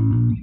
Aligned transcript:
Thank 0.00 0.38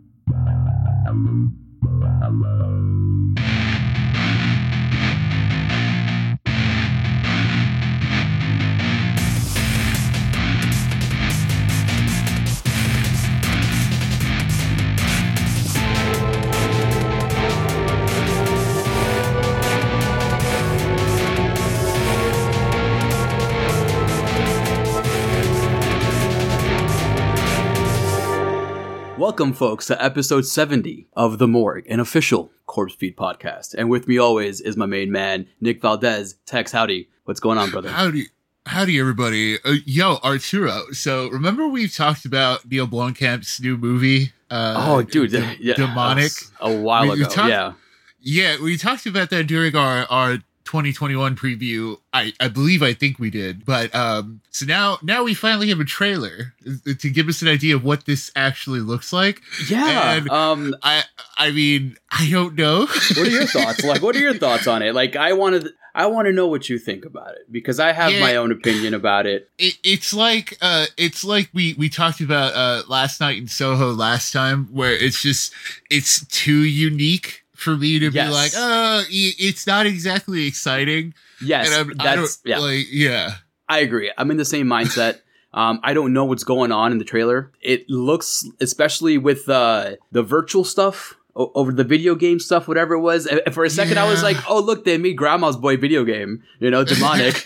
Welcome, 29.38 29.52
folks, 29.54 29.88
to 29.88 30.02
episode 30.02 30.46
70 30.46 31.08
of 31.12 31.40
The 31.40 31.46
Morgue, 31.46 31.84
an 31.90 32.00
official 32.00 32.54
Corpsefeed 32.70 33.16
podcast. 33.16 33.74
And 33.78 33.90
with 33.90 34.08
me 34.08 34.18
always 34.18 34.62
is 34.62 34.78
my 34.78 34.86
main 34.86 35.12
man, 35.12 35.46
Nick 35.60 35.82
Valdez. 35.82 36.36
Tex, 36.46 36.72
howdy. 36.72 37.10
What's 37.26 37.42
going 37.42 37.58
on, 37.58 37.70
brother? 37.70 37.90
Howdy. 37.90 38.28
Howdy, 38.66 38.98
everybody. 38.98 39.58
Uh, 39.66 39.74
yo, 39.86 40.20
Arturo. 40.24 40.84
So, 40.94 41.28
remember 41.28 41.68
we've 41.68 41.94
talked 41.94 42.24
about 42.24 42.66
Neill 42.72 42.88
Blomkamp's 42.88 43.60
new 43.60 43.76
movie? 43.76 44.32
Uh, 44.50 44.76
oh, 44.88 45.02
dude. 45.02 45.32
D- 45.32 45.58
yeah, 45.60 45.74
Demonic. 45.74 46.32
A 46.62 46.72
while 46.74 47.04
We- 47.04 47.10
we 47.10 47.22
ago. 47.24 47.30
talked- 47.30 47.50
yeah. 47.50 47.74
Yeah, 48.22 48.56
we 48.64 48.78
talked 48.78 49.06
about 49.06 49.32
that 49.32 49.48
during 49.48 49.76
our, 49.76 50.06
our 50.10 50.38
2021 50.66 51.36
preview. 51.36 51.98
I, 52.14 52.34
I 52.40 52.48
believe 52.48 52.82
I 52.84 52.94
think 52.94 53.20
we 53.20 53.30
did. 53.30 53.66
But 53.66 53.94
um 53.96 54.42
so 54.52 54.66
now 54.66 54.98
now 55.04 55.24
we 55.24 55.34
finally 55.34 55.70
have 55.70 55.80
a 55.80 55.86
trailer 55.86 56.54
to 56.86 57.10
give 57.10 57.28
us 57.28 57.42
an 57.42 57.48
idea 57.48 57.76
of 57.76 57.84
what 57.84 58.06
this 58.06 58.32
actually 58.36 58.80
looks 58.82 59.14
like. 59.14 59.42
Yeah. 59.70 60.14
And- 60.16 60.30
um, 60.30 60.76
I 60.84 61.04
I 61.38 61.52
mean, 61.52 61.98
I 62.12 62.28
don't 62.30 62.56
know. 62.56 62.80
what 63.16 63.18
are 63.18 63.30
your 63.30 63.46
thoughts? 63.46 63.84
Like, 63.84 64.02
what 64.02 64.16
are 64.16 64.20
your 64.20 64.34
thoughts 64.38 64.68
on 64.68 64.82
it? 64.82 64.94
Like, 64.96 65.16
I 65.16 65.34
wanted. 65.34 65.70
I 65.98 66.08
want 66.08 66.26
to 66.26 66.34
know 66.34 66.48
what 66.48 66.68
you 66.68 66.78
think 66.78 67.06
about 67.06 67.36
it 67.36 67.50
because 67.50 67.80
I 67.80 67.94
have 67.94 68.12
Yeah. 68.12 68.20
my 68.20 68.36
own 68.36 68.52
opinion 68.52 68.94
about 68.94 69.26
it. 69.26 69.50
it, 69.58 69.76
it's 69.82 70.14
like 70.14 70.58
uh 70.62 70.88
it's 70.98 71.24
like 71.24 71.50
we 71.54 71.74
we 71.78 71.88
talked 71.88 72.20
about 72.20 72.54
uh 72.54 72.84
last 72.90 73.22
night 73.22 73.38
in 73.38 73.48
Soho 73.48 73.94
last 73.94 74.34
time 74.34 74.66
where 74.74 74.92
it's 74.92 75.22
just 75.22 75.54
it's 75.90 76.26
too 76.28 76.66
unique 76.66 77.45
for 77.66 77.76
me 77.76 78.00
to 78.00 78.10
Yes. 78.12 78.28
be 78.30 78.34
like 78.34 78.54
uh 78.56 79.04
i- 79.04 79.36
it's 79.40 79.68
not 79.68 79.86
exactly 79.86 80.48
exciting 80.48 81.14
Yes, 81.44 81.68
and 81.70 81.92
I'm, 81.92 81.98
that's 81.98 82.40
yeah. 82.46 82.60
like 82.60 82.86
yeah 82.92 83.36
I 83.68 83.80
agree. 83.80 84.12
I'm 84.18 84.30
in 84.32 84.38
the 84.38 84.46
same 84.46 84.68
mindset. 84.68 85.20
Um, 85.56 85.80
I 85.84 85.94
don't 85.94 86.12
know 86.12 86.26
what's 86.26 86.44
going 86.44 86.74
on 86.74 86.92
in 86.92 86.98
the 86.98 87.06
trailer. 87.06 87.50
It 87.62 87.90
looks, 87.90 88.44
especially 88.60 89.18
with 89.18 89.48
uh, 89.48 89.96
the 90.12 90.22
virtual 90.22 90.66
stuff 90.66 91.16
over 91.36 91.72
the 91.74 91.84
video 91.84 92.16
game 92.16 92.40
stuff, 92.40 92.68
whatever 92.68 92.94
it 92.94 93.02
was. 93.02 93.26
And 93.28 93.42
for 93.54 93.66
a 93.66 93.70
second, 93.70 93.98
I 94.00 94.10
was 94.10 94.24
like, 94.24 94.38
"Oh, 94.50 94.60
look, 94.62 94.86
they 94.86 94.98
made 94.98 95.14
Grandma's 95.18 95.58
Boy 95.58 95.76
video 95.78 96.04
game." 96.06 96.44
You 96.60 96.72
know, 96.72 96.84
demonic. 96.86 97.42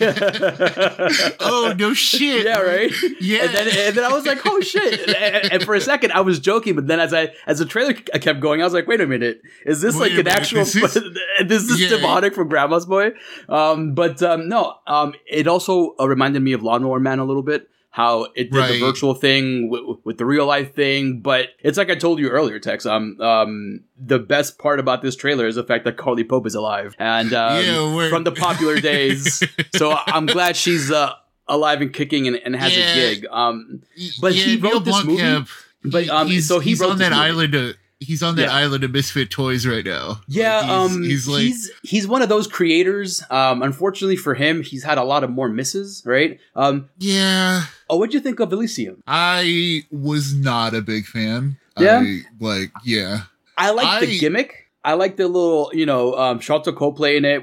oh 1.40 1.74
no 1.78 1.94
shit 1.94 2.44
yeah, 2.44 2.58
right. 2.60 2.92
yeah 3.20 3.44
And 3.44 3.54
then, 3.54 3.68
and 3.88 3.96
then 3.96 4.04
I 4.04 4.12
was 4.12 4.26
like, 4.26 4.40
"Oh 4.46 4.60
shit!" 4.60 5.08
And, 5.08 5.52
and 5.52 5.62
for 5.64 5.74
a 5.74 5.80
second, 5.80 6.12
I 6.12 6.20
was 6.20 6.38
joking, 6.38 6.74
but 6.74 6.86
then 6.86 7.00
as 7.00 7.12
I 7.12 7.32
as 7.46 7.58
the 7.58 7.64
trailer 7.66 7.92
kept 7.94 8.40
going, 8.40 8.60
I 8.60 8.64
was 8.64 8.72
like, 8.74 8.86
"Wait 8.86 9.00
a 9.00 9.06
minute, 9.06 9.42
is 9.66 9.80
this 9.80 9.94
Wait 9.94 10.00
like 10.02 10.10
an 10.12 10.16
minute, 10.18 10.32
actual? 10.34 10.64
this 10.64 10.74
is- 10.96 11.18
this 11.46 11.62
is 11.70 11.80
Yeah. 11.80 11.88
demonic 11.88 12.34
from 12.34 12.48
Grandma's 12.48 12.86
Boy?" 12.86 13.12
Um, 13.48 13.94
but 13.94 14.22
um, 14.22 14.48
no, 14.48 14.74
um, 14.86 15.14
it 15.26 15.46
also 15.46 15.94
uh, 15.98 16.06
reminded 16.08 16.42
me 16.42 16.52
of 16.52 16.62
Lawnmower 16.62 17.00
Man 17.00 17.18
a 17.18 17.24
little 17.24 17.42
bit. 17.42 17.68
How 17.92 18.28
it 18.36 18.52
did 18.52 18.54
Right. 18.54 18.72
the 18.74 18.80
virtual 18.80 19.14
thing 19.14 19.68
with, 19.68 19.98
with 20.04 20.16
the 20.18 20.24
real 20.24 20.46
life 20.46 20.74
thing, 20.76 21.20
but 21.20 21.48
it's 21.58 21.76
like 21.76 21.90
I 21.90 21.96
told 21.96 22.20
you 22.20 22.28
earlier, 22.28 22.60
Tex. 22.60 22.86
Um, 22.86 23.20
um, 23.20 23.80
the 23.98 24.20
best 24.20 24.58
part 24.58 24.78
about 24.78 25.02
this 25.02 25.16
trailer 25.16 25.48
is 25.48 25.56
the 25.56 25.64
fact 25.64 25.84
that 25.86 25.96
Carly 25.96 26.22
Pope 26.22 26.46
is 26.46 26.54
alive, 26.54 26.94
and 27.00 27.32
um, 27.32 27.64
Yeah, 27.64 28.08
from 28.08 28.22
the 28.22 28.30
popular 28.30 28.80
days. 28.92 29.42
so 29.74 29.96
I'm 30.06 30.26
glad 30.26 30.54
she's 30.56 30.92
uh, 30.92 31.14
alive 31.48 31.80
and 31.80 31.92
kicking 31.92 32.28
and, 32.28 32.36
and 32.44 32.54
has 32.54 32.76
Yeah. 32.76 32.84
a 32.92 32.94
gig. 32.94 33.26
Um, 33.28 33.82
But 34.20 34.34
yeah, 34.34 34.44
he 34.44 34.56
Neill 34.60 34.72
wrote 34.74 34.84
this 34.84 35.04
movie? 35.04 35.44
But, 35.82 36.08
um, 36.10 36.28
he's, 36.28 36.46
so 36.46 36.60
he 36.60 36.70
he's 36.70 36.80
wrote 36.80 36.90
on 36.92 36.98
that 36.98 37.10
movie. 37.10 37.22
island 37.22 37.54
of 37.56 37.76
he's 38.00 38.22
on 38.22 38.34
that 38.36 38.46
Yeah. 38.48 38.54
island 38.54 38.82
of 38.82 38.90
misfit 38.92 39.30
toys 39.30 39.66
right 39.66 39.84
now 39.84 40.20
Yeah, 40.26 40.56
Like, 40.60 40.64
he's, 40.64 40.96
um, 40.96 41.02
he's 41.02 41.28
like 41.28 41.42
he's 41.42 41.70
he's 41.82 42.06
one 42.08 42.22
of 42.22 42.28
those 42.28 42.46
creators. 42.46 43.22
Um, 43.30 43.62
unfortunately 43.62 44.16
for 44.16 44.34
him, 44.34 44.62
he's 44.62 44.82
had 44.82 44.98
a 44.98 45.04
lot 45.04 45.22
of 45.22 45.30
more 45.30 45.48
misses. 45.48 46.02
Right. 46.04 46.40
Um. 46.56 46.88
yeah 46.98 47.64
Oh, 47.88 47.96
what'd 47.98 48.14
you 48.14 48.20
think 48.20 48.40
of 48.40 48.52
Elysium? 48.52 49.02
I 49.06 49.84
was 49.90 50.34
not 50.34 50.74
a 50.74 50.80
big 50.82 51.04
fan. 51.06 51.56
Yeah? 51.78 52.00
I, 52.04 52.20
like, 52.40 52.72
yeah. 52.84 53.22
I 53.56 53.70
like 53.70 54.00
the 54.00 54.18
gimmick. 54.18 54.68
I 54.82 54.94
like 54.94 55.16
the 55.16 55.28
little, 55.28 55.70
you 55.74 55.84
know, 55.84 56.14
um, 56.14 56.40
Sharlto 56.40 56.74
Copley 56.74 57.16
in 57.18 57.24
it 57.26 57.42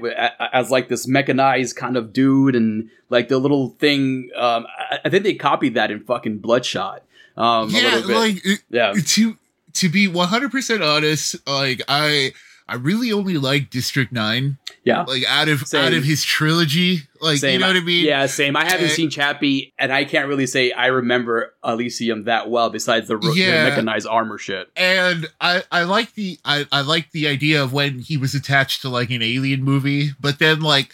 as 0.54 0.72
like 0.72 0.88
this 0.90 1.08
mechanized 1.08 1.76
kind 1.76 1.96
of 1.96 2.12
dude, 2.12 2.56
and 2.56 2.90
like 3.12 3.28
the 3.28 3.38
little 3.38 3.70
thing. 3.78 4.32
Um, 4.36 4.66
I, 4.80 5.00
I 5.06 5.10
think 5.10 5.24
they 5.24 5.36
copied 5.36 5.76
that 5.76 5.92
in 5.92 6.00
fucking 6.04 6.40
Bloodshot. 6.40 7.04
Um, 7.36 7.70
yeah, 7.70 8.02
like 8.08 8.44
it- 8.44 8.62
yeah, 8.72 8.94
to 8.94 9.38
to 9.80 9.90
be 9.90 10.08
100% 10.08 10.82
honest, 10.86 11.36
like 11.48 11.82
I 11.88 12.34
I 12.70 12.76
really 12.76 13.14
only 13.14 13.38
like 13.38 13.70
District 13.70 14.12
9. 14.12 14.58
yeah. 14.84 15.04
Like 15.04 15.24
out 15.26 15.48
of 15.48 15.62
Same. 15.66 15.86
out 15.86 15.94
of 15.94 16.04
his 16.04 16.24
trilogy, 16.26 17.04
like 17.22 17.38
Same. 17.38 17.54
you 17.54 17.60
know 17.60 17.68
what 17.68 17.78
I 17.78 17.80
mean? 17.80 18.06
Yeah, 18.06 18.26
same. 18.26 18.58
I 18.58 18.66
haven't 18.66 18.88
Uh, 18.88 18.90
seen 18.90 19.10
Chappie, 19.10 19.74
and 19.80 19.90
I 19.94 20.04
can't 20.04 20.28
really 20.28 20.48
say 20.48 20.72
I 20.74 20.88
remember 20.88 21.54
Elysium 21.64 22.24
that 22.26 22.50
well. 22.50 22.70
Besides 22.70 23.08
the, 23.08 23.16
ro- 23.16 23.34
the 23.34 23.40
Yeah. 23.40 23.70
mechanized 23.70 24.06
armor 24.08 24.38
shit. 24.38 24.70
And 24.76 25.28
I 25.40 25.64
I 25.72 25.84
like 25.84 26.14
the 26.16 26.40
I 26.44 26.66
I 26.72 26.82
like 26.82 27.12
the 27.12 27.28
idea 27.30 27.64
of 27.64 27.72
when 27.72 28.00
he 28.00 28.18
was 28.18 28.36
attached 28.36 28.82
to 28.82 28.90
like 28.90 29.12
an 29.12 29.22
alien 29.22 29.64
movie, 29.64 30.12
but 30.20 30.40
then 30.40 30.60
like 30.60 30.94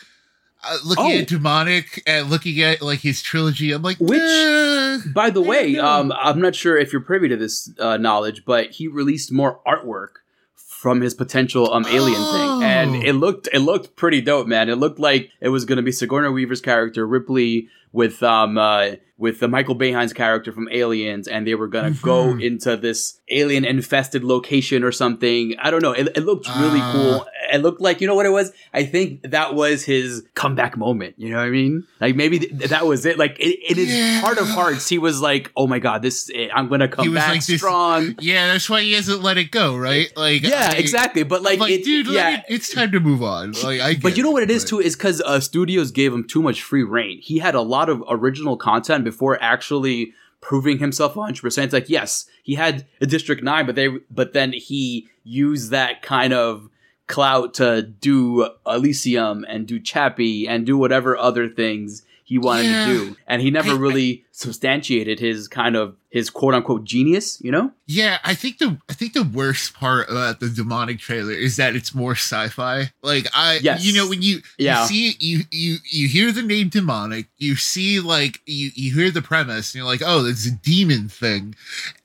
uh, 0.66 0.78
looking 0.86 1.06
Oh. 1.06 1.18
at 1.20 1.28
demonic 1.28 2.02
and 2.08 2.30
looking 2.30 2.62
at 2.62 2.82
like 2.84 3.00
his 3.00 3.22
trilogy, 3.22 3.72
I'm 3.74 3.82
like, 3.82 3.98
Which- 3.98 4.22
eh. 4.22 4.83
By 5.14 5.30
the 5.30 5.42
way, 5.42 5.78
um, 5.78 6.12
I'm 6.16 6.40
not 6.42 6.56
sure 6.56 6.78
if 6.78 6.92
you're 6.92 7.02
privy 7.02 7.28
to 7.30 7.38
this 7.38 7.72
uh, 7.80 7.98
knowledge, 7.98 8.44
but 8.46 8.72
he 8.72 8.88
released 8.88 9.32
more 9.32 9.60
artwork 9.66 10.20
from 10.56 11.02
his 11.02 11.14
potential 11.14 11.72
um 11.74 11.86
alien 11.88 12.18
Oh. 12.20 12.60
thing, 12.60 12.68
and 12.70 13.04
it 13.04 13.14
looked 13.14 13.48
it 13.54 13.60
looked 13.60 13.96
pretty 13.96 14.20
dope, 14.22 14.48
man. 14.48 14.70
It 14.70 14.76
looked 14.76 15.00
like 15.00 15.30
it 15.40 15.50
was 15.50 15.64
going 15.66 15.78
to 15.78 15.82
be 15.82 15.92
Sigourney 15.94 16.30
Weaver's 16.30 16.62
character 16.62 17.08
Ripley 17.08 17.70
with 17.94 18.22
um 18.22 18.58
uh, 18.58 18.92
with 19.18 19.40
the 19.40 19.48
Michael 19.48 19.76
Biehn's 19.78 20.12
character 20.12 20.52
from 20.52 20.68
Aliens, 20.72 21.28
and 21.30 21.48
they 21.48 21.56
were 21.56 21.68
going 21.70 21.94
to 21.94 22.02
go 22.02 22.32
into 22.38 22.76
this 22.76 23.20
alien 23.30 23.64
infested 23.64 24.24
location 24.24 24.84
or 24.84 24.92
something. 24.92 25.56
I 25.60 25.72
don't 25.72 25.82
know. 25.84 25.94
It, 25.94 26.10
it 26.18 26.26
looked 26.26 26.48
really 26.58 26.80
Ah. 26.82 26.92
cool. 26.92 27.26
It 27.54 27.62
looked 27.62 27.80
like 27.80 28.02
you 28.02 28.08
know 28.08 28.16
what 28.16 28.26
it 28.26 28.32
was. 28.32 28.52
I 28.74 28.84
think 28.84 29.30
that 29.30 29.54
was 29.54 29.84
his 29.86 30.24
comeback 30.34 30.76
moment. 30.76 31.14
You 31.18 31.30
know 31.30 31.38
what 31.38 31.44
I 31.46 31.50
mean? 31.52 31.86
Like 32.02 32.16
maybe 32.16 32.40
th- 32.40 32.70
that 32.72 32.88
was 32.88 33.06
it. 33.06 33.20
Like 33.20 33.40
in, 33.40 33.54
in 33.70 33.76
his 33.76 33.94
Yeah. 33.96 34.20
heart 34.22 34.40
of 34.40 34.48
hearts, 34.50 34.90
he 34.90 34.98
was 34.98 35.22
like, 35.22 35.52
"Oh 35.56 35.68
my 35.68 35.78
god, 35.80 36.02
this 36.02 36.32
I'm 36.54 36.68
gonna 36.68 36.88
come 36.88 37.14
back 37.14 37.30
like 37.30 37.46
this- 37.46 37.60
strong." 37.60 38.16
yeah, 38.20 38.48
that's 38.48 38.68
why 38.70 38.82
he 38.82 38.94
hasn't 38.94 39.22
let 39.22 39.38
it 39.38 39.52
go, 39.52 39.78
right? 39.78 40.12
Like, 40.18 40.42
Yeah, 40.42 40.72
I- 40.74 40.78
exactly. 40.78 41.22
But 41.24 41.44
like, 41.44 41.60
like, 41.60 41.72
it, 41.72 41.84
dude, 41.86 42.08
yeah. 42.08 42.42
it's 42.50 42.74
time 42.74 42.92
to 42.92 43.00
move 43.00 43.22
on. 43.22 43.52
Like, 43.64 43.80
I. 43.80 43.96
but 43.96 44.18
you 44.18 44.24
know 44.24 44.32
what 44.32 44.42
it 44.44 44.50
is 44.52 44.66
too 44.66 44.80
is 44.82 44.96
because 44.96 45.22
uh, 45.22 45.40
studios 45.40 45.92
gave 45.92 46.12
him 46.12 46.28
too 46.28 46.42
much 46.42 46.64
free 46.64 46.84
reign. 46.84 47.20
He 47.22 47.38
had 47.38 47.54
a 47.56 47.62
lot 47.62 47.83
of 47.90 48.04
original 48.10 48.58
content 48.58 49.04
before 49.04 49.42
actually 49.42 50.14
proving 50.42 50.80
himself 50.80 51.16
100. 51.16 51.42
percent 51.42 51.66
It's 51.66 51.74
like 51.74 51.90
yes, 51.90 52.26
he 52.44 52.56
had 52.56 52.86
a 53.02 53.06
District 53.06 53.44
Nine, 53.44 53.66
but 53.66 53.76
they 53.76 53.88
but 54.12 54.34
then 54.34 54.54
he 54.54 55.08
used 55.24 55.72
that 55.72 56.02
kind 56.02 56.34
of 56.34 56.70
clout 57.08 57.54
to 57.56 57.82
do 57.82 58.50
Elysium 58.66 59.46
and 59.48 59.68
do 59.68 59.80
Chappie 59.80 60.48
and 60.48 60.66
do 60.66 60.78
whatever 60.78 61.18
other 61.18 61.50
things 61.50 62.04
he 62.24 62.38
wanted 62.38 62.66
Yeah. 62.66 62.86
to 62.86 62.94
do, 62.94 63.18
and 63.28 63.42
he 63.42 63.52
never 63.52 63.72
I- 63.72 63.76
I- 63.76 63.78
really 63.78 64.26
substantiated 64.32 65.20
his 65.20 65.48
kind 65.48 65.76
of 65.76 65.96
his 66.10 66.30
quote 66.30 66.54
unquote 66.54 66.84
genius. 66.84 67.38
You 67.42 67.52
know? 67.52 67.72
Yeah, 67.88 68.20
I 68.24 68.34
think 68.36 68.58
the 68.60 68.78
I 68.90 68.94
think 68.94 69.14
the 69.14 69.24
worst 69.24 69.74
part 69.74 70.10
about 70.10 70.40
the 70.40 70.50
demonic 70.50 71.00
trailer 71.00 71.32
is 71.34 71.56
that 71.58 71.76
it's 71.76 71.94
more 71.94 72.14
sci-fi. 72.14 72.92
Like 73.02 73.28
I, 73.34 73.60
Yes. 73.62 73.84
you 73.84 73.94
know, 73.94 74.08
when 74.08 74.22
you 74.22 74.42
Yeah. 74.58 74.82
you 74.84 74.88
see 74.88 75.16
you 75.20 75.44
you 75.52 75.78
you 75.90 76.08
hear 76.08 76.32
the 76.32 76.42
name 76.44 76.70
demonic, 76.70 77.28
you 77.38 77.56
see 77.56 78.00
like 78.00 78.40
you 78.46 78.72
you 78.76 78.94
hear 78.94 79.12
the 79.12 79.22
premise, 79.22 79.74
and 79.74 79.80
you're 79.80 79.86
like, 79.92 80.02
oh, 80.06 80.26
it's 80.26 80.46
a 80.46 80.52
demon 80.52 81.10
thing, 81.10 81.56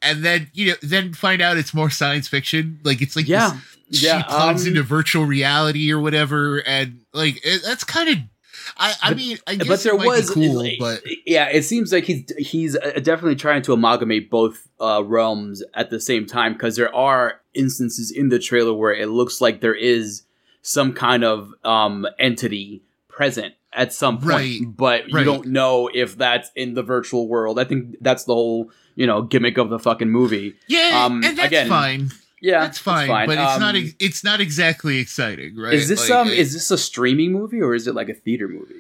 and 0.02 0.24
then 0.24 0.50
you 0.54 0.68
know 0.70 0.74
then 0.82 1.12
find 1.14 1.40
out 1.40 1.56
it's 1.56 1.74
more 1.74 1.90
science 1.90 2.28
fiction. 2.28 2.80
Like 2.82 3.00
it's 3.02 3.14
like 3.16 3.28
Yeah. 3.28 3.58
this, 3.90 4.02
Yeah, 4.02 4.18
she 4.22 4.28
plugs 4.28 4.62
um, 4.62 4.68
into 4.68 4.82
virtual 4.82 5.24
reality 5.24 5.90
or 5.92 5.98
whatever, 6.00 6.58
and 6.66 7.00
like 7.12 7.40
it, 7.44 7.62
that's 7.64 7.84
kind 7.84 8.08
of. 8.08 8.18
I, 8.78 8.94
I 9.02 9.08
But- 9.10 9.16
mean, 9.16 9.38
I 9.46 9.54
guess 9.56 9.66
but 9.68 9.80
there 9.82 9.96
was 9.96 10.30
cool, 10.30 10.60
it- 10.60 10.78
but 10.78 11.02
yeah 11.26 11.48
it 11.48 11.64
seems 11.64 11.92
like 11.92 12.04
he's 12.04 12.24
he's 12.38 12.76
uh, 12.76 12.92
definitely 13.02 13.36
trying 13.36 13.62
to 13.62 13.72
amalgamate 13.72 14.30
both 14.30 14.68
uh, 14.80 15.02
realms 15.04 15.62
at 15.74 15.90
the 15.90 15.98
same 16.00 16.26
time 16.26 16.52
because 16.52 16.76
there 16.76 16.94
are 16.94 17.40
instances 17.54 18.10
in 18.10 18.28
the 18.28 18.38
trailer 18.38 18.72
where 18.72 18.94
it 18.94 19.08
looks 19.08 19.40
like 19.40 19.60
there 19.60 19.74
is 19.74 20.22
some 20.62 20.92
kind 20.92 21.24
of 21.24 21.52
um, 21.64 22.06
entity 22.18 22.82
present 23.08 23.54
at 23.72 23.92
some 23.92 24.18
point, 24.18 24.30
Right. 24.30 24.60
but 24.76 25.08
you 25.08 25.24
don't 25.24 25.46
know 25.48 25.90
if 25.92 26.16
that's 26.16 26.50
in 26.56 26.74
the 26.74 26.82
virtual 26.82 27.28
world. 27.28 27.58
I 27.58 27.64
think 27.64 27.96
that's 28.00 28.24
the 28.24 28.34
whole 28.34 28.70
you 28.94 29.06
know 29.06 29.22
gimmick 29.22 29.58
of 29.58 29.70
the 29.70 29.78
fucking 29.78 30.08
movie. 30.10 30.54
Yeah, 30.68 31.04
Um, 31.04 31.22
and 31.24 31.36
that's 31.36 31.48
again, 31.48 31.68
fine. 31.68 32.10
Yeah, 32.40 32.60
that's 32.60 32.78
fine, 32.78 33.08
but 33.26 33.36
it's 33.38 33.52
Um, 33.54 33.60
not. 33.60 33.74
ex- 33.76 33.94
It's 33.98 34.22
not 34.24 34.40
exactly 34.40 34.98
exciting, 34.98 35.56
right? 35.56 35.74
Is 35.74 35.88
this 35.88 36.08
Like, 36.08 36.18
um? 36.18 36.28
uh, 36.28 36.32
Is 36.32 36.52
this 36.52 36.70
a 36.70 36.78
streaming 36.78 37.32
movie 37.32 37.60
or 37.60 37.74
is 37.74 37.86
it 37.86 37.94
like 37.94 38.08
a 38.08 38.14
theater 38.14 38.46
movie? 38.48 38.74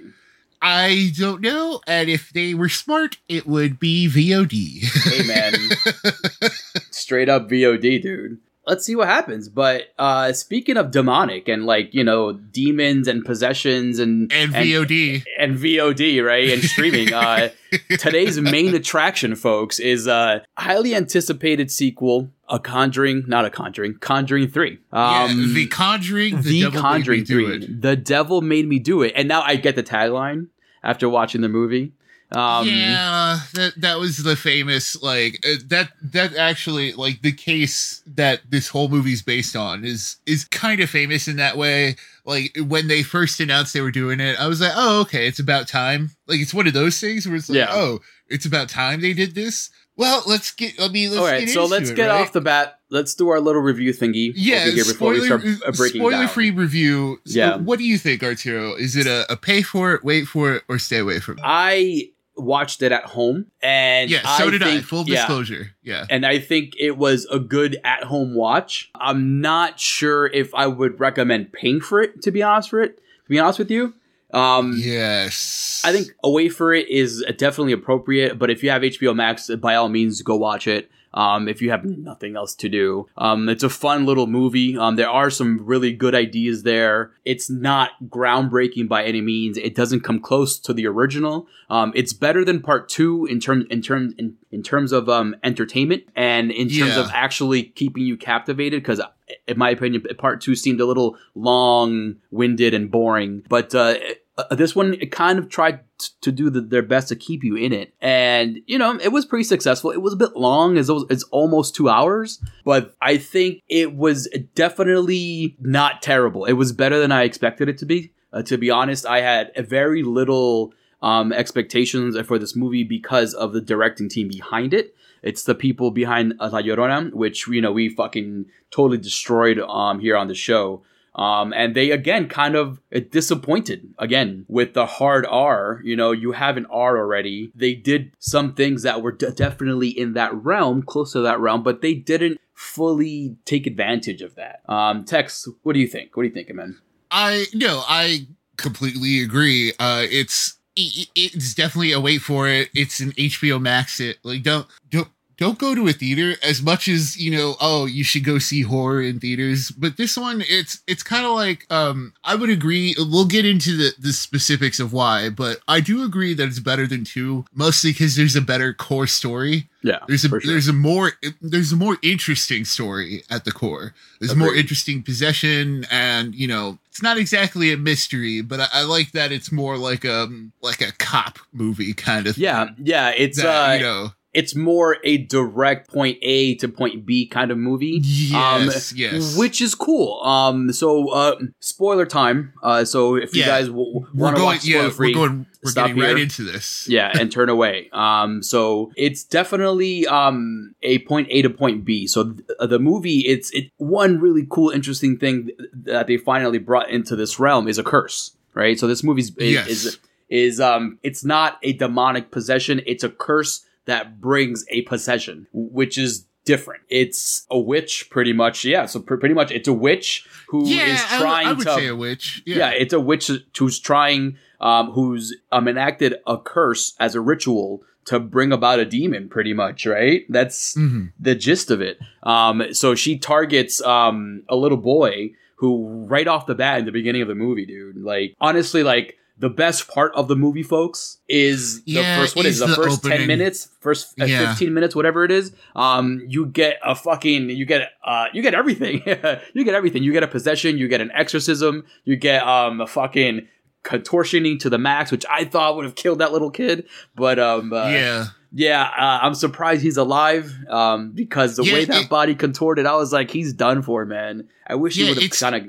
I 0.60 1.12
don't 1.16 1.40
know. 1.40 1.80
And 1.86 2.08
if 2.10 2.30
they 2.32 2.52
were 2.54 2.68
smart, 2.68 3.18
it 3.28 3.46
would 3.46 3.78
be 3.78 4.08
VOD. 4.08 4.82
Hey 5.04 5.26
man, 5.26 5.54
straight 6.90 7.28
up 7.28 7.48
VOD, 7.48 8.02
dude. 8.02 8.38
Let's 8.66 8.84
see 8.84 8.94
what 8.96 9.08
happens. 9.08 9.48
But 9.48 9.94
uh 9.98 10.32
speaking 10.34 10.76
of 10.76 10.90
demonic 10.90 11.48
and 11.48 11.64
like 11.64 11.94
you 11.94 12.04
know 12.04 12.32
demons 12.34 13.08
and 13.08 13.24
possessions 13.24 13.98
and 13.98 14.30
and 14.32 14.52
VOD. 14.52 15.22
and 15.38 15.56
VOD, 15.56 16.22
right? 16.24 16.50
And 16.50 16.62
streaming. 16.62 17.12
uh, 17.14 17.48
today's 17.98 18.38
main 18.40 18.74
attraction, 18.74 19.36
folks, 19.36 19.78
is 19.78 20.06
a 20.06 20.44
highly 20.58 20.94
anticipated 20.94 21.70
sequel, 21.70 22.30
A 22.50 22.58
Conjuring, 22.58 23.24
not 23.26 23.44
A 23.44 23.50
Conjuring, 23.50 23.98
Conjuring 23.98 24.48
3. 24.48 24.70
Um, 24.70 24.78
yeah, 24.92 25.28
The 25.54 25.66
Conjuring. 25.66 26.42
The, 26.42 26.42
The 26.42 26.70
Devil 26.70 26.72
Made 26.72 26.74
Me 26.74 26.80
Conjuring 26.80 27.24
Do 27.24 27.46
3. 27.46 27.54
It. 27.56 27.82
The 27.82 27.96
Devil 27.96 28.40
Made 28.42 28.68
Me 28.68 28.78
Do 28.78 29.02
It. 29.02 29.12
And 29.16 29.28
now 29.28 29.42
I 29.42 29.56
get 29.56 29.76
the 29.76 29.82
tagline 29.82 30.48
after 30.82 31.08
watching 31.08 31.40
the 31.42 31.48
movie. 31.48 31.92
Um, 32.30 32.68
yeah, 32.68 33.40
that 33.54 33.72
that 33.78 33.98
was 33.98 34.18
the 34.18 34.36
famous 34.36 35.02
like 35.02 35.38
uh, 35.46 35.54
that 35.68 35.92
that 36.02 36.36
actually 36.36 36.92
like 36.92 37.22
the 37.22 37.32
case 37.32 38.02
that 38.06 38.42
this 38.50 38.68
whole 38.68 38.88
movie's 38.90 39.22
based 39.22 39.56
on 39.56 39.82
is 39.82 40.16
is 40.26 40.44
kind 40.44 40.80
of 40.82 40.90
famous 40.90 41.26
in 41.26 41.36
that 41.36 41.56
way. 41.56 41.96
Like 42.26 42.54
when 42.66 42.86
they 42.88 43.02
first 43.02 43.40
announced 43.40 43.72
they 43.72 43.80
were 43.80 43.90
doing 43.90 44.20
it, 44.20 44.38
I 44.38 44.46
was 44.46 44.60
like, 44.60 44.72
oh 44.76 45.00
okay, 45.02 45.26
it's 45.26 45.38
about 45.38 45.68
time. 45.68 46.10
Like 46.26 46.40
it's 46.40 46.52
one 46.52 46.66
of 46.66 46.74
those 46.74 47.00
things 47.00 47.26
where 47.26 47.36
it's 47.36 47.48
like, 47.48 47.56
Yeah. 47.56 47.68
oh, 47.70 48.00
it's 48.28 48.44
about 48.44 48.68
time 48.68 49.00
they 49.00 49.14
did 49.14 49.34
this. 49.34 49.70
Well, 49.98 50.22
let's 50.26 50.52
get. 50.52 50.80
I 50.80 50.88
mean, 50.88 51.10
let's 51.10 51.20
All 51.20 51.26
right, 51.26 51.40
get 51.40 51.50
so 51.50 51.66
let's 51.66 51.90
it, 51.90 51.96
get 51.96 52.06
right? 52.08 52.20
off 52.22 52.32
the 52.32 52.40
bat. 52.40 52.78
Let's 52.88 53.14
do 53.14 53.28
our 53.28 53.40
little 53.40 53.60
review 53.60 53.92
thingy. 53.92 54.32
Yeah, 54.34 54.62
over 54.62 54.70
here 54.70 54.84
before 54.84 55.10
we 55.12 55.20
spoiler, 55.26 55.40
start 55.40 55.62
uh, 55.66 55.72
breaking 55.76 56.00
spoiler 56.00 56.28
free 56.28 56.50
review. 56.52 57.20
So 57.26 57.38
Yeah. 57.38 57.56
what 57.56 57.78
do 57.78 57.84
you 57.84 57.98
think, 57.98 58.22
Arturo? 58.22 58.74
Is 58.74 58.96
it 58.96 59.06
a, 59.06 59.30
a 59.30 59.36
pay 59.36 59.60
for 59.60 59.92
it, 59.94 60.04
wait 60.04 60.26
for 60.26 60.54
it, 60.54 60.62
or 60.68 60.78
stay 60.78 60.98
away 60.98 61.18
from 61.20 61.38
it? 61.38 61.44
I 61.44 62.10
watched 62.36 62.82
it 62.82 62.92
at 62.92 63.04
home, 63.04 63.46
and 63.60 64.08
yeah, 64.08 64.22
so 64.38 64.46
I 64.46 64.50
did 64.50 64.62
I. 64.62 64.80
Full 64.80 65.04
yeah, 65.08 65.16
disclosure. 65.16 65.72
Yeah. 65.82 66.06
and 66.08 66.24
I 66.24 66.38
think 66.38 66.74
it 66.78 66.96
was 66.96 67.26
a 67.32 67.40
good 67.40 67.76
at 67.84 68.04
home 68.04 68.34
watch. 68.34 68.90
I'm 68.94 69.40
not 69.40 69.80
sure 69.80 70.28
if 70.28 70.54
I 70.54 70.68
would 70.68 71.00
recommend 71.00 71.52
paying 71.52 71.80
for 71.80 72.00
it. 72.00 72.22
To 72.22 72.30
be 72.30 72.42
honest, 72.42 72.70
for 72.70 72.80
it, 72.80 72.96
to 72.98 73.28
be 73.28 73.38
honest 73.40 73.58
with 73.58 73.70
you, 73.72 73.94
um, 74.32 74.74
Yes. 74.76 75.82
I 75.84 75.92
think 75.92 76.08
away 76.22 76.48
for 76.48 76.74
it 76.74 76.88
is 76.88 77.24
definitely 77.36 77.72
appropriate. 77.72 78.38
But 78.38 78.50
if 78.50 78.62
you 78.62 78.70
have 78.70 78.82
HBO 78.82 79.14
Max, 79.14 79.48
by 79.56 79.74
all 79.74 79.88
means, 79.88 80.22
go 80.22 80.36
watch 80.36 80.66
it. 80.66 80.90
Um, 81.14 81.48
if 81.48 81.62
you 81.62 81.70
have 81.70 81.84
nothing 81.84 82.36
else 82.36 82.54
to 82.56 82.68
do, 82.68 83.06
um, 83.16 83.48
it's 83.48 83.62
a 83.62 83.68
fun 83.70 84.04
little 84.06 84.26
movie. 84.26 84.76
Um, 84.76 84.96
there 84.96 85.08
are 85.08 85.30
some 85.30 85.58
really 85.64 85.92
good 85.92 86.14
ideas 86.14 86.62
there. 86.62 87.12
It's 87.24 87.48
not 87.50 87.90
groundbreaking 88.08 88.88
by 88.88 89.04
any 89.04 89.20
means. 89.20 89.56
It 89.56 89.74
doesn't 89.74 90.00
come 90.00 90.20
close 90.20 90.58
to 90.60 90.72
the 90.72 90.86
original. 90.86 91.46
Um, 91.70 91.92
it's 91.94 92.12
better 92.12 92.44
than 92.44 92.60
part 92.60 92.88
two 92.88 93.26
in 93.26 93.40
terms 93.40 93.64
in 93.70 93.82
terms 93.82 94.14
in, 94.18 94.36
in 94.52 94.62
terms 94.62 94.92
of 94.92 95.08
um, 95.08 95.34
entertainment 95.42 96.04
and 96.14 96.50
in 96.50 96.68
terms 96.68 96.96
Yeah. 96.96 97.00
of 97.00 97.10
actually 97.12 97.62
keeping 97.64 98.04
you 98.04 98.16
captivated. 98.16 98.82
Because 98.82 99.00
in 99.46 99.58
my 99.58 99.70
opinion, 99.70 100.02
part 100.18 100.40
two 100.40 100.54
seemed 100.54 100.80
a 100.80 100.86
little 100.86 101.16
long 101.34 102.16
winded 102.30 102.74
and 102.74 102.90
boring. 102.90 103.42
But 103.48 103.74
uh, 103.74 103.94
uh, 104.38 104.54
this 104.54 104.74
one 104.74 104.96
kind 105.10 105.38
of 105.38 105.48
tried 105.48 105.80
t- 105.98 106.08
to 106.20 106.30
do 106.30 106.48
the, 106.48 106.60
their 106.60 106.82
best 106.82 107.08
to 107.08 107.16
keep 107.16 107.42
you 107.42 107.56
in 107.56 107.72
it, 107.72 107.92
and 108.00 108.60
you 108.66 108.78
know 108.78 108.96
it 109.02 109.08
was 109.08 109.26
pretty 109.26 109.44
successful. 109.44 109.90
It 109.90 110.00
was 110.00 110.12
a 110.12 110.16
bit 110.16 110.36
long, 110.36 110.78
as 110.78 110.88
it's 111.10 111.24
almost 111.24 111.74
two 111.74 111.88
hours, 111.88 112.42
but 112.64 112.94
I 113.02 113.18
think 113.18 113.62
it 113.68 113.94
was 113.94 114.28
definitely 114.54 115.56
not 115.60 116.02
terrible. 116.02 116.44
It 116.44 116.52
was 116.52 116.72
better 116.72 117.00
than 117.00 117.12
I 117.12 117.24
expected 117.24 117.68
it 117.68 117.78
to 117.78 117.86
be. 117.86 118.12
Uh, 118.32 118.42
to 118.42 118.56
be 118.56 118.70
honest, 118.70 119.06
I 119.06 119.22
had 119.22 119.50
a 119.56 119.62
very 119.62 120.02
little 120.02 120.72
um, 121.02 121.32
expectations 121.32 122.16
for 122.26 122.38
this 122.38 122.54
movie 122.54 122.84
because 122.84 123.34
of 123.34 123.52
the 123.52 123.60
directing 123.60 124.08
team 124.08 124.28
behind 124.28 124.72
it. 124.72 124.94
It's 125.22 125.42
the 125.42 125.54
people 125.54 125.90
behind 125.90 126.34
uh, 126.38 126.50
La 126.52 126.60
Llorona, 126.60 127.12
which 127.12 127.48
you 127.48 127.60
know 127.60 127.72
we 127.72 127.88
fucking 127.88 128.46
totally 128.70 128.98
destroyed 128.98 129.58
um, 129.58 129.98
here 129.98 130.16
on 130.16 130.28
the 130.28 130.34
show. 130.34 130.82
Um, 131.18 131.52
and 131.52 131.74
they 131.74 131.90
again 131.90 132.28
kind 132.28 132.54
of 132.54 132.80
disappointed 133.10 133.92
again 133.98 134.46
with 134.48 134.74
the 134.74 134.86
hard 134.86 135.26
R. 135.28 135.80
You 135.82 135.96
know, 135.96 136.12
you 136.12 136.32
have 136.32 136.56
an 136.56 136.66
R 136.66 136.96
already. 136.96 137.50
They 137.56 137.74
did 137.74 138.12
some 138.20 138.54
things 138.54 138.84
that 138.84 139.02
were 139.02 139.12
de- 139.12 139.32
definitely 139.32 139.88
in 139.88 140.12
that 140.12 140.32
realm, 140.32 140.82
close 140.82 141.12
to 141.12 141.20
that 141.22 141.40
realm, 141.40 141.64
but 141.64 141.82
they 141.82 141.94
didn't 141.94 142.40
fully 142.54 143.36
take 143.44 143.66
advantage 143.66 144.22
of 144.22 144.36
that. 144.36 144.60
Um, 144.68 145.04
Tex, 145.04 145.48
what 145.64 145.72
do 145.72 145.80
you 145.80 145.88
think? 145.88 146.16
What 146.16 146.22
do 146.22 146.28
you 146.28 146.34
think, 146.34 146.54
man? 146.54 146.78
I 147.10 147.46
no, 147.52 147.82
I 147.88 148.28
completely 148.56 149.20
agree. 149.20 149.72
Uh, 149.80 150.06
it's 150.08 150.58
it's 150.76 151.54
definitely 151.54 151.90
a 151.90 152.00
wait 152.00 152.18
for 152.18 152.48
it. 152.48 152.70
It's 152.74 153.00
an 153.00 153.10
HBO 153.12 153.60
Max. 153.60 153.98
It 153.98 154.18
like 154.22 154.44
don't 154.44 154.68
don't 154.88 155.08
don't 155.38 155.58
go 155.58 155.72
to 155.74 155.86
a 155.86 155.92
theater 155.92 156.34
as 156.42 156.60
much 156.62 156.88
as 156.88 157.16
you 157.16 157.30
know. 157.30 157.54
Oh, 157.60 157.86
you 157.86 158.02
should 158.02 158.24
go 158.24 158.38
see 158.38 158.62
horror 158.62 159.00
in 159.00 159.20
theaters. 159.20 159.70
But 159.70 159.96
this 159.96 160.16
one, 160.16 160.42
it's 160.48 160.82
it's 160.88 161.04
kind 161.04 161.24
of 161.24 161.32
like 161.32 161.64
um, 161.70 162.12
I 162.24 162.34
would 162.34 162.50
agree. 162.50 162.94
We'll 162.98 163.24
get 163.26 163.46
into 163.46 163.76
the 163.76 163.92
the 163.98 164.12
specifics 164.12 164.80
of 164.80 164.92
why, 164.92 165.30
but 165.30 165.60
I 165.68 165.80
do 165.80 166.02
agree 166.02 166.34
that 166.34 166.48
it's 166.48 166.58
better 166.58 166.86
than 166.88 167.04
two, 167.04 167.44
mostly 167.54 167.90
because 167.92 168.16
there's 168.16 168.36
a 168.36 168.40
better 168.40 168.74
core 168.74 169.06
story. 169.06 169.68
Yeah, 169.80 170.00
There's 170.08 170.24
a 170.24 170.28
sure. 170.28 170.40
there's 170.44 170.66
a 170.66 170.72
more 170.72 171.12
there's 171.40 171.70
a 171.70 171.76
more 171.76 171.98
interesting 172.02 172.64
story 172.64 173.22
at 173.30 173.44
the 173.44 173.52
core. 173.52 173.94
There's 174.18 174.34
more 174.34 174.52
interesting 174.52 175.04
possession, 175.04 175.86
and 175.88 176.34
you 176.34 176.48
know 176.48 176.78
it's 176.90 177.00
not 177.00 177.16
exactly 177.16 177.72
a 177.72 177.76
mystery, 177.76 178.40
but 178.42 178.58
I, 178.58 178.66
I 178.72 178.82
like 178.82 179.12
that 179.12 179.30
it's 179.30 179.52
more 179.52 179.78
like 179.78 180.04
um 180.04 180.50
like 180.62 180.80
a 180.80 180.90
cop 180.98 181.38
movie 181.52 181.94
kind 181.94 182.26
of. 182.26 182.36
yeah, 182.36 182.64
thing 182.64 182.74
yeah. 182.82 183.10
It's 183.16 183.40
that, 183.40 183.70
uh, 183.70 183.72
you 183.74 183.82
know 183.82 184.12
it's 184.38 184.54
more 184.54 184.96
a 185.04 185.14
direct 185.36 185.82
point 185.92 186.18
A 186.22 186.54
to 186.56 186.68
point 186.68 187.04
B 187.04 187.26
kind 187.26 187.50
of 187.50 187.58
movie. 187.58 188.00
yes 188.04 188.92
yes 188.92 189.32
Um, 189.34 189.38
Which 189.40 189.60
is 189.60 189.74
cool. 189.74 190.20
Um, 190.22 190.72
so 190.72 191.08
uh, 191.10 191.36
spoiler 191.60 192.06
time. 192.06 192.52
Uh, 192.62 192.84
so 192.84 193.16
if 193.16 193.34
you 193.34 193.44
guys 193.44 193.66
w- 193.68 194.06
want 194.14 194.36
to 194.36 194.42
watch 194.42 194.64
yeah 194.64 194.90
free, 194.90 195.08
we're 195.14 195.14
going 195.28 195.46
we're 195.64 195.70
stop 195.72 195.86
getting 195.88 196.02
right 196.02 196.18
into 196.18 196.42
this. 196.44 196.86
yeah, 196.88 197.10
and 197.18 197.32
turn 197.32 197.48
away. 197.48 197.88
Um, 197.92 198.42
so 198.42 198.92
it's 198.96 199.24
definitely 199.24 200.06
um 200.06 200.74
a 200.82 200.98
point 201.10 201.28
A 201.30 201.42
to 201.42 201.50
point 201.50 201.84
B. 201.84 202.06
So 202.06 202.32
th- 202.32 202.48
uh, 202.60 202.66
the 202.66 202.78
movie, 202.78 203.20
it's 203.20 203.50
it 203.52 203.70
one 203.78 204.20
really 204.20 204.46
cool, 204.48 204.70
interesting 204.70 205.18
thing 205.18 205.46
th- 205.46 205.70
that 205.84 206.06
they 206.06 206.16
finally 206.16 206.58
brought 206.58 206.90
into 206.90 207.16
this 207.16 207.38
realm 207.40 207.66
is 207.68 207.78
a 207.78 207.82
curse, 207.84 208.36
right? 208.54 208.78
So 208.78 208.86
this 208.86 209.02
movie's 209.02 209.30
is 209.36 209.52
Yes. 209.54 209.68
is, 209.68 209.98
is 210.28 210.60
um 210.60 210.98
it's 211.02 211.24
not 211.24 211.58
a 211.62 211.72
demonic 211.72 212.30
possession; 212.30 212.80
it's 212.86 213.02
a 213.02 213.08
curse 213.10 213.64
that 213.88 214.20
brings 214.20 214.64
a 214.70 214.82
possession, 214.82 215.46
which 215.52 215.98
is 215.98 216.26
different. 216.44 216.82
It's 216.88 217.46
a 217.50 217.58
witch, 217.58 218.08
pretty 218.10 218.32
much. 218.32 218.64
Yeah, 218.64 218.86
so 218.86 219.00
pr- 219.00 219.16
pretty 219.16 219.34
much, 219.34 219.50
it's 219.50 219.68
a 219.68 219.72
witch 219.72 220.26
who 220.48 220.62
is 220.62 220.70
Yeah, 220.70 221.06
I 221.10 221.16
would- 221.18 221.22
trying 221.22 221.46
I 221.48 221.52
would 221.52 221.66
to 221.66 221.74
say 221.74 221.86
a 221.88 221.96
witch. 221.96 222.42
yeah. 222.46 222.56
Yeah, 222.56 222.70
it's 222.70 222.92
a 222.94 223.00
witch 223.00 223.30
who's 223.58 223.78
trying, 223.78 224.36
um, 224.60 224.92
who's 224.92 225.34
um, 225.52 225.68
enacted 225.68 226.14
a 226.26 226.38
curse 226.38 226.94
as 227.00 227.14
a 227.14 227.20
ritual 227.20 227.82
to 228.06 228.18
bring 228.18 228.52
about 228.52 228.78
a 228.78 228.86
demon, 228.86 229.28
pretty 229.28 229.52
much, 229.52 229.84
right? 229.84 230.22
That's 230.30 230.74
Mhm. 230.74 231.12
the 231.20 231.34
gist 231.34 231.70
of 231.70 231.82
it. 231.82 231.98
Um, 232.22 232.72
so 232.72 232.94
she 232.94 233.18
targets 233.18 233.82
um, 233.82 234.42
a 234.48 234.56
little 234.56 234.78
boy 234.78 235.32
who, 235.56 236.06
right 236.08 236.26
off 236.28 236.46
the 236.46 236.54
bat 236.54 236.78
in 236.78 236.86
the 236.86 236.92
beginning 236.92 237.20
of 237.20 237.28
the 237.28 237.34
movie, 237.34 237.66
dude, 237.66 237.96
like, 237.98 238.34
honestly, 238.40 238.82
like, 238.82 239.17
the 239.40 239.48
best 239.48 239.86
part 239.88 240.12
of 240.14 240.26
the 240.26 240.34
movie, 240.34 240.62
folks, 240.64 241.18
is 241.28 241.84
the 241.84 241.92
Yeah, 241.92 242.16
first 242.20 242.34
what 242.36 242.44
is 242.46 242.58
the, 242.58 242.66
the 242.66 242.74
first 242.74 243.04
ten 243.04 243.26
minutes, 243.26 243.68
first 243.80 244.20
uh, 244.20 244.24
Yeah. 244.24 244.48
fifteen 244.48 244.74
minutes, 244.74 244.96
whatever 244.96 245.24
it 245.24 245.30
is. 245.30 245.52
Um, 245.76 246.22
you 246.26 246.46
get 246.46 246.78
a 246.84 246.94
fucking, 246.94 247.50
you 247.50 247.64
get, 247.64 247.90
uh, 248.04 248.26
you 248.32 248.42
get 248.42 248.54
everything. 248.54 249.02
you 249.54 249.64
get 249.64 249.74
everything. 249.74 250.02
You 250.02 250.12
get 250.12 250.22
a 250.24 250.28
possession. 250.28 250.76
You 250.78 250.88
get 250.88 251.00
an 251.00 251.10
exorcism. 251.12 251.84
You 252.04 252.16
get 252.16 252.42
um 252.42 252.80
a 252.80 252.86
fucking 252.86 253.46
contortioning 253.84 254.58
to 254.60 254.70
the 254.70 254.78
max, 254.78 255.10
which 255.10 255.24
I 255.30 255.44
thought 255.44 255.76
would 255.76 255.84
have 255.84 255.94
killed 255.94 256.18
that 256.18 256.32
little 256.32 256.50
kid. 256.50 256.86
But 257.14 257.38
um, 257.38 257.72
uh, 257.72 257.88
yeah. 257.90 258.24
yeah, 258.52 258.82
uh, 258.82 259.18
I'm 259.22 259.34
surprised 259.34 259.82
he's 259.82 259.96
alive. 259.96 260.52
Um, 260.68 261.12
because 261.12 261.56
the 261.56 261.64
Yeah, 261.64 261.72
way 261.74 261.84
that 261.84 262.04
it- 262.04 262.08
body 262.10 262.34
contorted, 262.34 262.86
I 262.86 262.96
was 262.96 263.12
like, 263.12 263.30
he's 263.30 263.52
done 263.52 263.82
for, 263.82 264.04
man. 264.04 264.48
I 264.66 264.74
wish 264.74 264.96
Yeah, 264.96 265.04
he 265.06 265.10
would 265.14 265.22
have 265.22 265.30
kind 265.30 265.54
of, 265.54 265.62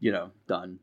you 0.00 0.12
know, 0.12 0.30
done. 0.46 0.78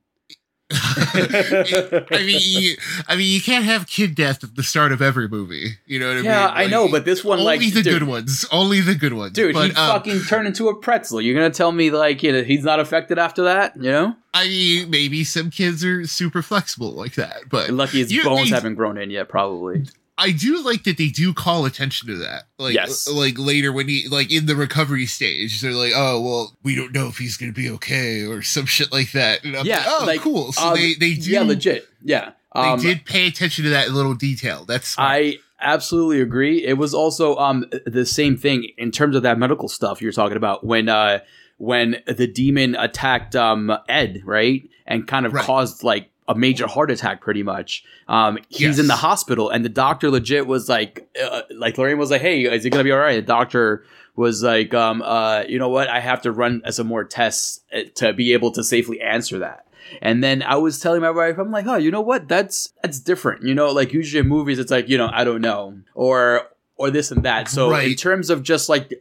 I 0.72 2.24
mean, 2.26 2.40
you, 2.42 2.76
I 3.08 3.16
mean, 3.16 3.32
you 3.32 3.40
can't 3.40 3.66
have 3.66 3.86
kid 3.86 4.16
death 4.16 4.44
at 4.44 4.56
the 4.56 4.64
start 4.64 4.92
of 4.92 5.00
every 5.00 5.28
movie. 5.28 5.78
You 5.86 6.00
know 6.00 6.08
what 6.08 6.14
I 6.14 6.16
mean? 6.16 6.26
Yeah, 6.26 6.48
I 6.48 6.66
know, 6.66 6.88
but 6.90 7.06
this 7.06 7.24
one, 7.24 7.40
only 7.40 7.58
like, 7.60 7.74
the 7.74 7.84
dude, 7.84 8.00
good 8.00 8.08
ones. 8.08 8.46
Only 8.52 8.82
the 8.82 8.96
good 8.96 9.14
ones. 9.14 9.34
dude, 9.34 9.54
but, 9.54 9.66
he 9.66 9.76
um, 9.76 9.92
fucking 9.92 10.22
turned 10.22 10.48
into 10.48 10.68
a 10.70 10.76
pretzel. 10.76 11.22
You're 11.22 11.36
gonna 11.36 11.52
tell 11.52 11.72
me 11.72 11.92
like 11.92 12.24
you 12.24 12.32
know, 12.32 12.44
he's 12.44 12.64
not 12.64 12.80
affected 12.80 13.20
after 13.20 13.44
that? 13.44 13.76
You 13.76 13.92
know, 13.92 14.16
I 14.34 14.46
mean, 14.46 14.90
maybe 14.90 15.24
some 15.24 15.52
kids 15.52 15.86
are 15.86 16.08
super 16.08 16.42
flexible 16.42 16.94
like 16.94 17.14
that, 17.14 17.42
but 17.48 17.70
lucky 17.70 18.00
his 18.00 18.24
bones 18.24 18.50
they- 18.50 18.56
haven't 18.56 18.76
grown 18.76 18.98
in 18.98 19.12
yet, 19.12 19.30
probably. 19.30 19.86
I 20.18 20.32
do 20.32 20.64
like 20.64 20.84
that 20.86 20.98
they 20.98 21.10
do 21.10 21.34
call 21.34 21.66
attention 21.66 22.08
to 22.08 22.16
that. 22.18 22.44
Like, 22.58 22.74
Yes. 22.74 23.08
like 23.08 23.38
later 23.38 23.74
when 23.74 23.88
he, 23.90 24.08
like 24.08 24.32
in 24.32 24.46
the 24.46 24.56
recovery 24.56 25.06
stage, 25.06 25.60
they're 25.62 25.72
like, 25.74 25.92
"Oh, 25.94 26.22
well, 26.22 26.58
we 26.64 26.74
don't 26.76 26.94
know 26.94 27.08
if 27.08 27.18
he's 27.18 27.36
gonna 27.38 27.52
be 27.52 27.70
okay," 27.72 28.24
or 28.26 28.42
some 28.42 28.66
shit 28.66 28.92
like 28.94 29.12
that. 29.12 29.44
And 29.44 29.56
I'm 29.58 29.66
Yeah, 29.66 29.78
like, 29.80 29.88
"Oh, 29.90 30.04
like, 30.06 30.22
cool." 30.22 30.52
So 30.54 30.68
um, 30.70 30.76
they 30.76 30.94
they 30.94 31.16
do, 31.16 31.32
yeah, 31.32 31.42
legit, 31.42 31.88
yeah. 32.02 32.32
They 32.56 32.62
Um, 32.62 32.80
did 32.80 33.04
pay 33.04 33.28
attention 33.28 33.66
to 33.66 33.70
that 33.72 33.92
little 33.92 34.14
detail. 34.14 34.64
That's 34.64 34.88
smart. 34.88 35.12
I 35.12 35.38
absolutely 35.60 36.22
agree. 36.22 36.64
It 36.66 36.78
was 36.78 36.94
also 36.94 37.36
um 37.36 37.66
the 37.86 38.06
same 38.06 38.38
thing 38.38 38.70
in 38.78 38.92
terms 38.92 39.16
of 39.18 39.24
that 39.24 39.38
medical 39.38 39.68
stuff 39.68 40.02
you're 40.02 40.14
talking 40.14 40.38
about 40.38 40.66
when 40.66 40.88
uh 40.88 41.20
when 41.58 41.98
the 42.08 42.28
demon 42.28 42.76
attacked 42.76 43.36
um 43.36 43.70
Ed, 43.90 44.22
right? 44.24 44.70
And 44.88 45.06
kind 45.08 45.26
of 45.26 45.34
Right. 45.34 45.44
caused 45.44 45.84
like 45.84 46.10
a 46.28 46.36
major 46.36 46.68
heart 46.68 46.90
attack 46.92 47.22
pretty 47.22 47.44
much. 47.44 47.84
Um 48.08 48.38
he's 48.50 48.62
Yes. 48.62 48.80
in 48.80 48.88
the 48.88 48.96
hospital 48.96 49.50
and 49.50 49.64
the 49.64 49.70
doctor 49.70 50.10
legit 50.10 50.48
was 50.48 50.68
like 50.70 51.08
uh, 51.22 51.42
like 51.52 51.78
Lorraine 51.78 51.98
was 51.98 52.12
like, 52.12 52.22
"Hey, 52.22 52.44
is 52.44 52.64
he 52.64 52.70
going 52.70 52.80
to 52.80 52.84
be 52.84 52.92
all 52.92 53.00
right?" 53.00 53.16
The 53.16 53.22
doctor 53.22 53.86
was 54.16 54.42
like 54.44 54.74
um 54.74 55.02
uh 55.02 55.44
you 55.48 55.60
know 55.60 55.70
what? 55.70 55.88
I 55.88 56.00
have 56.00 56.22
to 56.24 56.32
run 56.32 56.62
some 56.72 56.88
more 56.88 57.04
tests 57.04 57.62
uh, 57.76 57.82
to 57.96 58.14
be 58.14 58.34
able 58.34 58.52
to 58.54 58.64
safely 58.64 59.00
answer 59.02 59.40
that. 59.40 59.62
And 60.02 60.24
then 60.24 60.42
I 60.42 60.56
was 60.56 60.80
telling 60.80 61.02
my 61.02 61.12
wife, 61.12 61.38
I'm 61.38 61.52
like, 61.52 61.68
oh, 61.68 61.76
you 61.76 61.92
know 61.92 62.02
what? 62.02 62.28
That's 62.28 62.74
that's 62.82 63.00
different. 63.00 63.44
You 63.44 63.54
know, 63.54 63.72
like 63.72 63.94
usually 63.94 64.22
in 64.22 64.28
movies, 64.28 64.58
it's 64.58 64.72
like, 64.72 64.90
you 64.90 64.98
know, 64.98 65.10
I 65.14 65.24
don't 65.24 65.42
know, 65.42 65.78
or 65.94 66.48
or 66.76 66.90
this 66.90 67.12
and 67.12 67.22
that. 67.24 67.50
So 67.50 67.70
in 67.92 67.94
terms 67.96 68.32
of 68.32 68.42
just 68.42 68.68
like 68.68 68.92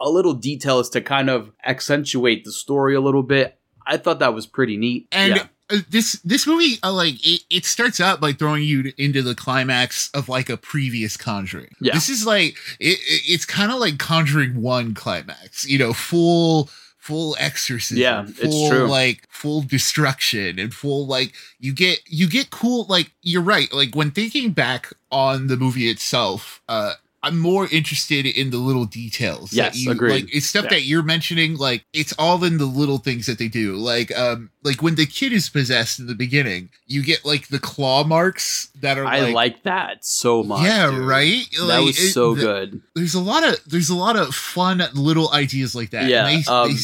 a 0.00 0.08
little 0.08 0.32
details 0.32 0.88
to 0.90 1.02
kind 1.02 1.28
of 1.28 1.52
accentuate 1.66 2.44
the 2.46 2.52
story 2.52 2.94
a 2.94 3.00
little 3.02 3.22
bit, 3.22 3.58
I 3.86 3.98
thought 3.98 4.18
that 4.20 4.32
was 4.32 4.46
pretty 4.46 4.78
neat. 4.78 5.08
and 5.12 5.36
yeah, 5.36 5.46
this 5.90 6.12
this 6.24 6.46
movie, 6.46 6.78
uh, 6.82 6.92
like 6.92 7.14
it, 7.26 7.42
it 7.50 7.64
starts 7.64 8.00
out 8.00 8.20
by 8.20 8.32
throwing 8.32 8.62
you 8.64 8.92
into 8.98 9.22
the 9.22 9.34
climax 9.34 10.10
of 10.12 10.28
like 10.28 10.48
a 10.48 10.56
previous 10.56 11.16
Conjuring. 11.16 11.74
Yeah. 11.80 11.94
This 11.94 12.08
is 12.08 12.26
like 12.26 12.56
it, 12.78 12.98
it- 12.98 13.22
it's 13.32 13.44
kind 13.44 13.70
of 13.72 13.78
like 13.78 13.98
Conjuring 13.98 14.60
One 14.62 14.94
climax. 14.94 15.66
You 15.68 15.78
know, 15.78 15.92
full 15.92 16.68
full 16.98 17.36
exorcism. 17.40 17.98
Yeah, 17.98 18.26
it's 18.28 18.40
full, 18.40 18.68
true. 18.70 18.86
Like 18.86 19.26
full 19.30 19.62
destruction 19.62 20.58
and 20.58 20.72
full 20.74 21.06
like 21.06 21.32
you 21.58 21.72
get 21.72 22.00
you 22.06 22.28
get 22.28 22.50
cool. 22.50 22.86
Like 22.88 23.12
you're 23.22 23.42
right. 23.42 23.72
Like 23.72 23.94
when 23.94 24.10
thinking 24.10 24.52
back 24.52 24.92
on 25.10 25.46
the 25.48 25.56
movie 25.56 25.88
itself, 25.88 26.60
uh. 26.68 26.94
I'm 27.22 27.38
more 27.38 27.68
interested 27.70 28.24
in 28.24 28.48
the 28.50 28.56
little 28.56 28.86
details. 28.86 29.50
that 29.50 29.56
Yes, 29.56 29.78
you, 29.78 29.90
agreed. 29.90 30.10
Like 30.24 30.34
it's 30.34 30.46
stuff 30.46 30.64
Yeah. 30.64 30.70
that 30.70 30.82
you're 30.84 31.02
mentioning. 31.02 31.56
Like 31.56 31.84
it's 31.92 32.14
all 32.18 32.42
in 32.44 32.56
the 32.56 32.64
little 32.64 32.96
things 32.98 33.26
that 33.26 33.38
they 33.38 33.48
do. 33.48 33.76
Like 33.76 34.16
um, 34.16 34.50
like 34.62 34.80
when 34.82 34.94
the 34.94 35.04
kid 35.06 35.32
is 35.34 35.50
possessed 35.50 35.98
in 35.98 36.06
the 36.06 36.14
beginning, 36.14 36.70
you 36.86 37.02
get 37.02 37.24
like 37.24 37.48
the 37.48 37.58
claw 37.58 38.04
marks 38.04 38.68
that 38.80 38.96
are. 38.96 39.04
I 39.04 39.20
like, 39.20 39.34
like 39.34 39.62
that 39.64 40.04
so 40.04 40.42
much. 40.42 40.62
Yeah, 40.64 40.90
dude. 40.90 41.00
right. 41.04 41.44
That 41.58 41.64
Like, 41.64 41.84
was 41.86 41.98
it- 41.98 42.12
so 42.12 42.34
the- 42.34 42.40
good. 42.42 42.82
There's 42.94 43.14
a 43.14 43.20
lot 43.20 43.44
of 43.46 43.56
there's 43.66 43.90
a 43.90 43.94
lot 43.96 44.16
of 44.16 44.34
fun 44.34 44.82
little 44.94 45.30
ideas 45.32 45.74
like 45.74 45.90
that. 45.90 46.06
Yeah, 46.08 46.26
and 46.26 46.42
they, 46.44 46.50
um, 46.50 46.68
they 46.68 46.76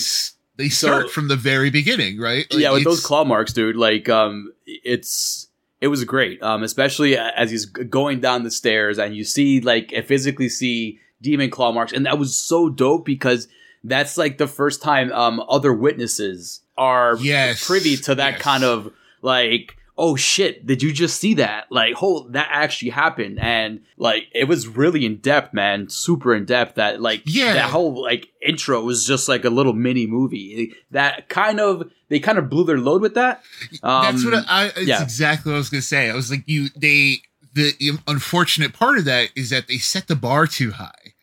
they 0.64 0.68
so- 0.68 0.86
start 0.88 1.10
from 1.10 1.28
the 1.28 1.36
very 1.36 1.70
beginning, 1.70 2.18
right? 2.20 2.46
Like, 2.52 2.62
yeah, 2.62 2.72
with 2.72 2.84
those 2.84 3.04
claw 3.04 3.24
marks, 3.24 3.52
dude. 3.54 3.76
Like, 3.76 4.08
um, 4.10 4.52
it's 4.66 5.45
it 5.80 5.88
was 5.88 6.04
great. 6.04 6.42
Um, 6.42 6.62
especially 6.62 7.16
as 7.18 7.50
he's 7.50 7.66
going 7.66 8.20
down 8.20 8.42
the 8.44 8.50
stairs 8.50 8.98
and 8.98 9.14
you 9.16 9.24
see 9.24 9.60
like 9.60 9.92
I 9.96 10.02
physically 10.02 10.48
see 10.48 10.98
demon 11.22 11.50
claw 11.50 11.72
marks, 11.72 11.92
and 11.92 12.06
that 12.06 12.18
was 12.18 12.36
so 12.36 12.68
dope 12.68 13.04
because 13.04 13.48
that's 13.84 14.16
like 14.18 14.38
the 14.38 14.46
first 14.46 14.82
time 14.82 15.12
um 15.12 15.42
other 15.48 15.72
witnesses 15.72 16.62
are 16.76 17.16
Yes, 17.18 17.64
privy 17.66 17.96
to 17.98 18.14
that 18.16 18.34
yes. 18.34 18.42
kind 18.42 18.64
of 18.64 18.92
like 19.22 19.76
oh 19.98 20.14
shit 20.16 20.66
did 20.66 20.82
you 20.82 20.92
just 20.92 21.18
see 21.20 21.34
that 21.34 21.66
like 21.70 21.94
hold 21.94 22.32
that 22.34 22.48
actually 22.50 22.90
happened 22.90 23.38
and 23.40 23.80
like 23.96 24.24
it 24.32 24.44
was 24.44 24.68
really 24.68 25.06
in 25.06 25.16
depth 25.16 25.54
man 25.54 25.88
super 25.88 26.34
in 26.34 26.44
depth 26.44 26.74
that 26.74 27.00
like 27.00 27.22
Yeah. 27.24 27.54
that 27.54 27.70
whole 27.70 28.02
like 28.02 28.28
intro 28.46 28.80
was 28.82 29.06
just 29.06 29.28
like 29.28 29.44
a 29.44 29.50
little 29.50 29.72
mini 29.72 30.06
movie 30.06 30.74
that 30.90 31.28
kind 31.28 31.60
of 31.60 31.90
they 32.08 32.20
kind 32.20 32.38
of 32.38 32.50
blew 32.50 32.64
their 32.64 32.78
load 32.78 33.00
with 33.02 33.14
that 33.14 33.42
um, 33.82 34.02
That's 34.04 34.24
what 34.24 34.34
I. 34.34 34.44
I 34.48 34.64
it's 34.76 34.86
yeah. 34.86 35.02
exactly 35.02 35.50
what 35.50 35.56
I 35.56 35.58
was 35.58 35.70
gonna 35.70 35.82
say. 35.82 36.10
I 36.10 36.14
was 36.14 36.30
like, 36.30 36.44
you. 36.46 36.68
They. 36.76 37.22
The 37.54 37.72
unfortunate 38.06 38.74
part 38.74 38.98
of 38.98 39.06
that 39.06 39.30
is 39.34 39.48
that 39.50 39.66
they 39.66 39.78
set 39.78 40.08
the 40.08 40.14
bar 40.14 40.46
too 40.46 40.72
high. 40.72 41.14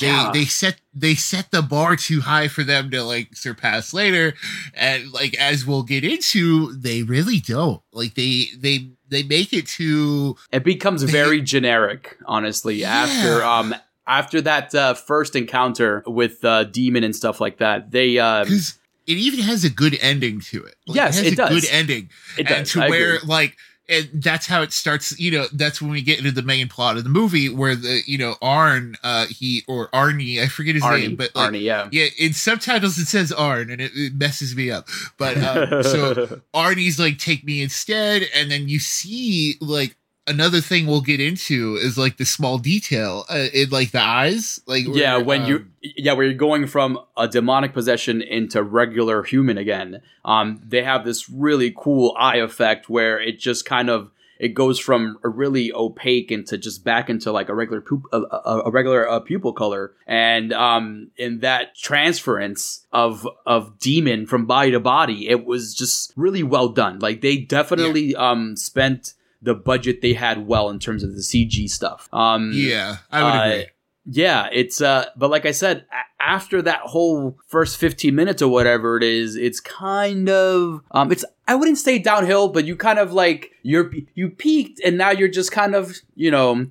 They 0.00 0.06
Yeah. 0.06 0.30
they 0.32 0.44
set 0.46 0.80
they 0.94 1.14
set 1.14 1.50
the 1.50 1.62
bar 1.62 1.94
too 1.96 2.20
high 2.22 2.48
for 2.48 2.64
them 2.64 2.90
to 2.90 3.02
like 3.04 3.36
surpass 3.36 3.92
later, 3.94 4.34
and 4.74 5.12
like 5.12 5.34
as 5.38 5.66
we'll 5.66 5.82
get 5.84 6.02
into, 6.04 6.72
they 6.72 7.02
really 7.02 7.38
don't. 7.40 7.82
Like 7.92 8.14
they 8.14 8.46
they 8.58 8.90
they 9.08 9.22
make 9.22 9.52
it 9.52 9.66
too. 9.66 10.36
it 10.52 10.64
becomes 10.64 11.02
very 11.02 11.40
generic 11.42 12.16
honestly 12.26 12.84
after 12.84 13.42
um 13.44 13.74
after 14.06 14.40
that 14.40 14.74
uh, 14.74 14.94
first 14.94 15.36
encounter 15.36 16.02
with 16.06 16.44
uh, 16.44 16.64
demon 16.64 17.04
and 17.04 17.14
stuff 17.14 17.40
like 17.40 17.58
that 17.58 17.90
they 17.92 18.14
because 18.14 18.78
it 19.06 19.16
even 19.16 19.40
has 19.40 19.64
a 19.64 19.70
good 19.70 19.96
ending 20.00 20.40
to 20.40 20.64
it. 20.64 20.76
Like, 20.86 20.96
Yes, 20.96 21.18
has 21.18 21.26
it 21.28 21.32
a 21.32 21.36
does. 21.36 21.50
good 21.50 21.70
ending, 21.70 22.10
it 22.38 22.50
and 22.50 22.66
to 22.66 22.82
I 22.84 22.88
where 22.88 23.14
agree. 23.16 23.28
like 23.28 23.56
and 23.90 24.22
that's 24.22 24.46
how 24.46 24.62
it 24.62 24.72
starts. 24.72 25.18
You 25.18 25.32
know, 25.32 25.46
that's 25.52 25.82
when 25.82 25.90
we 25.90 26.00
get 26.00 26.18
into 26.18 26.30
the 26.30 26.42
main 26.42 26.68
plot 26.68 26.96
of 26.96 27.04
the 27.04 27.10
movie, 27.10 27.48
where 27.48 27.74
the 27.74 28.02
you 28.06 28.16
know 28.16 28.36
Arn, 28.40 28.96
uh, 29.02 29.26
he 29.26 29.64
or 29.68 29.88
Arnie, 29.88 30.40
I 30.40 30.46
forget 30.46 30.74
his 30.74 30.84
Arnie, 30.84 31.00
name, 31.00 31.16
but 31.16 31.34
like, 31.34 31.50
Arnie, 31.50 31.62
yeah. 31.62 31.88
yeah, 31.90 32.06
in 32.18 32.32
subtitles 32.32 32.98
it 32.98 33.06
says 33.06 33.32
Arn, 33.32 33.70
and 33.70 33.80
it, 33.80 33.92
it 33.94 34.14
messes 34.14 34.54
me 34.54 34.70
up. 34.70 34.88
But 35.18 35.36
um, 35.38 35.82
so 35.82 36.40
Arnie's 36.54 36.98
like, 36.98 37.18
take 37.18 37.44
me 37.44 37.62
instead. 37.62 38.22
And 38.34 38.50
then 38.50 38.68
you 38.68 38.78
see 38.78 39.56
like 39.60 39.96
another 40.30 40.60
thing 40.60 40.86
we'll 40.86 41.00
get 41.00 41.20
into 41.20 41.76
is 41.76 41.98
like 41.98 42.16
the 42.16 42.24
small 42.24 42.58
detail 42.58 43.24
uh, 43.28 43.48
in 43.52 43.68
like 43.70 43.90
the 43.90 44.00
eyes. 44.00 44.60
Like, 44.66 44.84
yeah, 44.88 45.18
when 45.18 45.42
um, 45.42 45.48
you 45.48 45.66
yeah, 45.82 46.12
where 46.12 46.24
you're 46.24 46.34
going 46.34 46.66
from 46.66 46.98
a 47.16 47.28
demonic 47.28 47.72
possession 47.72 48.22
into 48.22 48.62
regular 48.62 49.22
human 49.22 49.58
again. 49.58 50.00
Um, 50.24 50.60
they 50.64 50.82
have 50.82 51.04
this 51.04 51.28
really 51.28 51.74
cool 51.76 52.14
eye 52.18 52.36
effect 52.36 52.88
where 52.88 53.20
it 53.20 53.38
just 53.38 53.64
kind 53.64 53.90
of 53.90 54.10
it 54.38 54.54
goes 54.54 54.78
from 54.78 55.18
a 55.22 55.28
really 55.28 55.70
opaque 55.70 56.32
into 56.32 56.56
just 56.56 56.82
back 56.82 57.10
into 57.10 57.30
like 57.30 57.50
a 57.50 57.54
regular 57.54 57.82
pup- 57.82 58.06
a, 58.10 58.20
a, 58.20 58.62
a 58.66 58.70
regular 58.70 59.06
uh, 59.06 59.20
pupil 59.20 59.52
color, 59.52 59.92
and 60.06 60.52
um, 60.54 61.10
in 61.18 61.40
that 61.40 61.76
transference 61.76 62.86
of 62.92 63.28
of 63.44 63.78
demon 63.78 64.26
from 64.26 64.46
body 64.46 64.70
to 64.70 64.80
body, 64.80 65.28
it 65.28 65.44
was 65.44 65.74
just 65.74 66.14
really 66.16 66.42
well 66.42 66.70
done. 66.70 66.98
Like 67.00 67.20
they 67.20 67.36
definitely 67.36 68.16
um 68.16 68.56
spent 68.56 69.12
the 69.42 69.54
budget 69.54 70.02
they 70.02 70.12
had 70.12 70.46
well 70.46 70.68
in 70.70 70.78
terms 70.78 71.02
of 71.02 71.14
the 71.14 71.20
CG 71.22 71.68
stuff. 71.70 72.08
Um, 72.12 72.52
yeah, 72.54 72.98
I 73.10 73.22
would 73.24 73.30
uh, 73.30 73.42
agree. 73.54 73.66
yeah, 74.06 74.48
it's 74.52 74.80
uh 74.80 75.06
but 75.16 75.30
like 75.30 75.46
I 75.46 75.52
said, 75.52 75.86
a- 75.92 76.22
after 76.22 76.60
that 76.62 76.80
whole 76.80 77.38
first 77.46 77.78
15 77.78 78.14
minutes 78.14 78.42
or 78.42 78.50
whatever 78.50 78.96
it 78.98 79.02
is, 79.02 79.36
it's 79.36 79.60
kind 79.60 80.28
of 80.28 80.82
um 80.90 81.10
it's 81.10 81.24
I 81.48 81.54
wouldn't 81.54 81.78
say 81.78 81.98
downhill, 81.98 82.48
but 82.48 82.64
you 82.66 82.76
kind 82.76 82.98
of 82.98 83.12
like 83.12 83.50
you're 83.62 83.90
you 84.14 84.28
peaked 84.30 84.80
and 84.84 84.98
now 84.98 85.10
you're 85.10 85.28
just 85.28 85.50
kind 85.52 85.74
of, 85.74 85.96
you 86.14 86.30
know, 86.30 86.66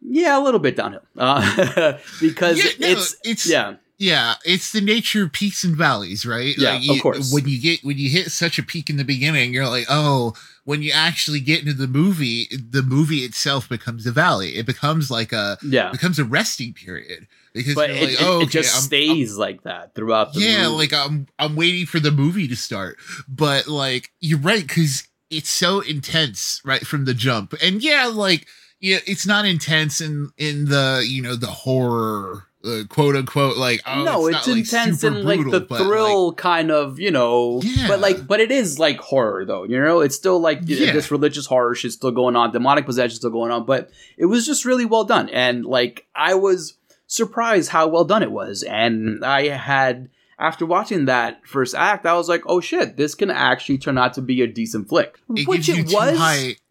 yeah, 0.00 0.38
a 0.38 0.42
little 0.42 0.60
bit 0.60 0.76
downhill. 0.76 1.02
Uh 1.18 1.98
because 2.20 2.58
Yeah, 2.58 2.70
no, 2.78 2.86
it's 2.88 3.14
it's- 3.24 3.46
yeah. 3.50 3.74
Yeah, 3.98 4.34
it's 4.44 4.72
the 4.72 4.80
nature 4.80 5.22
of 5.24 5.32
peaks 5.32 5.62
and 5.62 5.76
valleys, 5.76 6.26
right? 6.26 6.56
Yeah, 6.58 6.76
you, 6.76 6.94
of 6.94 7.00
course. 7.02 7.32
When 7.32 7.46
you 7.46 7.60
get 7.60 7.84
when 7.84 7.98
you 7.98 8.10
hit 8.10 8.32
such 8.32 8.58
a 8.58 8.62
peak 8.64 8.90
in 8.90 8.96
the 8.96 9.04
beginning, 9.04 9.54
you're 9.54 9.68
like, 9.68 9.86
oh. 9.88 10.34
When 10.64 10.80
you 10.82 10.92
actually 10.92 11.40
get 11.40 11.60
into 11.60 11.72
the 11.74 11.88
movie, 11.88 12.48
the 12.52 12.82
movie 12.82 13.18
itself 13.24 13.68
becomes 13.68 14.06
a 14.06 14.12
valley. 14.12 14.56
It 14.56 14.64
becomes 14.66 15.10
like 15.10 15.32
a 15.32 15.58
Yeah. 15.62 15.90
becomes 15.90 16.18
a 16.20 16.24
resting 16.24 16.72
period 16.72 17.26
because 17.52 17.74
But 17.74 17.90
it, 17.90 18.00
like, 18.02 18.12
it- 18.12 18.18
oh, 18.22 18.40
it 18.40 18.42
okay, 18.44 18.52
just 18.60 18.74
I'm- 18.74 18.82
stays 18.84 19.36
like 19.36 19.62
that 19.64 19.94
throughout 19.96 20.34
the 20.34 20.40
yeah 20.40 20.64
movie. 20.68 20.76
like 20.76 20.92
i'm 20.94 21.26
i'm 21.38 21.54
waiting 21.56 21.84
for 21.84 22.00
the 22.00 22.10
movie 22.10 22.48
to 22.48 22.56
start 22.56 22.96
but 23.28 23.66
like 23.66 24.10
you're 24.20 24.38
right 24.38 24.66
because 24.66 25.06
it's 25.30 25.50
so 25.50 25.80
intense 25.80 26.60
right 26.64 26.86
from 26.86 27.04
the 27.04 27.12
jump 27.12 27.52
and 27.62 27.82
yeah 27.82 28.06
like 28.06 28.46
yeah 28.80 28.98
it's 29.06 29.26
not 29.26 29.44
intense 29.44 30.00
in 30.00 30.30
in 30.38 30.66
the 30.66 31.04
you 31.06 31.20
know 31.20 31.36
the 31.36 31.46
horror 31.48 32.44
uh, 32.64 32.84
quote 32.88 33.16
unquote 33.16 33.56
like 33.56 33.80
oh 33.86 34.04
no, 34.04 34.26
it's, 34.26 34.38
it's, 34.38 34.46
not, 34.46 34.52
like, 34.52 34.58
intense 34.64 35.00
super 35.00 35.16
and 35.16 35.24
like 35.24 35.40
brutal, 35.40 35.60
the 35.60 35.66
but, 35.66 35.80
like, 35.80 35.88
thrill 35.88 36.32
kind 36.34 36.70
of, 36.70 36.98
you 37.00 37.10
know. 37.10 37.60
Yeah. 37.62 37.88
But 37.88 38.00
like, 38.00 38.26
but 38.26 38.40
it 38.40 38.50
is 38.50 38.78
like 38.78 38.98
horror 38.98 39.44
though, 39.44 39.64
you 39.64 39.78
know. 39.80 40.00
It's 40.00 40.16
still 40.16 40.38
like 40.40 40.60
Yeah. 40.64 40.92
this 40.92 41.10
religious 41.10 41.46
horror 41.46 41.74
shit's 41.74 41.94
still 41.94 42.10
going 42.10 42.36
on, 42.36 42.52
demonic 42.52 42.86
possession 42.86 43.16
still 43.16 43.30
going 43.30 43.50
on. 43.50 43.66
But 43.66 43.90
it 44.16 44.26
was 44.26 44.46
just 44.46 44.64
really 44.64 44.84
well 44.84 45.04
done, 45.04 45.28
and 45.30 45.64
like 45.64 46.06
I 46.14 46.34
was 46.34 46.74
surprised 47.06 47.70
how 47.70 47.88
well 47.88 48.04
done 48.04 48.22
it 48.22 48.32
was, 48.32 48.62
and 48.62 49.24
I 49.24 49.48
had 49.48 50.08
after 50.38 50.66
watching 50.66 51.04
that 51.04 51.46
first 51.46 51.74
act, 51.74 52.04
I 52.06 52.14
was 52.14 52.28
like, 52.28 52.42
oh 52.46 52.60
shit, 52.60 52.96
this 52.96 53.14
can 53.14 53.30
actually 53.30 53.78
turn 53.78 53.96
out 53.96 54.14
to 54.14 54.22
be 54.22 54.42
a 54.42 54.46
decent 54.46 54.88
flick. 54.88 55.20
It 55.36 55.46
Which 55.46 55.68
it 55.68 55.92
was. 55.92 56.18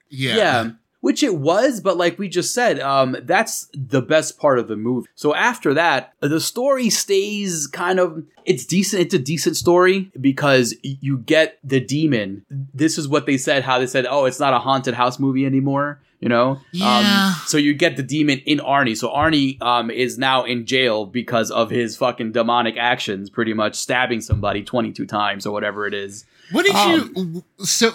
yeah. 0.10 0.36
yeah. 0.36 0.72
Which 1.02 1.24
it 1.24 1.36
was, 1.36 1.82
but 1.82 1.98
like 1.98 2.20
we 2.20 2.30
just 2.30 2.54
said, 2.54 2.80
um, 2.80 3.18
that's 3.24 3.68
the 3.74 4.02
best 4.04 4.38
part 4.38 4.60
of 4.60 4.68
the 4.68 4.76
movie. 4.76 5.08
So 5.16 5.34
after 5.34 5.74
that, 5.74 6.14
the 6.20 6.40
story 6.40 6.90
stays 6.92 7.68
kind 7.68 8.00
of 8.00 8.24
it's 8.46 8.66
decent. 8.66 9.02
It's 9.02 9.14
a 9.16 9.20
decent 9.20 9.58
story 9.58 10.12
because 10.22 10.76
you 10.84 11.18
get 11.18 11.58
the 11.64 11.80
demon. 11.80 12.46
This 12.50 13.00
is 13.00 13.08
what 13.08 13.26
they 13.26 13.38
said. 13.38 13.64
How 13.64 13.80
they 13.80 13.88
said, 13.88 14.06
oh, 14.08 14.26
it's 14.26 14.40
not 14.40 14.54
a 14.54 14.60
haunted 14.60 14.94
house 14.94 15.18
movie 15.20 15.46
anymore. 15.46 16.00
You 16.20 16.30
know, 16.30 16.60
Yeah. 16.72 17.30
Um, 17.34 17.42
so 17.48 17.58
you 17.58 17.74
get 17.74 17.98
the 17.98 18.04
demon 18.04 18.38
in 18.46 18.60
Arnie. 18.60 18.96
So 18.96 19.10
Arnie 19.10 19.60
um, 19.60 19.90
is 19.90 20.20
now 20.20 20.44
in 20.46 20.68
jail 20.68 21.08
because 21.08 21.50
of 21.50 21.72
his 21.72 21.98
fucking 21.98 22.32
demonic 22.32 22.78
actions, 22.78 23.32
pretty 23.32 23.56
much 23.56 23.74
stabbing 23.74 24.22
somebody 24.22 24.62
twenty 24.62 24.92
two 24.92 25.08
times 25.08 25.48
or 25.48 25.52
whatever 25.52 25.88
it 25.88 25.96
is. 25.96 26.26
What 26.52 26.68
did 26.68 26.76
Um, 26.76 27.44
you 27.58 27.66
so 27.66 27.90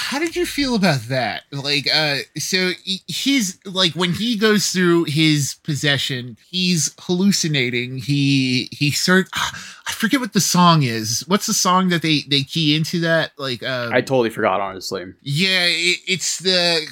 how 0.00 0.18
did 0.20 0.36
you 0.36 0.46
feel 0.46 0.74
about 0.74 1.00
that? 1.08 1.42
Like 1.50 1.86
uh 1.92 2.18
so 2.38 2.70
he's 3.06 3.58
like 3.66 3.92
when 3.94 4.12
he 4.12 4.36
goes 4.38 4.70
through 4.70 5.04
his 5.04 5.56
possession, 5.64 6.36
he's 6.50 6.94
hallucinating. 7.00 7.98
He 7.98 8.68
he 8.72 8.90
cert 8.90 9.26
I 9.34 9.92
forget 9.92 10.20
what 10.20 10.32
the 10.34 10.40
song 10.40 10.82
is. 10.84 11.24
What's 11.26 11.46
the 11.46 11.54
song 11.54 11.88
that 11.88 12.02
they 12.02 12.20
they 12.28 12.42
key 12.44 12.76
into 12.76 13.00
that? 13.00 13.32
Like 13.38 13.62
uh 13.62 13.90
I 13.92 14.00
totally 14.00 14.30
forgot, 14.30 14.60
honestly. 14.60 15.04
yeah, 15.22 15.64
it, 15.66 15.98
it's 16.06 16.38
the 16.38 16.86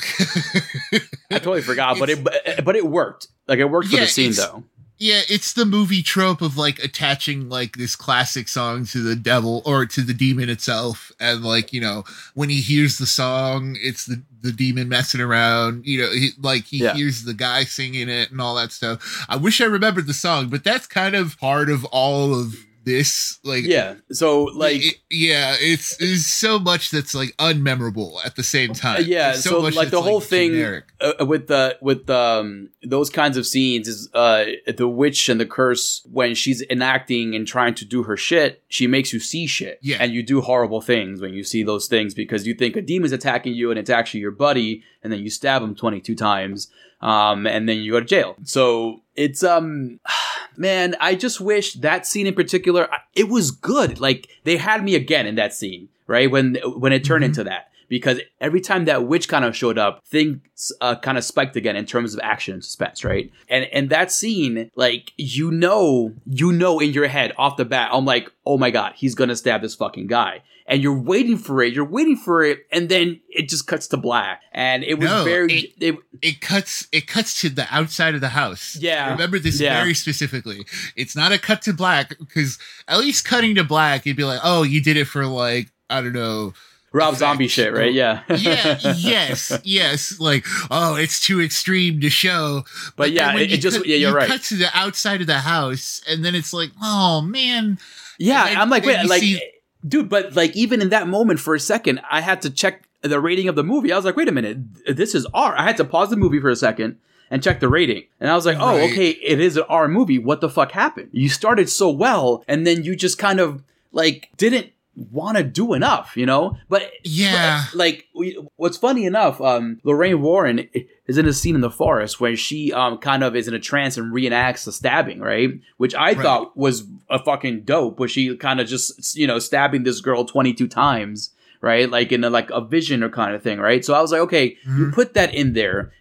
I 1.31 1.39
totally 1.39 1.63
forgot, 1.63 1.99
but 1.99 2.11
it 2.11 2.25
but, 2.25 2.35
but 2.65 2.77
it 2.77 2.87
worked. 2.87 3.29
Like 3.49 3.59
it 3.61 3.67
worked 3.67 3.89
for 3.89 3.95
Yeah, 3.95 4.01
the 4.03 4.07
scene 4.09 4.33
though. 4.33 4.65
Yeah, 4.99 5.21
it's 5.29 5.53
the 5.53 5.67
movie 5.67 6.03
trope 6.03 6.41
of 6.41 6.57
like 6.57 6.79
attaching 6.79 7.51
like 7.51 7.77
this 7.77 7.95
classic 7.95 8.49
song 8.49 8.87
to 8.87 9.03
the 9.03 9.15
devil 9.15 9.63
or 9.67 9.85
to 9.85 10.01
the 10.01 10.15
demon 10.15 10.49
itself, 10.49 11.13
and 11.21 11.45
like 11.45 11.73
you 11.73 11.81
know 11.83 12.05
when 12.35 12.49
he 12.49 12.61
hears 12.63 12.97
the 12.99 13.07
song, 13.07 13.77
it's 13.81 14.07
the 14.07 14.23
the 14.41 14.53
demon 14.53 14.89
messing 14.89 15.21
around. 15.21 15.85
You 15.87 16.03
know, 16.03 16.11
he, 16.13 16.31
like 16.41 16.65
he 16.65 16.79
Yeah. 16.79 16.95
hears 16.95 17.25
the 17.25 17.35
guy 17.35 17.65
singing 17.65 18.09
it 18.09 18.31
and 18.31 18.41
all 18.41 18.55
that 18.57 18.73
stuff. 18.73 19.27
I 19.29 19.37
wish 19.37 19.61
I 19.61 19.65
remembered 19.67 20.07
the 20.07 20.15
song, 20.15 20.49
but 20.49 20.65
that's 20.65 20.87
kind 20.87 21.15
of 21.15 21.39
part 21.39 21.69
of 21.69 21.85
all 21.87 22.39
of 22.39 22.55
this. 22.87 23.39
Like, 23.45 23.65
Yeah. 23.65 23.97
So 24.13 24.45
like 24.45 24.83
it- 24.83 24.97
yeah, 25.11 25.57
it's 25.61 26.01
it's 26.01 26.27
so 26.27 26.59
much 26.59 26.91
that's 26.91 27.15
like 27.15 27.37
unmemorable 27.37 28.25
at 28.25 28.37
the 28.37 28.43
same 28.43 28.73
time. 28.73 29.03
yeah, 29.07 29.33
There's 29.33 29.45
so, 29.45 29.61
much 29.61 29.75
like 29.75 29.91
the 29.91 30.01
whole 30.01 30.21
thing 30.21 30.55
uh, 31.01 31.27
with 31.27 31.49
the 31.49 31.77
with 31.83 32.09
um 32.09 32.71
those 32.83 33.11
kinds 33.11 33.37
of 33.37 33.47
scenes 33.47 33.89
is 33.89 34.09
uh 34.15 34.45
the 34.75 34.89
witch 34.89 35.29
and 35.29 35.39
the 35.39 35.45
curse 35.47 36.07
when 36.11 36.35
she's 36.35 36.63
enacting 36.71 37.35
and 37.35 37.47
trying 37.47 37.75
to 37.75 37.85
do 37.85 38.05
her 38.05 38.17
shit, 38.17 38.63
she 38.69 38.87
makes 38.87 39.13
you 39.13 39.21
see 39.21 39.47
shit. 39.47 39.79
Yeah. 39.83 39.97
And 40.01 40.13
you 40.13 40.23
do 40.23 40.41
horrible 40.41 40.81
things 40.81 41.21
when 41.21 41.35
you 41.35 41.45
see 41.45 41.63
those 41.63 41.89
things 41.89 42.15
because 42.15 42.47
you 42.47 42.55
think 42.55 42.77
a 42.77 42.81
demon's 42.83 43.13
attacking 43.13 43.55
you 43.55 43.71
and 43.71 43.79
it's 43.79 43.91
actually 43.91 44.21
your 44.21 44.31
buddy 44.31 44.83
and 45.03 45.13
then 45.13 45.21
you 45.21 45.29
stab 45.29 45.61
him 45.63 45.75
22 45.75 46.15
times 46.15 46.69
um 47.03 47.47
and 47.47 47.69
then 47.69 47.79
you 47.79 47.93
go 47.93 48.01
to 48.01 48.07
jail. 48.07 48.37
So 48.45 49.03
it's 49.17 49.43
um 49.43 50.01
man, 50.57 50.95
I 51.01 51.15
just 51.15 51.41
wish 51.41 51.75
that 51.75 52.07
scene 52.07 52.27
in 52.27 52.35
particular 52.35 52.89
it 53.15 53.29
was 53.29 53.51
good. 53.51 54.01
Like 54.01 54.29
they 54.45 54.57
had 54.57 54.85
me 54.85 54.95
again 54.95 55.27
in 55.27 55.35
that 55.37 55.53
scene, 55.55 55.89
right? 56.07 56.31
When 56.31 56.57
when 56.77 56.93
it 56.93 57.05
turned 57.05 57.23
Mhm. 57.25 57.29
into 57.29 57.45
that 57.45 57.71
because 57.89 58.21
every 58.41 58.61
time 58.61 58.85
that 58.87 59.07
witch 59.07 59.29
kind 59.29 59.45
of 59.45 59.57
showed 59.57 59.79
up, 59.79 60.03
things 60.07 60.73
uh, 60.81 60.97
kind 60.97 61.19
of 61.19 61.25
spiked 61.25 61.57
again 61.57 61.77
in 61.77 61.87
terms 61.87 62.15
of 62.15 62.21
action 62.23 62.55
and 62.55 62.65
suspense, 62.65 63.05
right? 63.05 63.31
And 63.49 63.67
and 63.73 63.91
that 63.91 64.11
scene, 64.13 64.71
like 64.77 65.13
you 65.17 65.51
know, 65.51 66.15
you 66.27 66.53
know 66.53 66.79
in 66.81 66.93
your 66.93 67.09
head 67.09 67.33
off 67.39 67.57
the 67.57 67.65
bat, 67.65 67.91
I'm 67.93 68.05
like, 68.05 68.31
oh 68.45 68.59
my 68.59 68.71
god, 68.71 68.95
he's 68.97 69.15
gonna 69.15 69.37
stab 69.37 69.63
this 69.63 69.75
fucking 69.75 70.07
guy, 70.07 70.43
and 70.67 70.83
you're 70.83 70.99
waiting 70.99 71.37
for 71.37 71.63
it, 71.63 71.73
you're 71.75 71.85
waiting 71.85 72.17
for 72.17 72.43
it, 72.45 72.67
and 72.73 72.89
then 72.89 73.21
it 73.29 73.49
just 73.49 73.67
cuts 73.67 73.87
to 73.89 73.97
black, 73.97 74.43
and 74.53 74.83
it 74.85 74.99
was 74.99 75.09
No, 75.09 75.25
very, 75.25 75.75
it, 75.81 75.97
it 76.23 76.41
cuts 76.41 76.89
it 76.93 77.07
cuts 77.07 77.41
to 77.43 77.49
the 77.49 77.67
outside 77.71 78.15
of 78.15 78.21
the 78.21 78.31
house. 78.31 78.77
Yeah. 78.81 79.13
remember 79.13 79.39
this 79.39 79.61
Yeah. 79.61 79.81
very 79.81 79.95
specifically. 79.95 80.65
It's 80.97 81.15
not 81.15 81.33
a 81.33 81.39
cut 81.39 81.63
to 81.63 81.73
black 81.73 82.19
because 82.19 82.59
at 82.89 82.99
least 82.99 83.25
cutting 83.25 83.55
to 83.57 83.65
black, 83.65 84.07
you'd 84.07 84.17
be 84.17 84.25
like, 84.25 84.41
oh, 84.43 84.63
you 84.63 84.83
did 84.83 84.97
it 84.97 85.07
for 85.07 85.27
like 85.27 85.71
I 85.89 86.01
don't 86.01 86.13
know. 86.15 86.53
Rob 86.97 87.09
effects 87.09 87.19
Zombie 87.21 87.49
shit, 87.49 87.73
right? 87.73 87.93
Yeah, 87.93 88.23
yeah, 88.29 88.79
yes, 88.97 89.59
yes. 89.65 90.19
Like, 90.19 90.45
oh, 90.71 90.97
it's 90.97 91.21
too 91.25 91.41
extreme 91.41 92.01
to 92.01 92.11
show. 92.11 92.65
But 92.97 93.13
yeah, 93.13 93.37
it- 93.37 93.53
it 93.53 93.61
just- 93.61 93.77
cut- 93.79 93.87
yeah, 93.87 93.97
you're 93.97 94.11
you 94.11 94.17
right. 94.17 94.29
Cut 94.29 94.43
to 94.45 94.57
the 94.57 94.69
outside 94.75 95.21
of 95.21 95.27
the 95.27 95.39
house, 95.41 96.01
and 96.09 96.25
then 96.25 96.35
it's 96.35 96.53
like, 96.53 96.71
oh 96.83 97.21
man, 97.21 97.79
Yeah, 98.19 98.45
then- 98.47 98.57
I'm 98.57 98.71
like, 98.71 98.85
wait, 98.85 99.07
like, 99.09 99.21
see- 99.23 99.43
dude, 99.87 100.09
but 100.09 100.35
like, 100.35 100.57
even 100.57 100.81
in 100.83 100.89
that 100.91 101.07
moment 101.09 101.39
for 101.41 101.55
a 101.55 101.61
second, 101.61 102.01
I 102.11 102.21
had 102.21 102.43
to 102.43 102.51
check 102.51 102.89
the 103.03 103.21
rating 103.21 103.47
of 103.49 103.55
the 103.57 103.63
movie. 103.63 103.93
I 103.93 103.97
was 103.97 104.05
like, 104.05 104.17
wait 104.17 104.29
a 104.29 104.33
minute, 104.33 104.59
this 104.97 105.15
is 105.15 105.27
R. 105.35 105.55
I 105.57 105.63
had 105.63 105.77
to 105.77 105.85
pause 105.85 106.11
the 106.11 106.17
movie 106.17 106.41
for 106.41 106.49
a 106.51 106.57
second 106.57 106.97
and 107.31 107.43
check 107.43 107.61
the 107.61 107.69
rating. 107.69 108.05
And 108.21 108.31
I 108.31 108.35
was 108.35 108.47
like, 108.47 108.57
oh, 108.59 108.79
Right. 108.79 108.91
okay, 108.91 109.11
it 109.11 109.39
is 109.41 109.57
an 109.57 109.65
R 109.69 109.87
movie. 109.87 110.19
What 110.19 110.41
the 110.41 110.49
fuck 110.49 110.73
happened? 110.73 111.11
You 111.13 111.29
started 111.29 111.69
so 111.69 111.91
well, 111.91 112.43
and 112.49 112.67
then 112.67 112.83
you 112.85 112.97
just 112.97 113.19
kind 113.19 113.39
of 113.39 113.63
like 113.93 114.29
didn't 114.37 114.73
want 114.97 115.37
to 115.37 115.45
do 115.45 115.75
enough, 115.75 116.17
you 116.17 116.25
know? 116.27 116.57
But 116.69 116.91
Yeah. 117.05 117.65
like 117.75 118.07
we, 118.15 118.39
what's 118.57 118.77
funny 118.79 119.05
enough, 119.05 119.41
um, 119.41 119.79
Lorraine 119.85 120.23
Warren 120.23 120.69
is 121.07 121.19
in 121.19 121.27
a 121.27 121.33
scene 121.33 121.55
in 121.55 121.61
the 121.61 121.71
forest 121.71 122.19
where 122.21 122.35
she 122.37 122.73
um 122.73 122.99
kind 122.99 123.23
of 123.23 123.37
is 123.37 123.47
in 123.47 123.55
a 123.55 123.59
trance 123.59 123.97
and 123.97 124.13
reenacts 124.13 124.65
the 124.65 124.73
stabbing, 124.73 125.21
right? 125.21 125.51
Which 125.77 125.95
I 125.95 126.13
Right. 126.13 126.17
thought 126.19 126.57
was 126.57 126.85
a 127.11 127.19
fucking 127.23 127.63
dope. 127.65 127.99
Where 128.01 128.09
she 128.09 128.35
kind 128.37 128.61
of 128.61 128.67
just 128.67 129.17
you 129.17 129.27
know 129.27 129.39
stabbing 129.39 129.83
this 129.85 130.01
girl 130.01 130.25
twenty 130.25 130.53
two 130.55 130.67
times, 130.69 131.31
right? 131.61 131.91
Like 131.91 132.13
in 132.13 132.25
a, 132.25 132.31
like 132.31 132.51
a 132.51 132.61
vision 132.61 133.03
or 133.03 133.09
kind 133.09 133.35
of 133.35 133.43
thing, 133.43 133.59
right? 133.59 133.85
So 133.85 133.95
I 133.95 134.01
was 134.01 134.13
like, 134.13 134.21
okay, 134.23 134.57
you 134.65 134.87
Mhm. 134.87 134.93
put 134.95 135.15
that 135.15 135.35
in 135.35 135.53
there, 135.55 135.93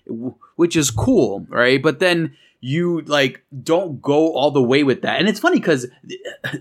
which 0.56 0.76
is 0.76 0.92
cool, 0.92 1.46
right? 1.50 1.82
But 1.82 2.00
then 2.00 2.36
you 2.62 3.02
like 3.02 3.44
don't 3.64 4.02
go 4.02 4.34
all 4.34 4.50
the 4.50 4.62
way 4.64 4.82
with 4.84 5.04
that 5.04 5.20
and 5.20 5.30
it's 5.30 5.40
funny 5.40 5.60
because 5.60 5.86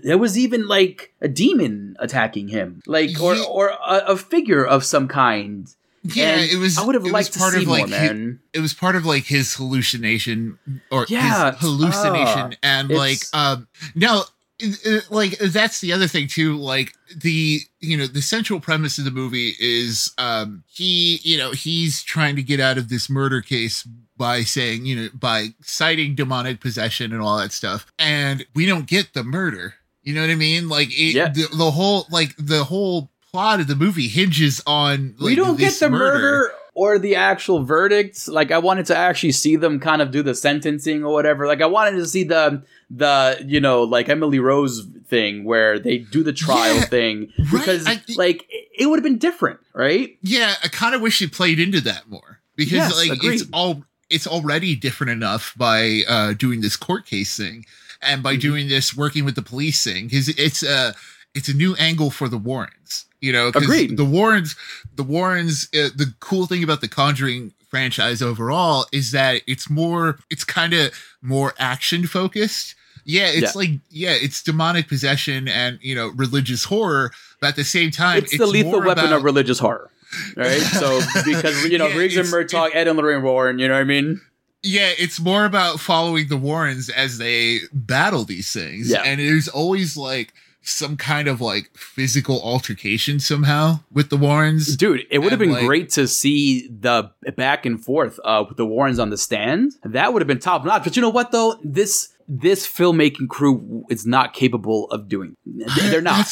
there 0.03 0.19
was 0.19 0.37
even 0.37 0.67
like 0.67 1.11
a 1.19 1.27
demon 1.27 1.95
attacking 1.99 2.47
him 2.47 2.79
like 2.85 3.19
or 3.19 3.33
Yeah. 3.33 3.43
or 3.49 3.69
a, 3.69 4.03
a 4.13 4.17
figure 4.17 4.63
of 4.63 4.83
some 4.83 5.07
kind 5.07 5.67
yeah. 6.03 6.35
And 6.37 6.51
it 6.51 6.57
was. 6.57 6.77
i 6.77 6.85
would 6.85 6.93
have 6.93 7.05
liked 7.05 7.33
to 7.33 7.39
part 7.39 7.53
see 7.53 7.61
of 7.61 7.67
more 7.67 7.77
like 7.79 7.89
hi- 7.89 8.07
man 8.13 8.39
it 8.53 8.59
was 8.59 8.75
part 8.75 8.95
of 8.95 9.03
like 9.07 9.23
his 9.23 9.55
hallucination 9.55 10.59
or 10.91 11.07
Yeah, 11.09 11.51
his 11.53 11.61
hallucination 11.61 12.53
ah, 12.53 12.57
and 12.61 12.89
like 12.91 13.21
um 13.33 13.67
now 13.95 14.25
it- 14.59 14.79
it- 14.85 15.11
like 15.11 15.37
that's 15.39 15.81
the 15.81 15.91
other 15.93 16.07
thing 16.07 16.27
too 16.27 16.55
like 16.57 16.93
the 17.15 17.59
you 17.79 17.97
know 17.97 18.07
the 18.07 18.21
central 18.21 18.59
premise 18.59 18.97
of 18.97 19.05
the 19.05 19.11
movie 19.11 19.53
is 19.59 20.11
um 20.17 20.63
he 20.67 21.19
you 21.23 21.37
know 21.37 21.51
he's 21.51 22.01
trying 22.03 22.35
to 22.35 22.43
get 22.43 22.59
out 22.59 22.77
of 22.77 22.89
this 22.89 23.09
murder 23.09 23.41
case 23.41 23.87
by 24.17 24.41
saying 24.43 24.85
you 24.85 24.95
know 24.95 25.09
by 25.13 25.47
citing 25.61 26.15
demonic 26.15 26.61
possession 26.61 27.11
and 27.11 27.21
all 27.21 27.37
that 27.37 27.51
stuff 27.51 27.85
and 27.99 28.45
we 28.55 28.65
don't 28.65 28.87
get 28.87 29.13
the 29.13 29.23
murder 29.23 29.75
you 30.03 30.13
know 30.15 30.21
what 30.21 30.29
i 30.29 30.35
mean 30.35 30.69
like 30.69 30.89
it, 30.91 31.13
Yeah. 31.15 31.29
the, 31.29 31.47
the 31.55 31.71
whole 31.71 32.05
like 32.09 32.33
the 32.37 32.63
whole 32.63 33.11
plot 33.31 33.59
of 33.59 33.67
the 33.67 33.75
movie 33.75 34.07
hinges 34.07 34.61
on 34.65 35.15
we 35.21 35.35
don't 35.35 35.59
get 35.59 35.73
the 35.79 35.89
murder. 35.89 36.49
Or 36.75 36.99
the 36.99 37.15
actual 37.15 37.63
verdict 37.63 38.27
like 38.27 38.51
i 38.51 38.57
wanted 38.59 38.85
to 38.85 38.95
actually 38.95 39.31
see 39.31 39.55
them 39.55 39.79
kind 39.79 40.01
of 40.01 40.11
do 40.11 40.21
the 40.21 40.35
sentencing 40.35 41.03
or 41.03 41.11
whatever. 41.13 41.47
Like 41.47 41.61
i 41.61 41.65
wanted 41.65 41.93
to 41.97 42.05
see 42.05 42.23
the 42.23 42.63
the 42.91 43.43
you 43.47 43.59
know 43.59 43.81
like 43.83 44.07
emily 44.09 44.37
rose 44.39 44.85
thing 45.07 45.43
where 45.43 45.79
they 45.79 45.97
do 45.99 46.21
the 46.21 46.33
trial 46.33 46.75
Yeah, 46.75 46.81
thing. 46.85 47.31
Right, 47.39 47.51
because 47.51 47.87
I- 47.87 48.01
like 48.15 48.45
it, 48.49 48.67
it 48.81 48.85
would 48.87 48.97
have 48.99 49.03
been 49.03 49.17
different 49.17 49.59
right? 49.73 50.17
Yeah, 50.21 50.53
I 50.63 50.67
kind 50.67 50.93
of 50.95 51.01
wish 51.01 51.21
it 51.21 51.31
played 51.33 51.59
into 51.59 51.81
that 51.81 52.07
more. 52.09 52.39
Because 52.55 52.71
Yes, 52.73 52.97
like 53.09 53.17
agreed. 53.17 53.41
it's 53.41 53.49
all 53.51 53.83
it's 54.09 54.27
already 54.27 54.75
different 54.75 55.11
enough 55.11 55.53
by 55.57 56.03
uh 56.07 56.33
doing 56.33 56.61
this 56.61 56.75
court 56.77 57.05
case 57.05 57.35
thing 57.35 57.65
and 58.01 58.21
by 58.23 58.35
Mhm. 58.35 58.41
doing 58.41 58.67
this 58.69 58.95
working 58.95 59.25
with 59.25 59.35
the 59.35 59.41
police 59.41 59.83
thing. 59.83 60.07
Because 60.07 60.29
it's 60.29 60.61
a 60.63 60.93
it's 61.35 61.49
a 61.49 61.53
new 61.53 61.75
angle 61.75 62.09
for 62.09 62.27
the 62.29 62.37
Warrens. 62.37 63.05
You 63.21 63.33
know, 63.33 63.47
Agreed. 63.47 63.97
The 63.97 64.05
Warrens, 64.05 64.55
the 64.95 65.03
Warrens. 65.03 65.65
Uh, 65.73 65.89
the 65.95 66.13
cool 66.19 66.45
thing 66.47 66.63
about 66.63 66.81
the 66.81 66.87
Conjuring 66.87 67.53
franchise 67.69 68.21
overall 68.21 68.85
is 68.91 69.11
that 69.11 69.41
it's 69.47 69.69
more 69.69 70.17
it's 70.29 70.43
kind 70.43 70.73
of 70.73 70.91
more 71.21 71.53
action 71.59 72.07
focused. 72.07 72.75
Yeah, 73.03 73.27
it's 73.27 73.53
Yeah. 73.55 73.59
like 73.61 73.69
yeah, 73.89 74.11
it's 74.13 74.41
demonic 74.41 74.87
possession 74.87 75.47
and 75.47 75.79
you 75.81 75.93
know 75.95 76.07
religious 76.15 76.65
horror, 76.65 77.11
but 77.41 77.47
at 77.49 77.55
the 77.55 77.63
same 77.63 77.91
time, 77.91 78.19
it's, 78.19 78.37
the 78.37 78.45
lethal 78.47 78.79
weapon 78.81 79.05
about- 79.05 79.17
of 79.17 79.23
religious 79.23 79.59
horror 79.59 79.89
right 80.37 80.61
so 80.79 81.01
because 81.25 81.65
you 81.65 81.77
know 81.77 81.87
Yeah, 81.87 81.97
riggs 81.97 82.15
and 82.15 82.27
it's- 82.27 82.33
murtaugh 82.33 82.69
ed 82.73 82.87
and 82.87 82.97
lorraine 82.97 83.21
warren 83.23 83.59
you 83.59 83.67
know 83.67 83.73
what 83.73 83.81
i 83.81 83.83
mean 83.83 84.21
Yeah, 84.63 84.91
it's 84.97 85.19
more 85.19 85.45
about 85.45 85.79
following 85.79 86.27
the 86.29 86.37
Warrens 86.37 86.89
as 86.89 87.17
they 87.19 87.59
battle 87.73 88.23
these 88.23 88.51
things. 88.53 88.89
Yeah. 88.89 89.03
And 89.03 89.19
there's 89.19 89.47
always 89.47 89.95
like 89.97 90.33
some 90.67 90.97
kind 90.97 91.27
of 91.27 91.39
like 91.41 91.69
physical 91.75 92.41
altercation 92.41 93.19
somehow 93.19 93.79
with 93.91 94.09
the 94.09 94.17
Warrens. 94.17 94.75
Dude, 94.75 95.05
it 95.09 95.19
would 95.19 95.31
have 95.31 95.39
been 95.39 95.51
like- 95.51 95.65
great 95.65 95.89
to 95.91 96.07
see 96.07 96.67
the 96.67 97.11
back 97.37 97.65
and 97.65 97.83
forth 97.83 98.19
uh, 98.23 98.43
with 98.47 98.57
the 98.57 98.65
Warrens 98.65 98.99
on 98.99 99.09
the 99.11 99.17
stand. 99.17 99.73
That 99.83 100.11
would 100.11 100.21
have 100.21 100.27
been 100.27 100.39
top 100.39 100.65
notch. 100.65 100.83
But 100.83 100.95
you 100.95 101.01
know 101.01 101.09
what, 101.09 101.31
though? 101.31 101.59
This 101.63 102.09
this 102.27 102.67
filmmaking 102.67 103.29
crew 103.29 103.85
is 103.87 104.07
not 104.07 104.33
capable 104.33 104.89
of 104.89 105.07
doing. 105.07 105.35
They're 105.45 106.01
not. 106.01 106.25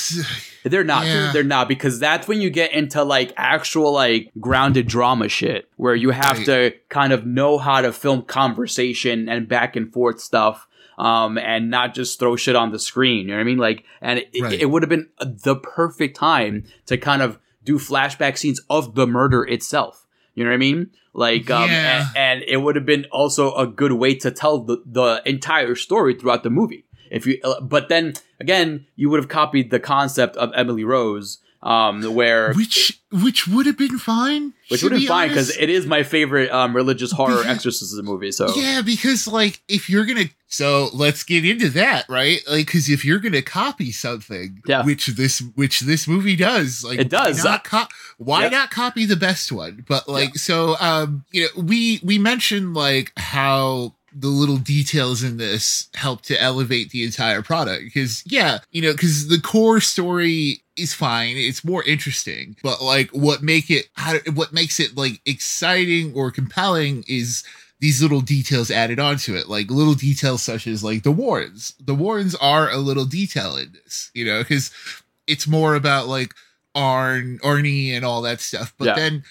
They're 0.63 0.83
not. 0.83 1.05
Yeah. 1.05 1.31
They're 1.31 1.43
not 1.43 1.67
because 1.67 1.99
that's 1.99 2.27
when 2.27 2.41
you 2.41 2.49
get 2.49 2.71
into 2.73 3.03
like 3.03 3.31
actual 3.37 3.93
like 3.93 4.31
grounded 4.39 4.87
drama 4.87 5.29
shit 5.29 5.69
where 5.75 5.93
you 5.93 6.09
have 6.09 6.37
Right. 6.39 6.45
to 6.47 6.73
kind 6.89 7.13
of 7.13 7.27
know 7.27 7.59
how 7.59 7.81
to 7.81 7.93
film 7.93 8.23
conversation 8.23 9.29
and 9.29 9.47
back 9.47 9.75
and 9.75 9.93
forth 9.93 10.19
stuff. 10.19 10.67
Um, 10.97 11.37
and 11.37 11.69
not 11.71 11.93
just 11.95 12.19
throw 12.19 12.35
shit 12.35 12.55
on 12.55 12.71
the 12.71 12.79
screen. 12.79 13.21
You 13.27 13.31
know 13.31 13.35
what 13.35 13.41
I 13.41 13.43
mean? 13.45 13.57
Like, 13.57 13.83
and 14.01 14.19
it, 14.31 14.41
Right. 14.41 14.59
it 14.59 14.65
would 14.67 14.83
have 14.83 14.89
been 14.89 15.09
the 15.19 15.55
perfect 15.55 16.15
time 16.17 16.65
to 16.85 16.97
kind 16.97 17.21
of 17.21 17.39
do 17.63 17.79
flashback 17.79 18.37
scenes 18.37 18.61
of 18.69 18.93
the 18.95 19.07
murder 19.07 19.43
itself. 19.43 20.05
You 20.35 20.43
know 20.43 20.49
what 20.51 20.55
I 20.55 20.57
mean? 20.57 20.89
Like, 21.13 21.49
um, 21.49 21.69
Yeah. 21.69 22.07
and, 22.09 22.17
and 22.17 22.43
it 22.47 22.57
would 22.57 22.75
have 22.75 22.85
been 22.85 23.05
also 23.11 23.53
a 23.55 23.65
good 23.67 23.93
way 23.93 24.15
to 24.15 24.31
tell 24.31 24.59
the, 24.59 24.83
the 24.85 25.21
entire 25.25 25.75
story 25.75 26.15
throughout 26.15 26.43
the 26.43 26.49
movie. 26.49 26.85
If 27.11 27.25
you, 27.27 27.39
uh, 27.43 27.61
but 27.61 27.89
then 27.89 28.13
again, 28.39 28.85
you 28.95 29.09
would 29.09 29.19
have 29.19 29.29
copied 29.29 29.69
the 29.71 29.79
concept 29.79 30.35
of 30.37 30.51
Emily 30.55 30.83
Rose, 30.83 31.37
um, 31.63 32.03
where 32.13 32.53
which 32.53 32.99
which 33.11 33.47
would 33.47 33.65
have 33.65 33.77
been 33.77 33.97
fine. 33.97 34.53
which 34.69 34.83
would 34.83 34.91
have 34.91 34.99
be 35.01 35.05
been 35.05 35.15
fine 35.15 35.29
because 35.29 35.55
it 35.57 35.69
is 35.69 35.85
my 35.85 36.03
favorite 36.03 36.51
um, 36.51 36.75
religious 36.75 37.11
horror 37.11 37.37
Because- 37.37 37.55
exorcism 37.57 38.05
movie. 38.05 38.31
So 38.31 38.53
Yeah, 38.55 38.81
because 38.81 39.27
like 39.27 39.61
if 39.67 39.89
you're 39.89 40.05
gonna, 40.05 40.25
so 40.47 40.89
let's 40.93 41.23
get 41.23 41.45
into 41.45 41.69
that, 41.69 42.05
right? 42.09 42.41
Like, 42.49 42.65
because 42.65 42.89
if 42.89 43.05
you're 43.05 43.19
gonna 43.19 43.41
copy 43.41 43.91
something, 43.91 44.61
Yeah. 44.67 44.83
which 44.83 45.07
this 45.07 45.39
which 45.55 45.79
this 45.81 46.07
movie 46.07 46.35
does, 46.35 46.83
like 46.83 46.99
It 46.99 47.09
does. 47.09 47.43
Why 47.43 47.51
not, 47.51 47.63
co- 47.63 47.87
why 48.17 48.47
not 48.49 48.69
copy 48.69 49.05
the 49.05 49.15
best 49.15 49.51
one? 49.51 49.85
But 49.87 50.09
like, 50.09 50.35
so 50.35 50.75
um, 50.79 51.23
you 51.31 51.43
know, 51.55 51.63
we 51.63 51.99
we 52.03 52.17
mentioned 52.17 52.73
like 52.73 53.11
how 53.17 53.95
the 54.15 54.27
little 54.27 54.57
details 54.57 55.23
in 55.23 55.37
this 55.37 55.87
help 55.95 56.21
to 56.23 56.39
elevate 56.41 56.89
the 56.91 57.03
entire 57.03 57.41
product 57.41 57.83
because 57.83 58.23
yeah 58.25 58.59
you 58.71 58.81
know 58.81 58.91
because 58.91 59.27
the 59.27 59.39
core 59.41 59.79
story 59.79 60.61
is 60.75 60.93
fine 60.93 61.35
it's 61.37 61.63
more 61.63 61.83
interesting 61.83 62.55
but 62.63 62.81
like 62.81 63.09
what 63.11 63.41
make 63.43 63.69
it 63.69 63.87
how, 63.93 64.15
what 64.33 64.53
makes 64.53 64.79
it 64.79 64.95
like 64.97 65.21
exciting 65.25 66.13
or 66.15 66.31
compelling 66.31 67.03
is 67.07 67.43
these 67.79 68.01
little 68.01 68.21
details 68.21 68.71
added 68.71 68.99
onto 68.99 69.35
it 69.35 69.49
like 69.49 69.69
little 69.69 69.93
details 69.95 70.41
such 70.41 70.67
as 70.67 70.83
like 70.83 71.03
the 71.03 71.11
warrens 71.11 71.73
the 71.79 71.95
warrens 71.95 72.35
are 72.35 72.69
a 72.71 72.77
little 72.77 73.05
detail 73.05 73.57
in 73.57 73.71
this 73.83 74.11
you 74.13 74.23
know 74.25 74.39
because 74.39 74.71
it's 75.27 75.47
more 75.47 75.75
about 75.75 76.07
like 76.07 76.33
arn 76.75 77.39
arnie 77.43 77.91
and 77.91 78.03
all 78.05 78.21
that 78.21 78.41
stuff 78.41 78.73
but 78.77 78.85
Yeah. 78.85 78.95
then 78.95 79.23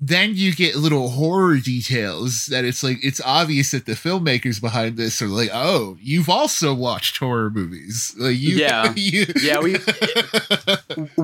then 0.00 0.32
you 0.34 0.54
get 0.54 0.76
little 0.76 1.08
horror 1.08 1.56
details 1.56 2.46
that 2.46 2.64
it's 2.64 2.82
like 2.82 2.98
it's 3.02 3.20
obvious 3.24 3.70
that 3.70 3.86
the 3.86 3.92
filmmakers 3.92 4.60
behind 4.60 4.96
this 4.98 5.22
are 5.22 5.26
like 5.28 5.48
oh 5.52 5.96
you've 6.02 6.28
also 6.28 6.74
watched 6.74 7.16
horror 7.16 7.48
movies 7.50 8.14
like 8.18 8.36
you 8.38 8.56
Yeah. 8.56 8.92
you, 8.96 9.24
Yeah, 9.40 9.60
we- 9.60 9.78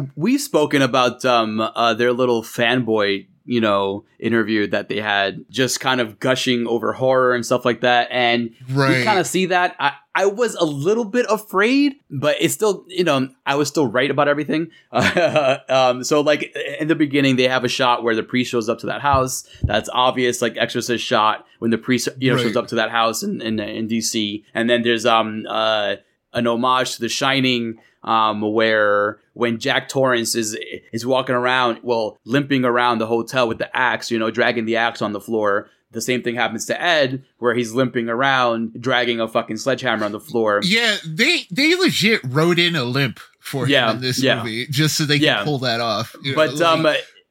we've 0.16 0.40
spoken 0.40 0.82
about 0.82 1.24
um, 1.24 1.60
uh, 1.60 1.94
their 1.94 2.12
little 2.12 2.42
fanboy, 2.42 3.26
you 3.44 3.60
know, 3.60 4.04
interview 4.18 4.66
that 4.68 4.88
they 4.88 5.00
had, 5.00 5.44
just 5.50 5.80
kind 5.80 6.00
of 6.00 6.18
gushing 6.20 6.66
over 6.66 6.92
horror 6.92 7.34
and 7.34 7.44
stuff 7.44 7.64
like 7.64 7.80
that, 7.82 8.08
and 8.10 8.50
right 8.70 8.98
we 8.98 9.04
kind 9.04 9.18
of 9.18 9.26
see 9.26 9.46
that. 9.46 9.74
I, 9.80 9.92
I 10.14 10.26
was 10.26 10.54
a 10.56 10.64
little 10.64 11.06
bit 11.06 11.24
afraid, 11.30 11.94
but 12.10 12.36
it's 12.38 12.52
still, 12.52 12.84
you 12.88 13.02
know, 13.02 13.30
I 13.46 13.54
was 13.54 13.68
still 13.68 13.86
right 13.86 14.10
about 14.10 14.28
everything. 14.28 14.70
um, 14.92 16.04
so, 16.04 16.20
like 16.20 16.54
in 16.78 16.88
the 16.88 16.94
beginning, 16.94 17.36
they 17.36 17.48
have 17.48 17.64
a 17.64 17.68
shot 17.68 18.02
where 18.02 18.14
the 18.14 18.22
priest 18.22 18.50
shows 18.50 18.68
up 18.68 18.78
to 18.80 18.86
that 18.86 19.00
house. 19.00 19.44
That's 19.62 19.88
obvious, 19.92 20.42
like 20.42 20.56
Exorcist 20.56 21.04
shot 21.04 21.46
when 21.58 21.70
the 21.70 21.78
priest, 21.78 22.08
you 22.18 22.30
know, 22.30 22.36
Right. 22.36 22.42
shows 22.42 22.56
up 22.56 22.68
to 22.68 22.74
that 22.76 22.90
house 22.90 23.22
in 23.22 23.40
in, 23.40 23.58
in 23.58 23.88
DC. 23.88 24.44
And 24.54 24.68
then 24.68 24.82
there's 24.82 25.06
um 25.06 25.44
uh 25.48 25.96
an 26.34 26.46
homage 26.46 26.94
to 26.96 27.00
The 27.00 27.08
Shining. 27.08 27.78
Um, 28.04 28.40
where 28.40 29.18
when 29.34 29.58
Jack 29.60 29.88
Torrance 29.88 30.34
is 30.34 30.58
is 30.92 31.06
walking 31.06 31.34
around, 31.36 31.78
well, 31.82 32.18
limping 32.24 32.64
around 32.64 32.98
the 32.98 33.06
hotel 33.06 33.46
with 33.46 33.58
the 33.58 33.74
axe, 33.76 34.10
you 34.10 34.18
know, 34.18 34.30
dragging 34.30 34.64
the 34.64 34.76
axe 34.76 35.00
on 35.00 35.12
the 35.12 35.20
floor, 35.20 35.68
the 35.92 36.00
same 36.00 36.22
thing 36.22 36.34
happens 36.34 36.64
to 36.66 36.82
Ed, 36.82 37.22
where 37.38 37.54
he's 37.54 37.74
limping 37.74 38.08
around, 38.08 38.72
dragging 38.80 39.20
a 39.20 39.28
fucking 39.28 39.56
sledgehammer 39.58 40.04
on 40.04 40.10
the 40.12 40.18
floor. 40.20 40.60
yeah 40.64 40.96
they 41.06 41.46
they 41.50 41.76
legit 41.76 42.20
wrote 42.24 42.58
in 42.58 42.74
a 42.74 42.82
limp 42.82 43.20
for 43.38 43.68
Yeah, 43.68 43.90
him 43.90 43.96
in 43.96 44.02
this 44.02 44.20
yeah. 44.22 44.38
movie 44.42 44.66
just 44.66 44.96
so 44.96 45.04
they 45.04 45.16
Yeah. 45.16 45.36
can 45.36 45.44
pull 45.44 45.58
that 45.60 45.80
off 45.80 46.16
you 46.22 46.32
know, 46.32 46.36
But 46.36 46.54
like- 46.54 46.62
um, 46.62 46.86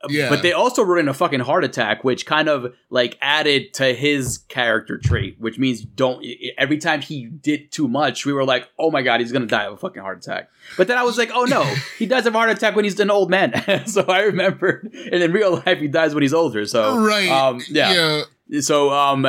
yeah. 0.09 0.29
but 0.29 0.41
they 0.41 0.53
also 0.53 0.83
wrote 0.83 0.99
in 0.99 1.07
a 1.07 1.13
fucking 1.13 1.39
heart 1.41 1.63
attack, 1.63 2.03
which 2.03 2.25
kind 2.25 2.49
of 2.49 2.73
like 2.89 3.17
added 3.21 3.73
to 3.75 3.93
his 3.93 4.39
character 4.49 4.97
trait, 4.97 5.35
which 5.39 5.57
means 5.57 5.81
don't. 5.81 6.25
Every 6.57 6.77
time 6.77 7.01
he 7.01 7.25
did 7.25 7.71
too 7.71 7.87
much, 7.87 8.25
we 8.25 8.33
were 8.33 8.45
like, 8.45 8.69
oh 8.79 8.91
my 8.91 9.01
god, 9.01 9.19
he's 9.19 9.31
gonna 9.31 9.45
die 9.45 9.65
of 9.65 9.73
a 9.73 9.77
fucking 9.77 10.01
heart 10.01 10.19
attack. 10.19 10.49
But 10.77 10.87
then 10.87 10.97
I 10.97 11.03
was 11.03 11.17
like, 11.17 11.31
oh 11.33 11.45
no, 11.45 11.63
he 11.99 12.05
dies 12.05 12.25
of 12.25 12.35
a 12.35 12.37
heart 12.37 12.49
attack 12.49 12.75
when 12.75 12.85
he's 12.85 12.99
an 12.99 13.11
old 13.11 13.29
man. 13.29 13.85
so 13.85 14.01
I 14.03 14.21
remembered, 14.21 14.93
and 14.93 15.23
in 15.23 15.31
real 15.31 15.61
life, 15.65 15.79
he 15.79 15.87
dies 15.87 16.13
when 16.13 16.21
he's 16.21 16.33
older. 16.33 16.65
So 16.65 16.97
right 16.97 17.29
um, 17.29 17.61
yeah. 17.69 18.23
yeah 18.49 18.61
So, 18.61 18.91
um, 18.91 19.25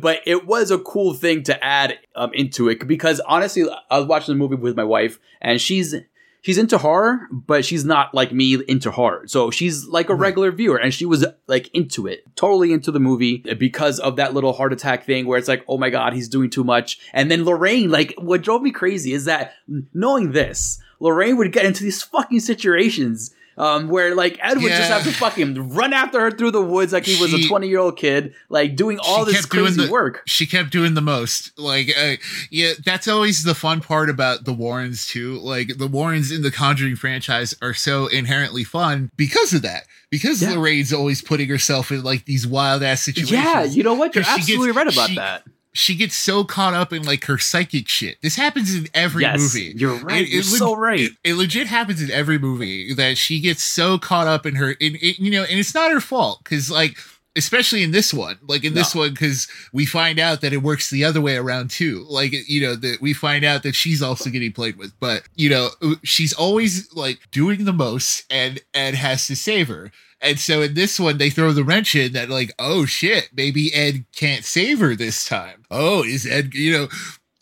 but 0.00 0.20
it 0.26 0.46
was 0.46 0.70
a 0.70 0.78
cool 0.78 1.14
thing 1.14 1.42
to 1.44 1.64
add 1.64 1.98
um, 2.14 2.32
into 2.34 2.68
it 2.68 2.86
because 2.86 3.20
honestly, 3.20 3.64
I 3.90 3.98
was 3.98 4.06
watching 4.06 4.34
the 4.34 4.38
movie 4.38 4.56
with 4.56 4.76
my 4.76 4.84
wife, 4.84 5.18
and 5.40 5.60
she's 5.60 5.94
she's 6.42 6.58
into 6.58 6.78
horror, 6.78 7.28
but 7.30 7.64
she's 7.64 7.84
not 7.84 8.14
like 8.14 8.32
me 8.32 8.62
into 8.66 8.90
horror. 8.90 9.26
So 9.26 9.50
she's 9.50 9.86
like 9.86 10.08
a 10.08 10.12
mm-hmm. 10.12 10.22
regular 10.22 10.52
viewer, 10.52 10.76
and 10.76 10.92
she 10.92 11.06
was 11.06 11.26
like 11.46 11.68
into 11.74 12.06
it, 12.06 12.24
totally 12.36 12.72
into 12.72 12.90
the 12.90 13.00
movie 13.00 13.38
because 13.58 13.98
of 13.98 14.16
that 14.16 14.34
little 14.34 14.52
heart 14.52 14.72
attack 14.72 15.04
thing 15.04 15.26
where 15.26 15.38
it's 15.38 15.48
like, 15.48 15.64
oh 15.68 15.78
my 15.78 15.90
god, 15.90 16.12
he's 16.12 16.28
doing 16.28 16.50
too 16.50 16.64
much. 16.64 16.98
And 17.12 17.30
then 17.30 17.44
Lorraine, 17.44 17.90
like, 17.90 18.14
what 18.18 18.42
drove 18.42 18.62
me 18.62 18.70
crazy 18.70 19.12
is 19.12 19.24
that 19.26 19.54
knowing 19.92 20.32
this, 20.32 20.80
Lorraine 21.00 21.36
would 21.38 21.52
get 21.52 21.64
into 21.64 21.82
these 21.82 22.02
fucking 22.02 22.40
situations. 22.40 23.34
Um, 23.60 23.88
where 23.88 24.14
like 24.14 24.38
Ed 24.40 24.54
would 24.62 24.70
just 24.70 24.88
Yeah. 24.88 24.98
have 24.98 25.02
to 25.04 25.12
fucking 25.12 25.74
run 25.74 25.92
after 25.92 26.18
her 26.18 26.30
through 26.30 26.52
the 26.52 26.62
woods 26.62 26.94
like 26.94 27.04
he 27.04 27.20
was 27.20 27.34
a 27.34 27.46
20 27.46 27.68
year 27.68 27.78
old 27.78 27.98
kid, 27.98 28.32
like 28.48 28.74
doing 28.74 28.98
all 28.98 29.26
this 29.26 29.44
crazy 29.44 29.84
the- 29.84 29.90
work. 29.92 30.22
she 30.26 30.46
kept 30.46 30.70
doing 30.70 30.94
the 30.94 31.02
most 31.02 31.52
like 31.58 31.92
uh, 31.94 32.14
yeah 32.50 32.72
that's 32.82 33.06
always 33.06 33.42
the 33.44 33.54
fun 33.54 33.82
part 33.82 34.08
about 34.08 34.44
the 34.46 34.52
warrens 34.54 35.06
too 35.06 35.38
like 35.40 35.76
the 35.76 35.86
warrens 35.86 36.30
in 36.30 36.40
the 36.40 36.50
conjuring 36.50 36.96
franchise 36.96 37.52
are 37.60 37.74
so 37.74 38.06
inherently 38.06 38.64
fun 38.64 39.10
because 39.18 39.52
of 39.52 39.60
that 39.60 39.84
because 40.08 40.40
Yeah. 40.40 40.52
lorraine's 40.54 40.92
always 40.94 41.20
putting 41.20 41.50
herself 41.50 41.90
in 41.92 42.02
like 42.02 42.24
these 42.24 42.46
wild 42.46 42.82
ass 42.82 43.02
situations 43.02 43.32
Yeah, 43.44 43.64
you 43.64 43.82
know 43.82 43.92
what? 43.94 44.14
You're 44.14 44.24
she 44.24 44.30
gets- 44.30 44.40
absolutely 44.48 44.70
right 44.72 44.90
about 44.90 45.08
she- 45.10 45.16
that. 45.16 45.44
She 45.72 45.94
gets 45.94 46.16
so 46.16 46.42
caught 46.44 46.74
up 46.74 46.92
in 46.92 47.02
like 47.02 47.24
her 47.26 47.38
psychic 47.38 47.86
shit 47.88 48.16
this 48.22 48.36
happens 48.36 48.74
in 48.74 48.88
every 48.92 49.22
yes, 49.22 49.38
movie 49.38 49.72
you're 49.76 49.96
right. 49.98 50.22
It- 50.22 50.28
you're 50.28 50.40
it 50.40 50.44
so 50.44 50.74
right. 50.76 51.00
It, 51.00 51.12
it 51.24 51.34
legit 51.34 51.66
happens 51.66 52.02
in 52.02 52.10
every 52.10 52.38
movie 52.38 52.92
that 52.94 53.16
she 53.18 53.40
gets 53.40 53.62
so 53.62 53.98
caught 53.98 54.26
up 54.26 54.46
in 54.46 54.56
her, 54.56 54.72
in, 54.72 54.96
in 54.96 55.14
you 55.18 55.30
know, 55.30 55.42
and 55.42 55.58
it's 55.58 55.74
not 55.74 55.90
her 55.92 56.00
fault 56.00 56.40
because, 56.42 56.70
like, 56.70 56.96
especially 57.36 57.82
in 57.82 57.92
this 57.92 58.12
one, 58.12 58.36
like 58.48 58.64
in 58.64 58.74
this 58.74 58.94
one, 58.94 59.10
because 59.10 59.46
we 59.72 59.86
find 59.86 60.18
out 60.18 60.40
that 60.40 60.52
it 60.52 60.62
works 60.62 60.90
the 60.90 61.04
other 61.04 61.20
way 61.20 61.36
around 61.36 61.70
too. 61.70 62.04
Like, 62.08 62.32
you 62.48 62.60
know, 62.60 62.74
that 62.74 63.00
we 63.00 63.12
find 63.12 63.44
out 63.44 63.62
that 63.62 63.74
she's 63.74 64.02
also 64.02 64.28
getting 64.30 64.52
played 64.52 64.76
with, 64.76 64.92
but 64.98 65.22
you 65.36 65.48
know, 65.48 65.68
she's 66.02 66.32
always 66.32 66.92
like 66.94 67.18
doing 67.30 67.64
the 67.64 67.72
most, 67.72 68.24
and 68.30 68.60
and 68.74 68.96
has 68.96 69.26
to 69.28 69.36
save 69.36 69.68
her. 69.68 69.92
And 70.22 70.38
so 70.38 70.62
in 70.62 70.74
this 70.74 71.00
one, 71.00 71.18
they 71.18 71.30
throw 71.30 71.52
the 71.52 71.64
wrench 71.64 71.94
in 71.94 72.12
that, 72.12 72.28
like, 72.28 72.52
oh 72.58 72.84
shit, 72.84 73.30
maybe 73.34 73.72
Ed 73.72 74.04
can't 74.14 74.44
save 74.44 74.80
her 74.80 74.94
this 74.94 75.24
time. 75.24 75.64
Oh, 75.70 76.04
is 76.04 76.26
Ed, 76.26 76.52
you 76.54 76.72
know, 76.72 76.88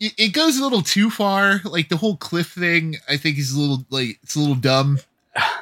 it, 0.01 0.12
it 0.17 0.29
goes 0.33 0.59
a 0.59 0.62
little 0.62 0.83
too 0.83 1.11
far. 1.11 1.61
Like 1.64 1.88
the 1.88 1.97
whole 1.97 2.17
cliff 2.17 2.53
thing, 2.53 2.97
I 3.09 3.17
think 3.17 3.38
is 3.38 3.53
a 3.53 3.61
little 3.61 3.85
like 3.91 4.19
it's 4.23 4.37
a 4.37 4.41
little 4.41 4.55
dumb. 4.55 4.99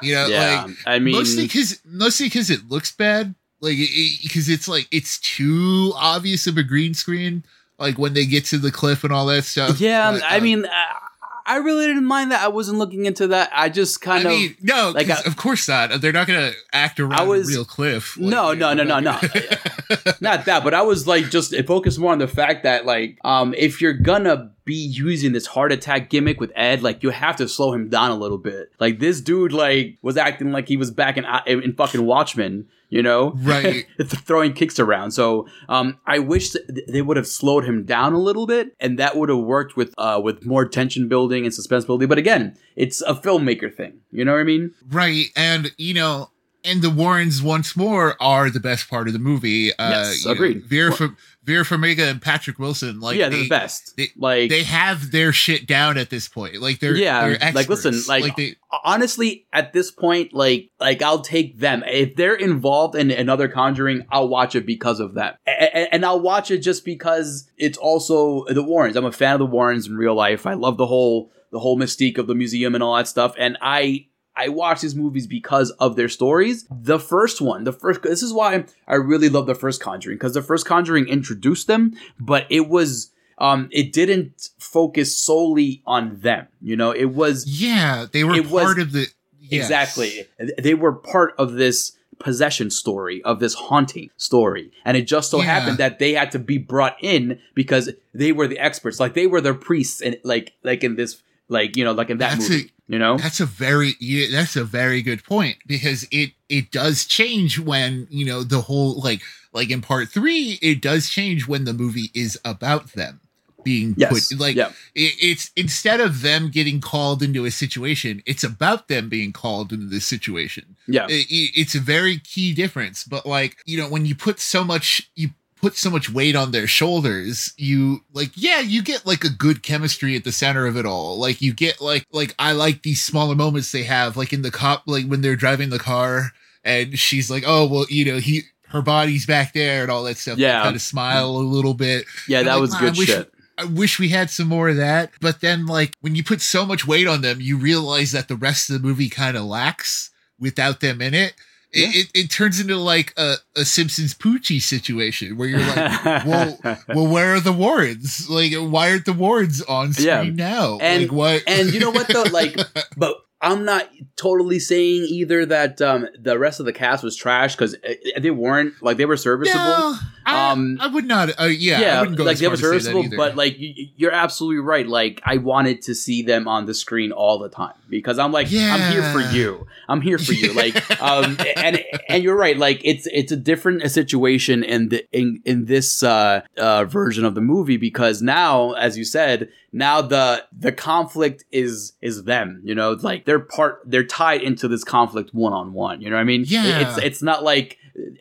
You 0.01 0.15
know, 0.15 0.27
yeah, 0.27 0.65
like 0.65 0.77
I 0.87 0.99
mean, 0.99 1.15
mostly 1.15 1.45
because 1.45 1.81
mostly 1.85 2.27
because 2.27 2.51
it 2.51 2.69
looks 2.69 2.93
bad. 2.93 3.35
Like 3.61 3.77
because 4.23 4.49
it's 4.49 4.69
like 4.69 4.89
it's 4.91 5.19
too 5.19 5.93
obvious 5.97 6.47
of 6.47 6.57
a 6.57 6.63
green 6.63 6.95
screen. 6.95 7.45
Like 7.79 7.99
when 7.99 8.15
they 8.15 8.25
get 8.25 8.47
to 8.47 8.59
the 8.59 8.73
cliff 8.73 9.05
and 9.05 9.13
all 9.13 9.27
that 9.27 9.45
stuff. 9.45 9.81
yeah, 9.81 10.13
But, 10.13 10.23
I 10.23 10.39
uh, 10.39 10.41
mean, 10.41 10.67
I, 10.67 11.06
I 11.47 11.57
really 11.59 11.87
didn't 11.87 12.05
mind 12.07 12.33
that. 12.33 12.43
I 12.43 12.49
wasn't 12.49 12.79
looking 12.79 13.07
into 13.07 13.29
that. 13.29 13.51
I 13.55 13.69
just 13.69 14.03
I 14.03 14.05
kind 14.05 14.27
of. 14.27 14.33
mean, 14.33 14.57
no, 14.63 14.91
like 14.95 15.09
I- 15.11 15.21
of 15.25 15.37
course 15.37 15.69
not. 15.69 16.01
They're 16.01 16.13
not 16.13 16.27
gonna 16.27 16.53
act 16.73 16.99
around 17.01 17.15
I 17.15 17.23
was- 17.23 17.49
a 17.49 17.53
real 17.53 17.65
cliff. 17.65 18.17
Like, 18.19 18.31
No, 18.31 18.53
no, 18.55 18.75
no, 18.75 18.83
no, 18.85 18.99
no. 19.01 19.13
not- 20.21 20.45
that, 20.47 20.61
but 20.65 20.75
I 20.75 20.83
was 20.83 21.07
like 21.07 21.31
just 21.31 21.55
focused 21.67 21.99
more 21.99 22.13
on 22.13 22.19
the 22.19 22.29
fact 22.29 22.65
that 22.65 22.85
like 22.87 23.19
um 23.25 23.55
if 23.57 23.81
you're 23.81 23.93
gonna 23.95 24.51
be 24.67 24.75
using 24.75 25.33
this 25.33 25.47
heart 25.47 25.73
attack 25.73 26.11
gimmick 26.11 26.39
with 26.41 26.53
Ed, 26.55 26.83
like 26.83 27.03
you 27.03 27.09
have 27.11 27.37
to 27.37 27.49
slow 27.49 27.73
him 27.73 27.89
down 27.89 28.11
a 28.11 28.17
little 28.17 28.37
bit. 28.37 28.71
Like 28.79 28.99
this 28.99 29.23
dude 29.23 29.53
like 29.53 29.97
was 30.03 30.19
acting 30.19 30.53
like 30.53 30.69
he 30.69 30.77
was 30.77 30.91
back 30.91 31.17
in 31.17 31.25
in 31.47 31.73
fucking 31.73 32.05
Watchmen, 32.05 32.67
you 32.91 33.03
know, 33.03 33.33
Right. 33.37 33.87
throwing 34.03 34.53
kicks 34.53 34.79
around. 34.79 35.13
So 35.13 35.47
um 35.71 35.99
I 36.07 36.19
wish 36.19 36.51
th- 36.51 36.65
they 36.89 37.01
would 37.01 37.17
have 37.17 37.27
slowed 37.27 37.65
him 37.65 37.85
down 37.85 38.13
a 38.13 38.19
little 38.19 38.47
bit, 38.47 38.75
and 38.81 38.99
that 38.99 39.17
would 39.17 39.29
have 39.31 39.39
worked 39.39 39.77
with 39.77 39.95
uh 39.97 40.21
with 40.23 40.45
more 40.45 40.67
tension 40.69 41.09
building 41.09 41.45
and 41.47 41.55
suspense 41.55 41.85
building. 41.87 42.09
But 42.09 42.19
again, 42.19 42.59
it's 42.75 43.01
a 43.03 43.15
filmmaker 43.15 43.73
thing. 43.75 44.01
You 44.11 44.25
know 44.25 44.33
what 44.33 44.41
I 44.41 44.45
mean? 44.45 44.75
Right. 44.91 45.27
And, 45.37 45.71
you 45.79 45.95
know, 45.95 46.31
and 46.65 46.83
the 46.83 46.91
Warrens 46.91 47.43
once 47.43 47.77
more 47.77 48.21
are 48.21 48.51
the 48.51 48.61
best 48.61 48.89
part 48.91 49.07
of 49.07 49.13
the 49.13 49.19
movie. 49.19 49.73
Uh, 49.75 49.91
yes, 49.91 50.25
you 50.25 50.29
know, 50.29 50.35
agreed. 50.35 50.65
Vera, 50.65 50.93
Well- 50.99 51.15
Vera 51.45 51.63
Farmiga 51.65 52.11
and 52.11 52.21
Patrick 52.21 52.59
Wilson, 52.59 52.99
like 52.99 53.17
yeah, 53.17 53.29
they're 53.29 53.39
they, 53.39 53.45
the 53.45 53.49
best. 53.49 53.97
they- 53.97 54.09
like 54.17 54.51
they 54.51 54.65
have 54.65 55.13
their 55.13 55.33
shit 55.33 55.67
down 55.67 55.97
at 55.97 56.11
this 56.11 56.27
point. 56.29 56.57
Like 56.61 56.81
they're 56.81 56.97
Yeah, 56.97 57.29
they're 57.29 57.53
like, 57.53 57.69
listen, 57.69 57.95
experts. 57.95 58.09
like- 58.09 58.35
they, 58.37 58.57
honestly, 58.85 59.47
at 59.53 59.73
this 59.73 59.91
point, 59.93 60.33
like 60.35 60.71
like 60.81 61.03
I'll 61.03 61.21
take 61.21 61.59
them 61.61 61.85
if 61.87 62.17
they're 62.17 62.35
involved 62.35 62.97
in 62.97 63.11
another 63.13 63.47
Conjuring. 63.49 64.05
I'll 64.11 64.29
watch 64.29 64.55
it 64.57 64.67
because 64.67 64.99
of 64.99 65.15
them, 65.15 65.35
and 65.47 66.05
I'll 66.05 66.21
watch 66.21 66.51
it 66.51 66.59
just 66.59 66.85
because 66.85 67.49
it's 67.57 67.79
also 67.79 68.45
the 68.49 68.63
Warrens. 68.65 68.97
I'm 68.97 69.05
a 69.05 69.13
fan 69.13 69.35
of 69.35 69.39
the 69.39 69.47
Warrens 69.47 69.87
in 69.87 69.97
real 69.97 70.15
life. 70.15 70.47
I 70.47 70.55
love 70.55 70.77
the 70.79 70.87
whole 70.87 71.31
the 71.53 71.61
whole 71.61 71.79
mystique 71.79 72.19
of 72.19 72.27
the 72.27 72.35
museum 72.35 72.75
and 72.75 72.83
all 72.83 72.97
that 72.97 73.07
stuff, 73.09 73.35
and 73.39 73.57
I. 73.61 74.07
I 74.37 74.49
watch 74.49 74.83
these 74.83 74.95
movies 74.95 75.27
because 75.27 75.71
of 75.73 75.97
their 75.97 76.09
stories. 76.09 76.67
The 76.71 76.99
first 76.99 77.41
one, 77.41 77.65
the 77.65 77.73
first, 77.73 78.03
this 78.03 78.23
is 78.23 78.33
why 78.33 78.65
I 78.87 78.95
really 78.97 79.29
love 79.29 79.47
the 79.47 79.55
first 79.55 79.81
Conjuring 79.81 80.17
because 80.17 80.35
the 80.35 80.43
first 80.43 80.67
Conjuring 80.67 81.09
introduced 81.09 81.67
them, 81.67 81.95
but 82.21 82.47
it 82.51 82.69
was, 82.69 83.11
um, 83.39 83.69
it 83.73 83.93
didn't 83.93 84.51
focus 84.59 85.17
solely 85.17 85.83
on 85.87 86.21
them. 86.21 86.49
You 86.61 86.77
know, 86.77 86.91
it 86.91 87.07
was 87.07 87.47
yeah, 87.47 88.07
they 88.11 88.25
were 88.25 88.35
It 88.35 88.51
was- 88.51 88.65
part 88.65 88.79
of 88.79 88.93
the 88.93 89.07
yes. 89.41 89.65
Exactly. 89.65 90.27
They 90.59 90.75
were 90.75 90.93
part 90.93 91.35
of 91.39 91.53
this 91.55 91.93
possession 92.19 92.71
story, 92.71 93.23
of 93.25 93.41
this 93.41 93.53
haunting 93.55 94.09
story. 94.17 94.71
And 94.87 94.97
it 94.97 95.03
just 95.07 95.31
so 95.31 95.39
Yeah. 95.39 95.45
happened 95.45 95.79
that 95.79 95.99
they 95.99 96.15
had 96.15 96.31
to 96.33 96.39
be 96.39 96.57
brought 96.59 96.97
in 97.03 97.39
because 97.55 97.91
they 98.15 98.33
were 98.33 98.49
the 98.49 98.59
experts. 98.59 98.99
Like 98.99 99.13
they 99.15 99.27
were 99.27 99.41
the 99.43 99.53
priests 99.55 100.01
and 100.01 100.19
like 100.25 100.53
like 100.65 100.83
in 100.83 100.97
this 100.97 101.23
like, 101.49 101.77
you 101.77 101.85
know, 101.85 101.93
like 101.93 102.09
in 102.11 102.19
that 102.19 102.39
That's 102.39 102.49
movie. 102.51 102.71
You 102.89 102.99
know? 102.99 103.17
That's 103.19 103.41
a 103.41 103.47
very 103.47 103.95
yeah, 104.01 104.27
that's 104.31 104.57
a 104.57 104.65
very 104.65 105.03
good 105.03 105.25
point 105.25 105.57
because 105.67 106.07
it 106.11 106.33
it 106.49 106.71
does 106.71 107.05
change 107.05 107.59
when 107.59 108.07
you 108.11 108.25
know 108.25 108.43
the 108.43 108.61
whole 108.63 109.01
like 109.01 109.23
like 109.53 109.71
in 109.71 109.81
part 109.83 110.09
three 110.09 110.59
it 110.63 110.81
does 110.83 111.09
change 111.09 111.49
when 111.49 111.65
the 111.65 111.73
movie 111.73 112.11
is 112.15 112.39
about 112.45 112.93
them 112.93 113.21
being 113.65 113.95
Yes. 113.97 114.29
put 114.29 114.39
like 114.39 114.55
yeah. 114.55 114.69
it, 114.95 115.15
it's 115.21 115.51
instead 115.57 116.01
of 116.01 116.23
them 116.23 116.51
getting 116.51 116.81
called 116.81 117.21
into 117.23 117.45
a 117.47 117.51
situation 117.51 118.23
it's 118.25 118.45
about 118.45 118.87
them 118.87 119.09
being 119.09 119.33
called 119.33 119.73
into 119.73 119.87
this 119.87 120.07
situation 120.07 120.77
Yeah. 120.87 121.07
it, 121.09 121.27
it- 121.31 121.53
it's 121.61 121.75
a 121.75 121.81
very 121.81 122.19
key 122.19 122.55
difference 122.55 123.03
but 123.03 123.27
like 123.27 123.57
you 123.67 123.77
know 123.79 123.89
when 123.89 124.07
you 124.07 124.15
put 124.15 124.39
so 124.39 124.63
much 124.63 125.11
you 125.17 125.31
put 125.67 125.77
so 125.77 125.91
much 125.91 126.09
weight 126.11 126.37
on 126.37 126.51
their 126.53 126.67
shoulders 126.67 127.53
you 127.57 128.01
like 128.13 128.31
yeah 128.37 128.61
you 128.61 128.83
get 128.83 129.05
like 129.05 129.25
a 129.25 129.29
good 129.31 129.63
chemistry 129.63 130.15
at 130.15 130.23
the 130.25 130.31
center 130.31 130.67
of 130.67 130.77
it 130.77 130.87
all 130.87 131.19
like 131.19 131.43
you 131.43 131.53
get 131.53 131.81
like 131.81 132.07
like 132.13 132.35
i 132.39 132.53
like 132.53 132.83
these 132.83 133.03
smaller 133.03 133.35
moments 133.35 133.73
they 133.73 133.83
have 133.83 134.17
like 134.17 134.33
in 134.33 134.43
the 134.43 134.51
cop 134.51 134.83
like 134.87 135.05
when 135.07 135.21
they're 135.23 135.35
driving 135.35 135.71
the 135.71 135.79
car 135.79 136.31
and 136.65 136.99
she's 136.99 137.31
like 137.31 137.43
oh 137.47 137.67
well 137.67 137.85
you 137.89 138.05
know 138.05 138.19
he 138.19 138.43
her 138.69 138.83
body's 138.83 139.27
back 139.27 139.53
there 139.55 139.83
and 139.83 139.91
all 139.91 140.05
that 140.05 140.17
stuff 140.17 140.39
Yeah. 140.39 140.63
kind 140.63 140.77
of 140.77 140.83
smile 140.83 141.31
a 141.31 141.39
little 141.57 141.75
bit 141.75 142.05
yeah, 142.29 142.39
and 142.41 142.49
that 142.49 142.55
like, 142.55 142.61
was 142.61 142.75
good 142.77 142.97
wish- 142.97 143.09
shit. 143.09 143.33
I 143.59 143.65
wish 143.65 143.99
we 143.99 144.11
had 144.11 144.29
some 144.29 144.49
more 144.49 144.69
of 144.69 144.77
that. 144.77 145.13
But 145.19 145.41
then, 145.41 145.65
like, 145.65 145.95
when 146.03 146.15
you 146.15 146.23
put 146.23 146.43
so 146.43 146.67
much 146.67 146.87
weight 146.87 147.07
on 147.07 147.23
them, 147.23 147.41
you 147.41 147.57
realize 147.57 148.13
that 148.13 148.29
the 148.29 148.37
rest 148.37 148.69
of 148.69 148.75
the 148.75 148.87
movie 148.87 149.09
kind 149.09 149.35
of 149.35 149.45
lacks 149.47 150.11
without 150.39 150.81
them 150.81 151.01
in 151.01 151.15
it. 151.15 151.33
Yeah. 151.73 151.89
It, 151.89 151.97
it, 151.97 152.11
it 152.15 152.31
turns 152.31 152.61
into 152.61 152.77
like 152.77 153.13
a, 153.17 153.35
a 153.57 153.65
Simpsons 153.65 154.15
Poochie 154.15 154.63
situation 154.63 155.37
where 155.37 155.49
you're 155.49 155.59
like, 155.61 156.25
well, 156.25 156.59
well, 156.89 157.07
where 157.07 157.35
are 157.35 157.41
the 157.41 157.53
Warrens? 157.53 158.31
Like, 158.31 158.53
why 158.55 158.91
aren't 158.91 159.05
the 159.05 159.13
Warrens 159.13 159.61
on 159.63 159.93
screen 159.93 160.07
Yeah. 160.07 160.23
now? 160.31 160.79
And- 160.81 161.03
like, 161.03 161.13
what? 161.13 161.43
and 161.47 161.73
you 161.73 161.81
know 161.81 161.91
what 161.91 162.09
though? 162.09 162.23
Like 162.25 162.57
but 162.97 163.17
I'm 163.53 163.65
not 163.65 163.89
totally 164.17 164.59
saying 164.59 165.07
either 165.09 165.47
that 165.47 165.81
um 165.83 166.07
the 166.19 166.39
rest 166.39 166.61
of 166.61 166.67
the 166.67 166.73
cast 166.73 167.05
was 167.05 167.17
trash 167.17 167.55
because 167.55 167.77
they 168.19 168.31
weren't 168.31 168.75
like 168.83 168.97
they 168.97 169.05
were 169.07 169.17
serviceable. 169.17 169.59
no, 169.59 169.99
I, 170.25 170.51
Um, 170.53 170.79
I 170.81 170.87
would 170.89 171.05
not. 171.05 171.39
Uh, 171.41 171.45
yeah, 171.45 171.99
I 171.99 172.01
wouldn't 172.01 172.17
go 172.19 172.25
like 172.25 172.39
they 172.39 172.49
were 172.49 172.57
to 172.57 172.63
say 172.63 172.69
that 172.69 172.81
serviceable, 172.83 173.17
but 173.17 173.37
like 173.37 173.59
you, 173.59 173.89
you're 173.97 174.13
absolutely 174.13 174.61
right. 174.61 174.87
Like 174.87 175.21
I 175.25 175.37
wanted 175.37 175.83
to 175.83 175.95
see 175.95 176.23
them 176.23 176.49
on 176.49 176.67
the 176.67 176.75
screen 176.75 177.13
all 177.13 177.39
the 177.39 177.49
time 177.49 177.75
because 177.89 178.19
I'm 178.19 178.33
like 178.33 178.49
I'm 178.53 178.93
here 178.93 179.03
for 179.13 179.21
you. 179.35 179.67
I'm 179.89 180.01
here 180.01 180.19
for 180.19 180.33
you. 180.33 180.53
Like 180.53 181.01
um 181.03 181.39
and 181.57 181.85
and 182.09 182.23
you're 182.25 182.37
right. 182.37 182.57
Like 182.59 182.81
it's 182.85 183.07
it's 183.13 183.33
a 183.33 183.37
different 183.37 183.89
situation 183.91 184.65
in 184.65 184.89
the 184.89 185.07
in 185.13 185.41
in 185.45 185.67
this 185.67 186.03
uh 186.03 186.41
uh 186.57 186.85
version 186.87 187.25
of 187.25 187.35
the 187.35 187.41
movie 187.41 187.77
because 187.77 188.23
now, 188.23 188.73
as 188.73 188.99
you 188.99 189.05
said, 189.05 189.49
now 189.77 190.01
the 190.01 190.45
the 190.59 190.73
conflict 190.73 191.45
is 191.53 191.93
is 192.01 192.25
them. 192.25 192.61
You 192.65 192.75
know, 192.75 192.93
like 192.93 193.25
they're 193.27 193.39
part 193.41 193.83
they're 193.85 194.05
tied 194.05 194.43
into 194.43 194.67
this 194.69 194.83
conflict 194.85 195.35
one 195.35 195.53
on 195.53 195.73
one. 195.75 196.01
You 196.01 196.09
know 196.11 196.17
what 196.17 196.23
I 196.23 196.25
mean? 196.25 196.45
Yeah. 196.47 196.81
It's 196.89 196.99
it's 196.99 197.23
not 197.23 197.45
like 197.45 197.77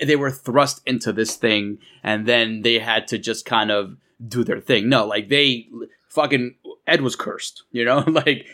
they 0.06 0.15
were 0.15 0.32
thrust 0.32 0.82
into 0.86 1.12
this 1.13 1.36
thing 1.36 1.80
and 2.04 2.26
then 2.26 2.62
they 2.62 2.80
had 2.80 3.08
to 3.10 3.18
just 3.18 3.46
kind 3.46 3.72
of 3.72 3.96
do 4.28 4.44
their 4.44 4.60
thing. 4.60 4.89
No, 4.89 5.06
like 5.08 5.30
they 5.30 5.68
fucking 6.10 6.56
Ed 6.88 7.02
was 7.02 7.15
cursed, 7.15 7.63
you 7.72 7.84
know? 7.84 8.00
like 8.08 8.46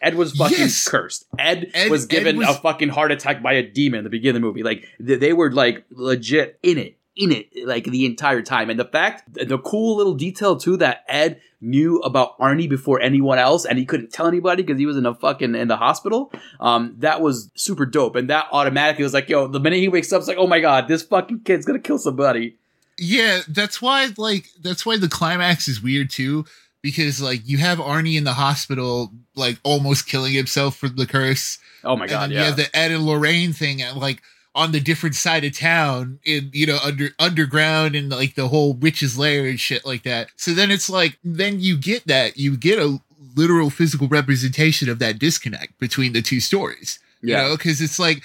Ed 0.00 0.14
was 0.14 0.32
fucking 0.32 0.58
Yes. 0.58 0.86
cursed. 0.88 1.24
Ed, 1.38 1.70
Ed- 1.74 1.90
was 1.90 2.04
Ed 2.04 2.08
given 2.10 2.36
was- 2.36 2.48
a 2.48 2.54
fucking 2.54 2.90
heart 2.90 3.10
attack 3.12 3.42
by 3.42 3.54
a 3.54 3.62
demon 3.62 3.98
at 3.98 4.04
the 4.04 4.10
beginning 4.10 4.36
of 4.36 4.42
the 4.42 4.46
movie. 4.48 4.62
Like 4.62 4.84
th- 5.04 5.18
they 5.20 5.32
were 5.32 5.50
like 5.50 5.84
legit 5.90 6.58
in 6.62 6.78
it, 6.78 6.98
in 7.20 7.30
it 7.30 7.48
like 7.66 7.84
the 7.84 8.06
entire 8.06 8.40
time. 8.40 8.70
And 8.70 8.80
the 8.80 8.84
fact 8.84 9.34
the 9.34 9.58
cool 9.58 9.96
little 9.96 10.14
detail 10.14 10.56
too 10.56 10.78
that 10.78 11.04
Ed 11.06 11.40
knew 11.60 11.98
about 11.98 12.38
Arnie 12.38 12.68
before 12.68 13.00
anyone 13.00 13.38
else 13.38 13.66
and 13.66 13.78
he 13.78 13.84
couldn't 13.84 14.10
tell 14.10 14.26
anybody 14.26 14.62
because 14.62 14.78
he 14.78 14.86
was 14.86 14.96
in 14.96 15.04
a 15.04 15.14
fucking 15.14 15.54
in 15.54 15.68
the 15.68 15.76
hospital. 15.76 16.32
Um 16.58 16.96
that 16.98 17.20
was 17.20 17.50
super 17.54 17.84
dope. 17.84 18.16
And 18.16 18.30
that 18.30 18.46
automatically 18.50 19.04
was 19.04 19.12
like, 19.14 19.28
yo, 19.28 19.46
the 19.46 19.60
minute 19.60 19.78
he 19.78 19.88
wakes 19.88 20.12
up, 20.12 20.20
it's 20.20 20.28
like, 20.28 20.38
oh 20.38 20.46
my 20.46 20.60
god, 20.60 20.88
this 20.88 21.02
fucking 21.02 21.40
kid's 21.40 21.66
gonna 21.66 21.78
kill 21.78 21.98
somebody. 21.98 22.56
Yeah, 22.96 23.42
that's 23.46 23.82
why 23.82 24.08
like 24.16 24.46
that's 24.60 24.86
why 24.86 24.96
the 24.96 25.08
climax 25.08 25.68
is 25.68 25.82
weird 25.82 26.08
too 26.10 26.46
because 26.82 27.20
like 27.20 27.46
you 27.46 27.58
have 27.58 27.78
Arnie 27.78 28.16
in 28.16 28.24
the 28.24 28.32
hospital 28.32 29.12
like 29.34 29.58
almost 29.62 30.06
killing 30.06 30.32
himself 30.32 30.76
for 30.76 30.88
the 30.88 31.06
curse. 31.06 31.58
Oh 31.84 31.96
my 31.96 32.06
god, 32.06 32.30
yeah. 32.30 32.38
you 32.38 32.44
have 32.46 32.56
the 32.56 32.74
Ed 32.74 32.90
and 32.90 33.04
Lorraine 33.04 33.52
thing 33.52 33.82
and 33.82 33.98
like 33.98 34.22
on 34.60 34.72
the 34.72 34.80
different 34.80 35.14
side 35.14 35.42
of 35.42 35.56
town 35.56 36.18
in 36.22 36.50
you 36.52 36.66
know 36.66 36.78
under 36.84 37.08
underground 37.18 37.96
and 37.96 38.10
like 38.10 38.34
the 38.34 38.48
whole 38.48 38.74
witch's 38.74 39.18
lair 39.18 39.46
and 39.46 39.58
shit 39.58 39.86
like 39.86 40.02
that. 40.02 40.28
So 40.36 40.52
then 40.52 40.70
it's 40.70 40.90
like 40.90 41.18
then 41.24 41.60
you 41.60 41.78
get 41.78 42.06
that 42.06 42.36
you 42.36 42.58
get 42.58 42.78
a 42.78 42.98
literal 43.34 43.70
physical 43.70 44.06
representation 44.06 44.90
of 44.90 44.98
that 44.98 45.18
disconnect 45.18 45.78
between 45.78 46.12
the 46.12 46.20
two 46.20 46.40
stories. 46.40 46.98
Yeah. 47.22 47.42
You 47.42 47.48
know, 47.48 47.56
because 47.56 47.80
it's 47.80 47.98
like 47.98 48.22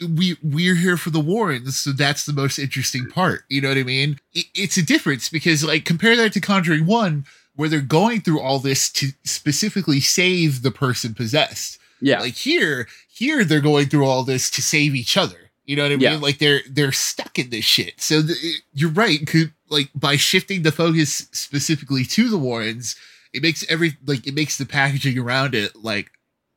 we 0.00 0.36
we're 0.40 0.76
here 0.76 0.96
for 0.96 1.10
the 1.10 1.20
Warrens, 1.20 1.78
so 1.78 1.90
that's 1.90 2.24
the 2.26 2.32
most 2.32 2.60
interesting 2.60 3.10
part. 3.10 3.42
You 3.48 3.60
know 3.60 3.68
what 3.68 3.76
I 3.76 3.82
mean? 3.82 4.20
It, 4.34 4.46
it's 4.54 4.76
a 4.76 4.86
difference 4.86 5.28
because 5.28 5.64
like 5.64 5.84
compare 5.84 6.14
that 6.14 6.32
to 6.34 6.40
Conjuring 6.40 6.86
One, 6.86 7.26
where 7.56 7.68
they're 7.68 7.80
going 7.80 8.20
through 8.20 8.40
all 8.40 8.60
this 8.60 8.88
to 8.92 9.08
specifically 9.24 9.98
save 10.00 10.62
the 10.62 10.70
person 10.70 11.12
possessed. 11.12 11.78
yeah. 12.00 12.20
Like 12.20 12.34
here, 12.34 12.86
here 13.08 13.44
they're 13.44 13.60
going 13.60 13.86
through 13.88 14.06
all 14.06 14.22
this 14.22 14.48
to 14.52 14.62
save 14.62 14.94
each 14.94 15.16
other. 15.16 15.45
You 15.66 15.76
know 15.76 15.82
what 15.82 15.92
I 15.92 15.96
mean? 15.96 16.00
Yeah. 16.00 16.16
Like 16.16 16.38
they're 16.38 16.60
they're 16.70 16.92
stuck 16.92 17.38
in 17.38 17.50
this 17.50 17.64
shit. 17.64 18.00
So 18.00 18.22
the, 18.22 18.34
you're 18.72 18.90
right. 18.90 19.26
Could, 19.26 19.52
like 19.68 19.90
by 19.94 20.16
shifting 20.16 20.62
the 20.62 20.72
focus 20.72 21.28
specifically 21.32 22.04
to 22.04 22.28
the 22.28 22.38
Warrens, 22.38 22.96
it 23.32 23.42
makes 23.42 23.68
every 23.68 23.96
like 24.06 24.26
it 24.26 24.34
makes 24.34 24.58
the 24.58 24.66
packaging 24.66 25.18
around 25.18 25.54
it 25.54 25.74
like 25.76 26.12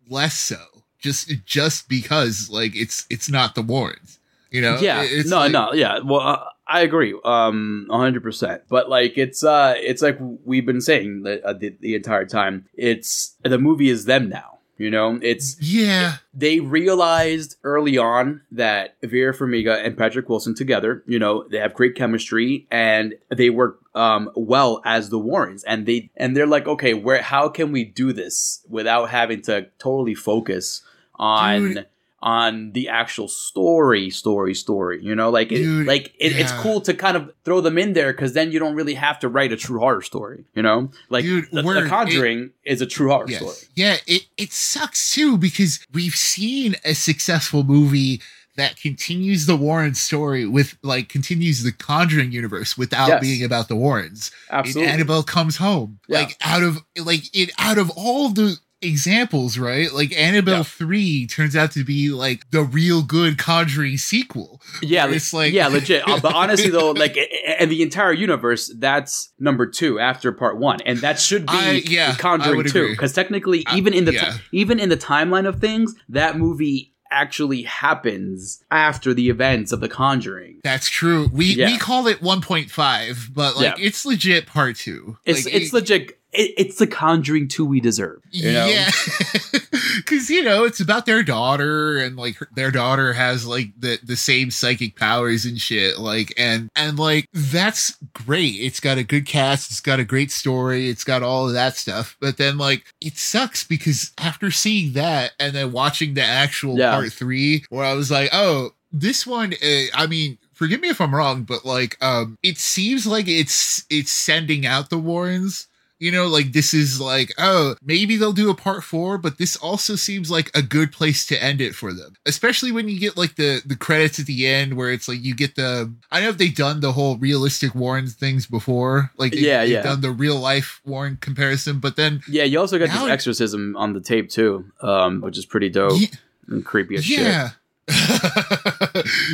less 0.08 0.36
so. 0.36 0.64
Just 1.00 1.44
just 1.46 1.90
because 1.90 2.50
like 2.52 2.76
it's 2.76 3.08
it's 3.10 3.30
not 3.30 3.56
the 3.56 3.62
Warrens. 3.64 4.20
You 4.52 4.62
know? 4.62 4.80
yeah 4.80 5.04
it's 5.04 5.30
no 5.30 5.38
like- 5.42 5.52
no 5.52 5.74
yeah 5.74 6.00
well 6.04 6.22
uh, 6.22 6.44
i 6.66 6.82
agree 6.82 7.14
um 7.24 7.86
100% 7.88 8.62
but 8.68 8.90
like 8.90 9.16
it's 9.16 9.44
uh 9.44 9.76
it's 9.78 10.02
like 10.02 10.18
we've 10.44 10.66
been 10.66 10.82
saying 10.82 11.22
the, 11.22 11.46
uh, 11.46 11.54
the, 11.54 11.76
the 11.82 11.94
entire 11.94 12.26
time 12.26 12.66
it's 12.74 13.36
the 13.44 13.60
movie 13.60 13.90
is 13.90 14.06
them 14.06 14.28
now 14.28 14.58
you 14.80 14.90
know 14.90 15.20
it's 15.22 15.58
Yeah. 15.62 16.14
they 16.34 16.60
realized 16.60 17.58
early 17.64 17.98
on 17.98 18.42
that 18.52 18.96
Vera 19.04 19.34
Farmiga 19.34 19.86
and 19.86 19.96
Patrick 19.98 20.30
Wilson 20.30 20.56
together, 20.56 21.04
you 21.06 21.20
know, 21.20 21.48
they 21.50 21.60
have 21.60 21.74
great 21.76 21.94
chemistry 21.96 22.66
and 22.72 23.14
they 23.30 23.50
work 23.52 23.82
um, 23.94 24.32
well 24.36 24.82
as 24.86 25.10
the 25.10 25.20
Warrens. 25.20 25.64
And 25.66 25.86
they 25.86 26.10
and 26.16 26.36
they're 26.36 26.48
like, 26.48 26.68
okay, 26.68 26.94
where 26.94 27.22
how 27.22 27.50
can 27.50 27.72
we 27.72 27.84
do 27.84 28.14
this 28.14 28.66
without 28.70 29.10
having 29.10 29.42
to 29.44 29.68
totally 29.78 30.16
focus 30.16 30.82
on 31.16 31.74
Dude. 31.74 31.88
On 32.22 32.72
the 32.74 32.90
actual 32.90 33.28
story, 33.28 34.10
story, 34.10 34.54
story? 34.54 35.00
You 35.04 35.16
know, 35.16 35.30
like 35.30 35.52
it, 35.52 35.58
Dude, 35.58 35.88
like 35.88 36.14
it, 36.20 36.34
it's 36.38 36.52
cool 36.54 36.82
to 36.82 36.94
kind 36.94 37.16
of 37.18 37.32
throw 37.46 37.62
them 37.62 37.78
in 37.78 37.94
there 37.94 38.12
because 38.14 38.34
then 38.34 38.52
you 38.52 38.60
don't 38.60 38.76
really 38.76 38.96
have 38.96 39.20
to 39.20 39.30
write 39.30 39.52
a 39.52 39.58
true 39.58 39.80
horror 39.80 40.02
story. 40.02 40.46
You 40.54 40.62
know, 40.64 40.92
like 41.10 41.24
Dude, 41.24 41.46
the, 41.52 41.62
the 41.62 41.86
Conjuring 41.88 42.52
is 42.64 42.82
a 42.82 42.86
true 42.86 43.10
horror 43.10 43.26
Yes. 43.28 43.40
story. 43.40 43.56
Yeah, 43.76 43.98
it, 44.08 44.24
it 44.38 44.52
sucks 44.52 45.14
too 45.14 45.38
because 45.38 45.80
we've 45.94 46.16
seen 46.16 46.76
a 46.86 46.94
successful 46.94 47.64
movie 47.64 48.22
that 48.58 48.76
continues 48.76 49.46
the 49.46 49.56
Warren 49.56 49.96
story 49.96 50.46
with 50.46 50.78
like 50.84 51.08
continues 51.08 51.64
the 51.64 51.72
Conjuring 51.72 52.34
universe 52.34 52.78
without 52.78 53.08
Yes. 53.08 53.22
being 53.22 53.44
about 53.44 53.70
the 53.70 53.76
Warrens. 53.76 54.32
Absolutely. 54.52 54.84
And 54.92 54.94
Annabelle 54.96 55.24
comes 55.24 55.56
home. 55.58 56.00
Yeah. 56.10 56.20
Like 56.20 56.36
out 56.42 56.64
of 56.64 56.80
like 56.98 57.24
it 57.34 57.52
out 57.58 57.78
of 57.78 57.90
all 57.92 58.28
the 58.30 58.58
examples, 58.82 59.58
right? 59.58 59.92
Like 59.92 60.16
Annabelle 60.18 60.58
Yeah. 60.58 60.64
3 60.64 61.28
turns 61.28 61.56
out 61.56 61.72
to 61.74 61.84
be 61.84 62.10
like 62.10 62.50
the 62.52 62.64
real 62.64 63.02
good 63.04 63.38
Conjuring 63.38 63.98
sequel. 63.98 64.62
Yeah, 64.82 65.08
it's 65.10 65.34
like 65.34 65.54
yeah, 65.54 65.68
legit. 65.68 66.08
Uh, 66.08 66.20
but 66.20 66.34
honestly, 66.34 66.70
though, 66.70 66.92
like, 66.92 67.18
and 67.60 67.70
the 67.72 67.82
entire 67.82 68.14
universe, 68.14 68.74
that's 68.78 69.32
number 69.40 69.66
two 69.68 70.00
after 70.00 70.32
part 70.32 70.58
one, 70.58 70.80
and 70.86 71.00
that 71.00 71.20
should 71.20 71.46
be 71.46 71.54
I- 71.54 71.82
yeah, 71.86 72.16
Conjuring 72.16 72.58
would 72.58 72.68
two, 72.68 72.90
because 72.90 73.14
technically, 73.14 73.64
I- 73.68 73.78
even 73.78 73.94
in 73.94 74.06
the 74.06 74.14
yeah. 74.14 74.38
even 74.52 74.80
in 74.80 74.90
the 74.90 74.98
timeline 74.98 75.48
of 75.48 75.60
things, 75.60 75.94
that 76.10 76.38
movie 76.38 76.94
actually 77.12 77.64
happens 77.64 78.64
after 78.70 79.16
the 79.16 79.30
events 79.30 79.72
of 79.72 79.80
The 79.80 79.90
Conjuring. 79.90 80.60
That's 80.64 80.88
true. 80.88 81.28
We 81.34 81.56
Yeah. 81.56 81.66
we 81.72 81.78
call 81.80 82.06
it 82.06 82.22
1.5, 82.22 83.34
but 83.34 83.56
like 83.56 83.78
Yeah. 83.80 83.84
it's 83.84 84.06
legit 84.06 84.46
part 84.46 84.76
2. 84.76 85.18
It's 85.26 85.46
Like, 85.46 85.54
it's 85.56 85.68
it- 85.68 85.74
legit. 85.74 86.19
It, 86.32 86.54
it's 86.58 86.78
the 86.78 86.86
Conjuring 86.88 87.48
two 87.48 87.66
we 87.66 87.80
deserve. 87.80 88.22
You 88.32 88.52
know? 88.54 88.66
Yeah, 88.68 88.92
because 89.98 90.30
you 90.30 90.44
know 90.44 90.64
it's 90.64 90.80
about 90.80 91.06
their 91.06 91.24
daughter, 91.24 91.98
and 91.98 92.16
like 92.16 92.36
her- 92.38 92.50
their 92.56 92.72
daughter 92.72 93.14
has 93.14 93.46
like 93.48 93.70
the 93.78 94.00
the 94.04 94.16
same 94.16 94.52
psychic 94.52 94.96
powers 94.96 95.46
and 95.46 95.60
shit. 95.60 95.98
Like 96.00 96.34
and 96.38 96.70
and 96.76 97.00
like 97.00 97.28
that's 97.34 97.98
great. 98.14 98.56
It's 98.56 98.80
got 98.80 98.98
a 98.98 99.04
good 99.04 99.26
cast. 99.26 99.72
It's 99.72 99.80
got 99.80 100.00
a 100.00 100.06
great 100.06 100.32
story. 100.32 100.90
It's 100.90 101.04
got 101.04 101.24
all 101.24 101.48
of 101.48 101.54
that 101.54 101.76
stuff. 101.78 102.16
But 102.20 102.38
then 102.38 102.58
like 102.58 102.86
it 103.02 103.18
sucks 103.18 103.64
because 103.64 104.12
after 104.18 104.52
seeing 104.52 104.94
that 104.94 105.32
and 105.40 105.54
then 105.54 105.72
watching 105.72 106.14
the 106.14 106.24
actual 106.24 106.78
Yeah. 106.78 106.92
part 106.94 107.12
three, 107.12 107.64
where 107.70 107.86
I 107.86 107.94
was 107.94 108.12
like, 108.12 108.30
oh, 108.34 108.72
this 108.92 109.26
one. 109.26 109.54
Uh, 109.54 109.86
I 109.94 110.08
mean. 110.08 110.38
Forgive 110.54 110.82
me 110.82 110.90
if 110.90 111.00
I'm 111.00 111.16
wrong, 111.16 111.44
but 111.44 111.64
like, 111.64 111.96
um, 112.04 112.38
it 112.44 112.58
seems 112.58 113.08
like 113.08 113.30
it's 113.30 113.86
it's 113.90 114.12
sending 114.12 114.66
out 114.66 114.90
the 114.90 114.98
Warrens 114.98 115.68
you 116.00 116.12
know, 116.12 116.28
like 116.28 116.54
this 116.54 116.74
is 116.74 117.00
like, 117.02 117.32
oh, 117.38 117.76
maybe 117.84 118.16
they'll 118.16 118.32
do 118.34 118.50
a 118.50 118.56
part 118.56 118.84
four, 118.84 119.18
but 119.18 119.38
this 119.38 119.56
also 119.58 119.96
seems 119.96 120.32
like 120.32 120.50
a 120.56 120.62
good 120.62 120.92
place 120.92 121.26
to 121.28 121.44
end 121.44 121.60
it 121.62 121.76
for 121.76 121.94
them. 121.94 122.16
Especially 122.26 122.72
when 122.72 122.88
you 122.90 123.00
get 123.00 123.18
like 123.18 123.36
the 123.36 123.62
the 123.66 123.76
credits 123.76 124.20
at 124.20 124.26
the 124.26 124.48
end 124.48 124.76
where 124.78 124.92
it's 124.92 125.08
like 125.08 125.22
you 125.22 125.36
get 125.36 125.56
the 125.56 125.94
I 126.12 126.18
don't 126.18 126.24
know 126.24 126.30
if 126.32 126.38
they've 126.38 126.56
done 126.56 126.80
the 126.80 126.94
whole 126.94 127.18
realistic 127.18 127.76
Warren 127.76 128.08
things 128.08 128.48
before. 128.48 129.12
Like 129.18 129.34
they, 129.34 129.40
Yeah, 129.40 129.64
yeah. 129.64 129.82
done 129.82 130.02
the 130.02 130.12
real 130.12 130.38
life 130.40 130.80
Warren 130.86 131.18
comparison, 131.22 131.80
but 131.80 131.96
then 131.96 132.22
Yeah, 132.28 132.46
you 132.46 132.60
also 132.60 132.80
got 132.80 132.90
this 132.90 133.04
it- 133.04 133.10
exorcism 133.12 133.76
on 133.78 133.94
the 133.94 134.02
tape 134.02 134.30
too, 134.30 134.66
um, 134.82 135.22
which 135.22 135.38
is 135.38 135.46
pretty 135.46 135.70
dope 135.70 136.00
Yeah. 136.00 136.08
and 136.48 136.64
creepy 136.66 136.96
as 136.96 137.06
shit. 137.06 137.20
yeah. 137.20 137.50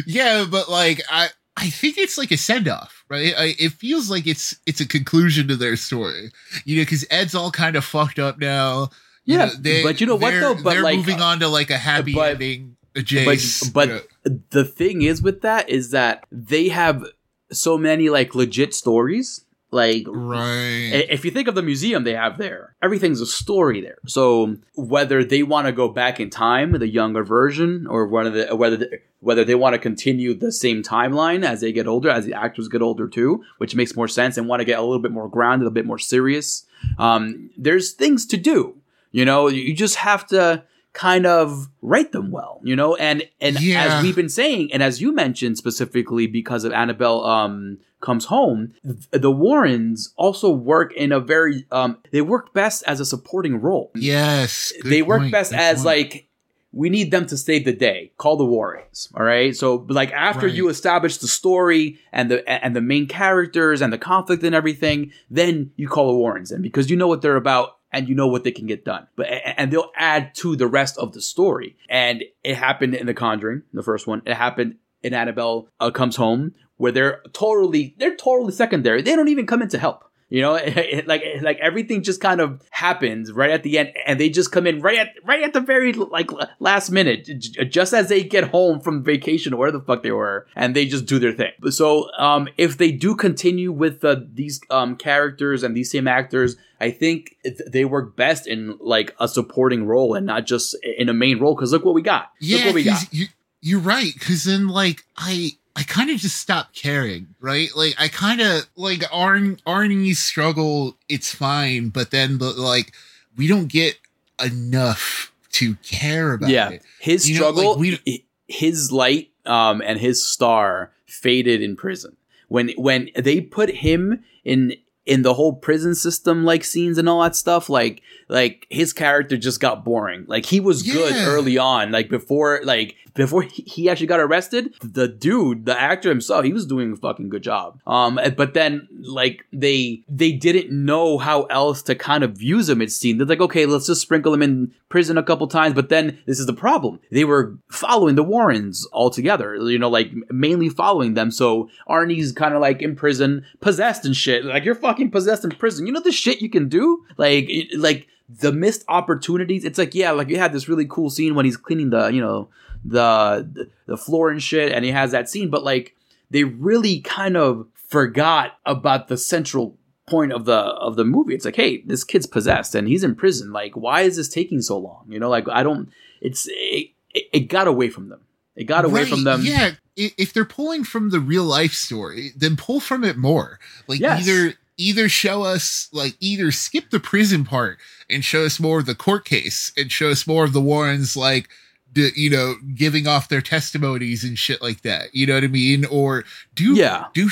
yeah, 0.06 0.45
but 0.49 0.69
like 0.69 1.01
I 1.10 1.30
I 1.57 1.69
think 1.69 1.97
it's 1.97 2.17
like 2.17 2.31
a 2.31 2.37
send 2.37 2.67
off, 2.67 3.05
right? 3.09 3.33
I, 3.37 3.55
it 3.57 3.71
feels 3.71 4.09
like 4.09 4.27
it's 4.27 4.55
it's 4.65 4.81
a 4.81 4.87
conclusion 4.87 5.47
to 5.47 5.55
their 5.55 5.75
story, 5.77 6.31
you 6.65 6.77
know, 6.77 6.81
because 6.81 7.05
Ed's 7.09 7.33
all 7.35 7.51
kind 7.51 7.75
of 7.75 7.85
fucked 7.85 8.19
up 8.19 8.37
now. 8.39 8.89
You 9.23 9.37
Yeah, 9.37 9.45
know, 9.45 9.51
they- 9.59 9.83
but 9.83 10.01
you 10.01 10.07
know 10.07 10.15
what 10.17 10.31
though? 10.33 10.55
But 10.55 10.73
they're 10.73 10.83
like, 10.83 10.97
moving 10.97 11.21
on 11.21 11.39
to 11.39 11.47
like 11.47 11.69
a 11.71 11.77
happy 11.77 12.13
but- 12.13 12.31
ending. 12.33 12.75
Jace, 12.95 13.73
but 13.73 13.89
you 13.89 13.93
know. 14.25 14.39
the 14.51 14.63
thing 14.63 15.01
is 15.01 15.21
with 15.21 15.41
that 15.41 15.69
is 15.69 15.91
that 15.91 16.25
they 16.31 16.69
have 16.69 17.03
so 17.51 17.77
many 17.77 18.09
like 18.09 18.33
legit 18.35 18.73
stories. 18.73 19.44
Like 19.75 20.05
right, 20.07 21.05
if 21.09 21.25
you 21.25 21.31
think 21.31 21.49
of 21.49 21.55
the 21.55 21.61
museum 21.61 22.05
they 22.05 22.13
have 22.13 22.38
there, 22.38 22.77
everything's 22.81 23.19
a 23.19 23.25
story 23.25 23.81
there. 23.81 23.97
So 24.07 24.55
whether 24.75 25.21
they 25.21 25.43
want 25.43 25.67
to 25.67 25.73
go 25.73 25.89
back 25.89 26.21
in 26.21 26.29
time, 26.29 26.71
the 26.71 26.88
younger 26.88 27.25
version, 27.25 27.85
or 27.85 28.07
whether 28.07 28.29
the, 28.29 28.55
whether 28.55 28.77
the, 28.77 28.99
whether 29.19 29.43
they 29.43 29.53
want 29.53 29.73
to 29.73 29.79
continue 29.79 30.33
the 30.33 30.53
same 30.53 30.81
timeline 30.81 31.43
as 31.43 31.59
they 31.59 31.73
get 31.73 31.88
older, 31.88 32.09
as 32.09 32.25
the 32.25 32.33
actors 32.33 32.69
get 32.69 32.81
older 32.81 33.09
too, 33.09 33.43
which 33.57 33.75
makes 33.75 33.97
more 33.97 34.07
sense, 34.07 34.38
and 34.38 34.47
want 34.47 34.61
to 34.61 34.65
get 34.65 34.79
a 34.79 34.81
little 34.81 35.01
bit 35.01 35.11
more 35.11 35.27
grounded, 35.27 35.67
a 35.67 35.71
bit 35.71 35.85
more 35.85 35.99
serious. 35.99 36.65
Um, 36.97 37.49
there's 37.57 37.91
things 37.91 38.25
to 38.27 38.38
do. 38.38 38.77
You 39.11 39.25
know, 39.25 39.49
you 39.49 39.73
just 39.73 39.97
have 39.97 40.25
to 40.27 40.63
kind 40.95 41.25
of 41.27 41.67
write 41.81 42.12
them 42.13 42.31
well, 42.31 42.60
you 42.63 42.75
know, 42.75 42.95
and 42.95 43.21
and 43.39 43.60
Yeah. 43.62 43.84
as 43.97 44.01
we've 44.03 44.15
been 44.15 44.29
saying, 44.29 44.71
and 44.73 44.81
as 44.81 45.01
you 45.01 45.12
mentioned 45.13 45.58
specifically 45.58 46.25
because 46.25 46.63
of 46.63 46.71
Annabelle 46.71 47.23
um 47.25 47.77
comes 48.01 48.25
home, 48.25 48.73
th- 48.84 48.97
the 49.12 49.29
Warrens 49.31 50.13
also 50.15 50.49
work 50.49 50.93
in 50.93 51.12
a 51.12 51.19
very 51.19 51.65
um 51.71 51.97
they 52.12 52.21
work 52.21 52.53
best 52.53 52.81
as 52.88 52.99
a 52.99 53.05
supporting 53.05 53.62
role. 53.62 53.91
yes, 53.95 54.73
they 54.84 55.01
work 55.01 55.21
point, 55.21 55.31
best 55.31 55.53
as 55.53 55.77
point. 55.79 55.86
like 55.86 56.27
we 56.71 56.89
need 56.89 57.10
them 57.10 57.25
to 57.25 57.38
save 57.38 57.63
the 57.63 57.71
day. 57.71 58.12
Call 58.17 58.36
the 58.36 58.43
Warrens, 58.45 59.08
all 59.15 59.23
right? 59.23 59.55
So 59.55 59.86
like 59.89 60.12
after 60.12 60.47
Right. 60.47 60.55
you 60.55 60.67
establish 60.69 61.17
the 61.17 61.27
story 61.27 61.99
and 62.12 62.29
the 62.31 62.47
and 62.49 62.75
the 62.75 62.81
main 62.81 63.08
characters 63.08 63.81
and 63.81 63.91
the 63.93 63.97
conflict 63.97 64.43
and 64.43 64.53
everything, 64.55 65.12
then 65.29 65.71
you 65.77 65.88
call 65.88 66.08
the 66.08 66.17
Warrens 66.17 66.51
in 66.51 66.62
because 66.62 66.89
you 66.89 66.95
know 66.97 67.08
what 67.08 67.21
they're 67.21 67.38
about 67.38 67.74
and 67.95 68.10
you 68.10 68.13
know 68.13 68.27
what 68.27 68.43
they 68.43 68.51
can 68.51 68.67
get 68.67 68.84
done. 68.84 69.08
But 69.15 69.27
and 69.29 69.71
they'll 69.71 69.91
add 69.95 70.36
to 70.36 70.58
the 70.58 70.67
rest 70.67 70.97
of 70.97 71.13
the 71.13 71.21
story. 71.21 71.77
And 71.89 72.25
it 72.43 72.55
happened 72.55 72.93
in 72.93 73.08
The 73.08 73.13
Conjuring, 73.13 73.63
the 73.73 73.81
first 73.81 74.05
one. 74.05 74.21
It 74.25 74.36
happened 74.36 74.75
in 75.01 75.13
Annabelle 75.13 75.69
uh, 75.79 75.91
Comes 75.91 76.17
Home, 76.17 76.53
where 76.75 76.91
they're 76.91 77.21
totally 77.31 77.95
they're 77.97 78.17
totally 78.17 78.51
secondary. 78.51 79.01
They 79.01 79.15
don't 79.15 79.29
even 79.29 79.47
come 79.47 79.62
in 79.62 79.69
to 79.69 79.79
help. 79.79 80.03
You 80.27 80.41
know, 80.41 80.53
like 81.05 81.23
like 81.41 81.59
everything 81.59 82.01
just 82.01 82.19
kind 82.19 82.41
of 82.41 82.61
happens 82.71 83.31
right 83.31 83.51
at 83.51 83.61
the 83.61 83.77
end, 83.77 83.93
and 84.07 84.19
they 84.19 84.29
just 84.29 84.51
come 84.51 84.65
in 84.65 84.81
right 84.81 84.97
at 84.97 85.09
right 85.23 85.43
at 85.43 85.53
the 85.53 85.59
very 85.61 85.93
like 85.93 86.31
last 86.59 86.89
minute, 86.89 87.25
j- 87.25 87.65
just 87.65 87.93
as 87.93 88.09
they 88.09 88.23
get 88.23 88.45
home 88.49 88.79
from 88.79 89.03
vacation 89.03 89.53
or 89.53 89.57
where 89.57 89.71
the 89.71 89.79
fuck 89.81 90.01
they 90.01 90.11
were, 90.11 90.47
and 90.55 90.75
they 90.75 90.85
just 90.88 91.05
do 91.05 91.19
their 91.19 91.31
thing. 91.31 91.51
So, 91.69 92.09
um, 92.17 92.47
if 92.57 92.77
they 92.77 92.91
do 92.91 93.15
continue 93.15 93.71
with 93.71 94.03
uh, 94.03 94.15
these 94.33 94.59
um 94.71 94.95
characters 94.95 95.61
and 95.61 95.77
these 95.77 95.91
same 95.91 96.07
actors, 96.07 96.55
I 96.81 96.89
think 96.89 97.35
it- 97.43 97.71
they 97.71 97.85
work 97.85 98.15
best 98.15 98.47
in 98.47 98.77
like 98.81 99.13
a 99.19 99.27
supporting 99.27 99.85
role 99.85 100.15
and 100.15 100.25
not 100.25 100.47
just 100.47 100.75
in 100.97 101.07
a 101.07 101.13
main 101.13 101.39
role. 101.39 101.55
Because 101.55 101.71
look 101.71 101.85
what 101.85 101.93
we 101.93 102.01
got. 102.01 102.31
look 102.41 102.59
yeah, 102.61 102.65
what 102.65 102.75
we 102.75 102.83
got. 102.83 103.13
you 103.13 103.27
you're 103.61 103.79
right. 103.79 104.11
Because 104.13 104.45
then 104.45 104.67
like 104.69 105.03
I. 105.15 105.51
I 105.75 105.83
kind 105.83 106.09
of 106.09 106.17
just 106.17 106.38
stopped 106.39 106.75
caring, 106.75 107.35
right? 107.41 107.69
Like 107.75 107.95
I 107.99 108.07
kind 108.07 108.39
of 108.41 108.67
like 108.75 109.03
Arn 109.11 109.57
Arnie's 109.67 110.19
struggle. 110.19 110.97
It's 111.09 111.33
fine, 111.35 111.89
but 111.89 112.11
then 112.11 112.38
the, 112.38 112.51
like 112.51 112.93
we 113.38 113.47
don't 113.47 113.67
get 113.67 113.97
enough 114.43 115.31
to 115.53 115.75
care 115.75 116.33
about 116.33 116.49
yeah 116.49 116.69
it. 116.69 116.83
his 116.99 117.29
You 117.29 117.39
know, 117.39 117.49
like, 117.49 117.55
struggle 117.55 117.77
we- 117.79 118.25
his 118.47 118.91
light 118.91 119.31
um 119.45 119.81
and 119.85 119.99
his 119.99 120.23
star 120.25 120.91
faded 121.07 121.61
in 121.61 121.75
prison 121.75 122.15
when 122.47 122.69
when 122.77 123.09
they 123.15 123.41
put 123.41 123.69
him 123.69 124.23
in 124.43 124.73
in 125.05 125.21
the 125.21 125.33
whole 125.35 125.53
prison 125.53 125.95
system 125.95 126.43
like 126.43 126.63
scenes 126.63 126.97
and 126.97 127.07
all 127.07 127.21
that 127.23 127.35
stuff 127.35 127.69
like 127.69 128.01
like 128.27 128.67
his 128.69 128.91
character 128.91 129.38
just 129.38 129.59
got 129.59 129.85
boring 129.85 130.25
like 130.27 130.45
he 130.45 130.59
was 130.59 130.83
good 130.83 131.13
early 131.15 131.57
on 131.57 131.91
like 131.91 132.09
before 132.09 132.59
like 132.63 132.95
before 133.15 133.43
he, 133.43 133.89
actually 133.89 134.08
got 134.08 134.19
arrested 134.19 134.73
the 134.82 135.08
dude 135.08 135.65
the 135.65 135.80
actor 135.80 136.10
himself 136.10 136.43
he 136.43 136.54
was 136.54 136.65
doing 136.65 136.91
a 136.91 136.95
fucking 136.95 137.30
good 137.30 137.41
job. 137.41 137.80
Um 137.88 138.19
but 138.38 138.54
then 138.54 138.88
like 139.01 139.45
they 139.51 140.04
they 140.08 140.32
didn't 140.32 140.71
know 140.71 141.17
how 141.17 141.43
else 141.43 141.82
to 141.84 141.95
kind 141.95 142.23
of 142.23 142.41
use 142.41 142.69
him 142.69 142.82
it 142.82 142.91
seemed. 142.91 143.19
They're 143.19 143.28
like 143.28 143.41
okay 143.41 143.65
let's 143.65 143.88
just 143.88 144.01
sprinkle 144.01 144.34
him 144.34 144.41
in 144.41 144.73
prison 144.89 145.17
a 145.17 145.23
couple 145.23 145.47
times 145.47 145.73
but 145.73 145.89
then 145.89 146.19
this 146.25 146.39
is 146.39 146.45
the 146.45 146.54
problem. 146.54 146.99
They 147.12 147.25
were 147.25 147.58
following 147.69 148.15
the 148.15 148.23
warrens 148.23 148.88
altogether 148.91 149.56
you 149.56 149.80
know 149.80 149.89
like 149.89 150.12
mainly 150.30 150.69
following 150.69 151.13
them. 151.13 151.32
So 151.32 151.69
arnie's 151.89 152.32
kind 152.32 152.54
of 152.54 152.62
like 152.62 152.82
in 152.82 152.95
prison 152.95 153.45
possessed 153.62 154.06
and 154.06 154.15
shit. 154.15 154.45
Like 154.45 154.65
you're 154.65 154.75
fucking 154.75 155.12
possessed 155.12 155.43
in 155.43 155.51
prison. 155.51 155.88
You 155.88 155.93
know 155.93 156.01
the 156.01 156.12
shit 156.12 156.41
you 156.41 156.49
can 156.49 156.67
do? 156.67 157.06
Like 157.17 157.49
like 157.78 158.08
the 158.28 158.51
missed 158.51 158.84
opportunities. 158.88 159.63
It's 159.63 159.78
like 159.78 159.95
yeah 159.95 160.12
like 160.12 160.30
you 160.30 160.38
had 160.38 160.54
this 160.54 160.67
really 160.67 160.86
cool 160.86 161.10
scene 161.10 161.36
when 161.36 161.45
he's 161.45 161.58
cleaning 161.58 161.91
the 161.91 162.08
you 162.08 162.21
know 162.21 162.49
the 162.87 163.69
the, 163.87 163.97
floor 163.97 164.29
and 164.29 164.41
shit 164.41 164.71
and 164.71 164.85
he 164.85 164.91
has 164.91 165.11
that 165.11 165.29
scene 165.29 165.49
but 165.49 165.63
like 165.63 165.95
they 166.29 166.43
really 166.43 166.99
kind 167.01 167.35
of 167.35 167.67
forgot 167.73 168.53
about 168.65 169.07
the 169.07 169.17
central 169.17 169.77
point 170.07 170.31
of 170.31 170.45
the 170.45 170.53
of 170.55 170.95
the 170.95 171.03
movie. 171.05 171.33
It's 171.33 171.45
like 171.45 171.55
hey 171.55 171.81
this 171.81 172.03
kid's 172.03 172.27
possessed 172.27 172.75
and 172.75 172.87
he's 172.87 173.03
in 173.03 173.15
prison. 173.15 173.51
Like 173.51 173.75
why 173.75 174.01
is 174.01 174.17
this 174.17 174.29
taking 174.29 174.61
so 174.61 174.77
long? 174.77 175.05
You 175.09 175.19
know 175.19 175.29
like 175.29 175.47
i 175.49 175.63
don't 175.63 175.89
it's 176.21 176.47
it, 176.47 176.89
it, 177.13 177.23
it 177.33 177.39
got 177.49 177.67
away 177.67 177.89
from 177.89 178.09
them. 178.09 178.21
It 178.55 178.65
got 178.65 178.85
away 178.85 179.01
Right, 179.01 179.09
from 179.09 179.23
them. 179.25 179.41
Yeah, 179.43 179.71
if 179.97 180.31
they're 180.31 180.45
pulling 180.45 180.83
from 180.85 181.09
the 181.09 181.19
real 181.19 181.43
life 181.43 181.73
story, 181.73 182.31
then 182.37 182.55
pull 182.55 182.79
from 182.79 183.03
it 183.03 183.17
more. 183.17 183.59
Like 183.87 183.99
Yes. 183.99 184.27
either 184.27 184.53
either 184.77 185.09
show 185.09 185.43
us 185.43 185.89
like 185.91 186.15
either 186.19 186.51
skip 186.51 186.89
the 186.89 186.99
prison 186.99 187.45
part 187.45 187.77
and 188.09 188.23
show 188.23 188.45
us 188.45 188.59
more 188.59 188.79
of 188.79 188.85
the 188.85 188.95
court 188.95 189.25
case 189.25 189.71
and 189.77 189.91
show 189.91 190.09
us 190.09 190.27
more 190.27 190.43
of 190.43 190.53
the 190.53 190.61
Warrens 190.61 191.15
like 191.17 191.49
you 191.95 192.29
know 192.29 192.55
giving 192.75 193.08
off 193.08 193.29
their 193.29 193.41
testimonies 193.41 194.23
and 194.23 194.38
shit 194.38 194.62
like 194.62 194.81
that. 194.81 195.13
You 195.13 195.25
know 195.27 195.36
what 195.36 195.43
I 195.43 195.47
mean? 195.47 195.86
Or 195.86 196.23
do 196.53 196.75
Yeah. 196.75 197.05
do. 197.13 197.29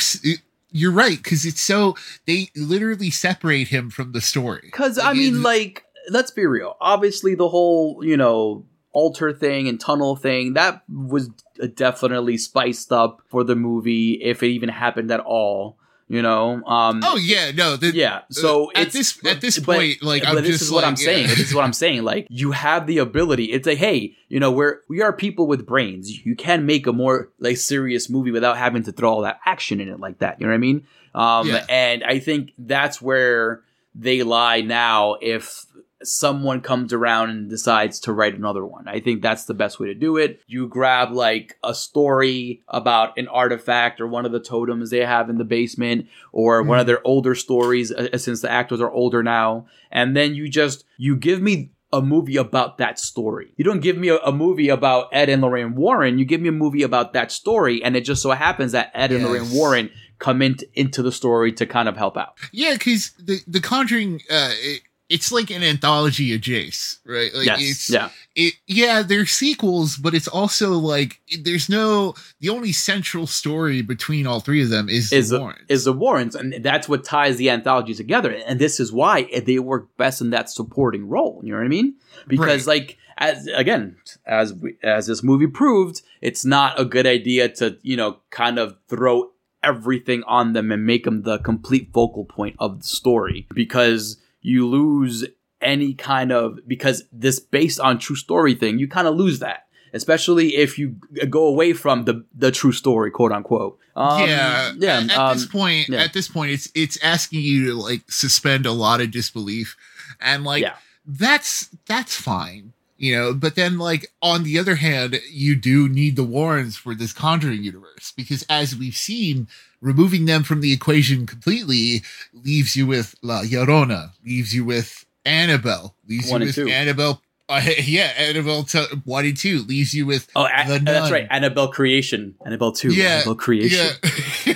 You're 0.76 0.92
right 0.92 1.18
because 1.22 1.46
it's 1.46 1.62
so 1.62 1.96
they 2.26 2.50
literally 2.56 3.12
separate 3.12 3.68
him 3.68 3.92
from 3.92 4.12
the 4.12 4.22
story. 4.22 4.62
Because 4.64 4.98
I 4.98 5.14
mean, 5.14 5.44
like, 5.44 5.84
let's 6.10 6.32
be 6.32 6.48
real. 6.48 6.78
Obviously, 6.82 7.36
the 7.36 7.48
whole 7.50 8.04
you 8.04 8.18
know 8.18 8.66
altar 8.92 9.32
thing 9.34 9.68
and 9.68 9.80
tunnel 9.80 10.16
thing 10.16 10.54
that 10.54 10.84
was 10.90 11.30
definitely 11.76 12.38
spiced 12.38 12.92
up 12.92 13.22
for 13.30 13.44
the 13.44 13.56
movie, 13.56 14.14
if 14.22 14.42
it 14.44 14.48
even 14.48 14.70
happened 14.70 15.12
at 15.12 15.20
all. 15.20 15.78
You 16.14 16.22
know, 16.22 16.64
um, 16.66 17.02
Oh 17.04 17.16
yeah, 17.18 17.50
no. 17.52 17.76
The, 17.76 17.88
yeah. 17.92 18.22
So 18.30 18.72
at 18.76 18.84
it's, 18.88 18.94
this 18.94 19.26
at 19.26 19.42
this 19.42 19.58
but- 19.58 19.78
point, 19.78 20.04
like 20.04 20.22
but 20.22 20.30
I'm 20.30 20.36
this 20.36 20.46
just 20.48 20.62
is 20.64 20.72
what 20.72 20.84
like, 20.84 20.90
I'm 20.90 20.96
saying. 20.96 21.26
This 21.28 21.40
is 21.40 21.56
what 21.56 21.64
I'm 21.64 21.74
saying. 21.74 22.04
Like 22.04 22.28
you 22.30 22.52
have 22.52 22.86
the 22.86 23.00
ability. 23.00 23.46
It's 23.46 23.66
like, 23.66 23.80
hey, 23.80 24.16
you 24.30 24.40
know, 24.40 24.52
we're 24.52 24.82
we 24.88 25.02
are 25.02 25.12
people 25.12 25.48
with 25.48 25.66
brains. 25.66 26.24
You 26.24 26.36
can 26.36 26.68
make 26.68 26.86
a 26.86 26.94
more 26.94 27.30
like 27.40 27.58
serious 27.58 28.12
movie 28.12 28.30
without 28.30 28.58
having 28.58 28.84
to 28.84 28.92
throw 28.92 29.12
all 29.12 29.22
that 29.22 29.40
action 29.44 29.82
in 29.82 29.90
it 29.90 30.00
like 30.00 30.20
that. 30.20 30.40
You 30.40 30.46
know 30.46 30.52
what 30.52 30.56
I 30.56 30.60
mean? 30.60 30.86
Um, 31.16 31.48
Yeah. 31.48 31.66
and 31.68 32.04
I 32.04 32.20
think 32.20 32.52
that's 32.60 33.02
where 33.02 33.64
they 33.96 34.22
lie 34.22 34.62
now. 34.62 35.16
If 35.20 35.66
someone 36.04 36.62
comes 36.62 36.94
around 36.94 37.30
and 37.30 37.50
decides 37.50 38.00
to 38.02 38.14
write 38.14 38.36
another 38.36 38.66
one, 38.66 38.88
I 38.88 39.00
think 39.00 39.22
that's 39.22 39.46
the 39.46 39.54
best 39.54 39.80
way 39.80 39.88
to 39.88 39.94
do 39.94 40.18
it. 40.18 40.42
You 40.48 40.68
grab 40.68 41.12
like 41.12 41.58
a 41.64 41.74
story 41.74 42.64
about 42.68 43.18
an 43.18 43.28
artifact 43.28 44.02
or 44.02 44.08
one 44.08 44.26
of 44.26 44.32
the 44.32 44.40
totems 44.40 44.90
they 44.90 45.06
have 45.06 45.30
in 45.30 45.38
the 45.38 45.44
basement 45.44 46.08
or 46.32 46.64
one 46.64 46.80
of 46.80 46.88
their 46.88 47.06
older 47.06 47.36
stories 47.36 47.92
uh, 47.92 48.18
since 48.18 48.42
the 48.42 48.52
actors 48.52 48.82
are 48.82 48.92
older 48.92 49.24
now. 49.24 49.68
And 49.92 50.16
then 50.16 50.36
you 50.36 50.50
just 50.50 50.86
you 50.98 51.16
give 51.16 51.42
me 51.42 51.72
a 51.92 52.02
movie 52.02 52.38
about 52.38 52.80
that 52.80 53.00
story. 53.00 53.54
You 53.56 53.64
don't 53.64 53.80
give 53.80 53.98
me 53.98 54.10
a, 54.10 54.18
a 54.18 54.32
movie 54.32 54.70
about 54.70 55.10
ed 55.12 55.30
and 55.30 55.44
lorraine 55.44 55.76
warren. 55.76 56.18
You 56.18 56.26
give 56.26 56.42
me 56.42 56.50
a 56.50 56.54
movie 56.54 56.82
about 56.82 57.14
that 57.14 57.32
story 57.32 57.84
and 57.84 57.96
it 57.96 58.02
just 58.02 58.24
so 58.24 58.32
happens 58.32 58.72
that 58.72 58.92
ed 58.96 59.12
and 59.12 59.24
lorraine 59.24 59.52
warren 59.52 59.92
come 60.18 60.42
in, 60.42 60.58
into 60.74 61.04
the 61.04 61.12
story 61.12 61.52
to 61.52 61.66
kind 61.66 61.88
of 61.88 61.96
help 61.96 62.18
out. 62.18 62.38
Yeah, 62.52 62.74
because 62.74 63.12
the 63.20 63.42
the 63.46 63.60
Conjuring, 63.60 64.22
uh, 64.30 64.52
it, 64.54 64.82
it's 65.10 65.32
like 65.32 65.50
an 65.52 65.64
anthology 65.64 66.34
of 66.34 66.42
Jace, 66.42 66.98
right? 67.06 67.34
Like 67.34 67.46
yes 67.46 67.60
it's 67.62 67.90
yeah 67.90 68.10
it 68.36 68.54
yeah 68.68 69.02
they're 69.02 69.26
sequels 69.26 69.98
but 69.98 70.14
it's 70.14 70.28
also 70.28 70.74
like 70.74 71.20
there's 71.42 71.70
no 71.70 72.16
the 72.40 72.50
only 72.50 72.72
central 72.72 73.28
story 73.28 73.82
between 73.82 74.26
all 74.26 74.40
three 74.40 74.64
of 74.64 74.70
them 74.70 74.90
is, 74.90 75.12
is 75.12 75.30
the 75.30 75.40
Warrens. 75.40 75.66
is 75.70 75.84
the 75.84 75.94
Warrens, 75.94 76.36
and 76.36 76.64
that's 76.64 76.88
what 76.88 77.04
ties 77.04 77.38
the 77.38 77.50
anthology 77.50 77.94
together. 77.94 78.32
And 78.32 78.60
this 78.60 78.80
is 78.80 78.92
why 78.92 79.28
they 79.46 79.60
work 79.60 79.96
best 79.98 80.22
in 80.22 80.32
that 80.32 80.50
supporting 80.50 81.08
role. 81.08 81.42
You 81.44 81.52
know 81.52 81.60
what 81.60 81.66
I 81.66 81.70
mean? 81.70 81.96
Because 82.28 82.68
like 82.68 82.98
as 83.18 83.48
again 83.48 83.98
as 84.26 84.54
we, 84.54 84.78
as 84.82 85.08
this 85.08 85.24
movie 85.24 85.48
proved, 85.48 86.02
it's 86.22 86.46
not 86.46 86.80
a 86.80 86.86
good 86.86 87.06
idea 87.06 87.50
to 87.50 87.78
you 87.82 87.98
know 87.98 88.18
kind 88.30 88.58
of 88.58 88.78
throw 88.88 89.32
everything 89.64 90.24
on 90.24 90.54
them 90.54 90.72
and 90.72 90.86
make 90.86 91.06
them 91.06 91.22
the 91.24 91.40
complete 91.40 91.90
focal 91.94 92.26
point 92.26 92.56
of 92.60 92.82
the 92.82 92.88
story 92.88 93.48
because 93.54 94.18
you 94.44 94.68
lose 94.68 95.26
any 95.62 95.94
kind 95.94 96.32
of 96.32 96.60
because 96.68 97.04
this 97.12 97.40
based 97.40 97.80
on 97.80 97.98
true 97.98 98.16
story 98.16 98.54
thing 98.54 98.78
you 98.78 98.88
kind 98.88 99.08
of 99.08 99.16
lose 99.16 99.40
that. 99.40 99.66
Especially 99.96 100.56
if 100.56 100.80
you 100.80 100.96
go 101.30 101.46
away 101.46 101.74
from 101.74 102.06
the 102.06 102.26
the 102.36 102.52
true 102.52 102.72
story 102.72 103.10
quote 103.12 103.32
unquote. 103.32 103.80
Um, 103.96 104.28
yeah. 104.28 104.74
yeah 104.78 104.98
at, 105.00 105.12
at 105.12 105.18
um, 105.18 105.38
this 105.38 105.46
point 105.46 105.90
yeah. 105.90 106.04
at 106.04 106.14
this 106.14 106.28
point 106.28 106.52
it's 106.52 106.68
it's 106.76 106.98
asking 107.04 107.42
you 107.42 107.68
to 107.68 107.74
like 107.76 108.12
suspend 108.12 108.66
a 108.66 108.72
lot 108.72 109.02
of 109.02 109.12
disbelief. 109.12 109.76
And 110.20 110.44
like 110.44 110.62
Yeah. 110.62 110.76
that's 111.06 111.70
that's 111.86 112.16
fine 112.16 112.73
you 112.98 113.16
know 113.16 113.34
but 113.34 113.56
then 113.56 113.78
like 113.78 114.12
on 114.22 114.44
the 114.44 114.58
other 114.60 114.76
hand 114.76 115.20
you 115.32 115.56
do 115.56 115.90
need 115.90 116.16
the 116.16 116.24
warrens 116.24 116.76
for 116.78 116.94
this 116.96 117.12
conjuring 117.14 117.64
universe 117.64 118.14
because 118.16 118.46
as 118.50 118.76
we've 118.76 118.96
seen 118.96 119.48
removing 119.82 120.26
them 120.26 120.44
from 120.44 120.62
the 120.62 120.72
equation 120.72 121.26
completely 121.26 122.02
leaves 122.34 122.76
you 122.76 122.86
with 122.88 123.16
la 123.22 123.42
llorona 123.42 124.12
leaves 124.26 124.54
you 124.56 124.64
with 124.64 125.06
annabelle 125.26 125.96
leaves 126.08 126.30
One 126.30 126.42
you 126.42 126.48
with 126.48 126.56
two. 126.56 126.70
annabelle 126.70 127.22
uh, 127.50 127.62
yeah 127.84 128.14
annabelle 128.18 128.64
t- 128.64 128.86
one 129.06 129.26
and 129.26 129.36
two 129.36 129.64
leaves 129.64 129.94
you 129.94 130.06
with 130.06 130.28
Oh, 130.36 130.46
a- 130.46 130.80
that's 130.80 131.12
right. 131.12 131.28
Annabelle 131.30 131.68
Creation. 131.68 132.36
Annabelle 132.46 132.72
2. 132.72 132.94
Yeah, 132.94 133.16
Annabelle 133.16 133.36
Creation. 133.36 133.88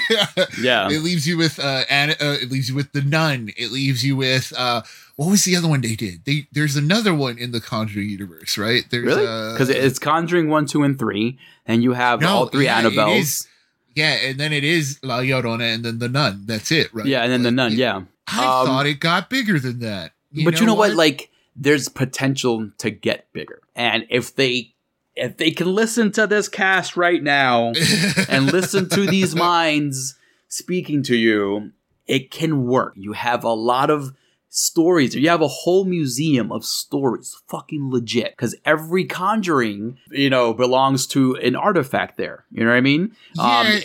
yeah 0.10 0.26
Yeah. 0.62 0.88
It 0.90 1.04
leaves 1.04 1.28
you 1.28 1.38
with 1.38 1.60
uh, 1.60 1.84
Anna, 1.90 2.14
uh 2.14 2.38
it 2.42 2.50
leaves 2.50 2.70
you 2.70 2.76
with 2.76 2.92
the 2.94 3.02
nun. 3.02 3.50
It 3.58 3.72
leaves 3.72 4.06
you 4.06 4.16
with 4.16 4.54
uh 4.58 4.84
what 5.18 5.30
was 5.30 5.44
the 5.44 5.56
other 5.58 5.68
one 5.68 5.82
they 5.82 5.96
did? 5.96 6.24
They 6.26 6.48
there's 6.54 6.76
another 6.78 7.14
one 7.14 7.38
in 7.38 7.52
the 7.52 7.60
Conjuring 7.60 8.10
universe, 8.10 8.58
right? 8.58 8.84
There's 8.90 9.04
Really? 9.06 9.28
uh, 9.28 9.52
Because 9.54 9.70
it's 9.70 10.00
Conjuring 10.00 10.48
1, 10.50 10.66
2, 10.68 10.84
and 10.84 10.98
3. 10.98 11.38
And 11.66 11.84
you 11.84 11.92
have 11.94 12.22
No, 12.22 12.28
all 12.30 12.46
three 12.48 12.66
yeah, 12.66 12.82
Annabelles. 12.82 13.46
yeah, 13.96 14.14
and 14.14 14.40
then 14.40 14.54
it 14.54 14.64
is 14.64 15.00
La 15.04 15.20
Llorona 15.20 15.74
and 15.76 15.84
then 15.84 16.00
the 16.00 16.08
nun. 16.08 16.44
That's 16.46 16.72
it, 16.72 16.94
right? 16.94 17.06
Yeah, 17.06 17.24
and 17.24 17.32
then 17.34 17.44
the 17.44 17.52
nun. 17.52 17.74
it- 17.74 17.78
Yeah. 17.78 18.04
I 18.30 18.62
Um, 18.62 18.66
thought 18.68 18.86
it 18.86 19.00
got 19.02 19.30
bigger 19.30 19.60
than 19.60 19.80
that. 19.80 20.14
but 20.46 20.60
you 20.62 20.66
know 20.66 20.76
what? 20.76 20.96
Like, 20.96 21.30
there's 21.56 21.90
potential 21.90 22.70
to 22.78 22.90
get 22.90 23.28
bigger. 23.34 23.60
And 23.76 24.06
if 24.10 24.36
they. 24.36 24.74
If 25.20 25.38
they 25.38 25.50
can 25.50 25.74
listen 25.74 26.12
to 26.12 26.28
this 26.28 26.48
cast 26.48 26.96
right 26.96 27.24
now 27.24 27.74
and 28.30 28.52
listen 28.54 28.88
to 28.90 29.08
these 29.08 29.34
minds 29.34 30.14
speaking 30.48 31.02
to 31.10 31.16
you, 31.16 31.72
it 32.06 32.30
can 32.30 32.68
work. 32.68 32.94
You 32.96 33.14
have 33.14 33.44
a 33.44 33.50
lot 33.54 33.90
of 33.90 34.14
stories. 34.50 35.16
You 35.16 35.30
have 35.30 35.42
a 35.42 35.48
whole 35.48 35.86
museum 35.86 36.52
of 36.52 36.66
stories. 36.66 37.36
Fucking 37.48 37.92
legit. 37.92 38.32
Because 38.36 38.56
every 38.66 39.06
conjuring, 39.06 39.98
you 40.12 40.30
know, 40.30 40.54
belongs 40.54 41.08
to 41.08 41.36
an 41.36 41.56
artifact 41.56 42.18
there. 42.18 42.46
You 42.52 42.64
know 42.64 42.72
what 42.72 42.78
I 42.78 42.82
mean? 42.82 43.16
Um, 43.40 43.80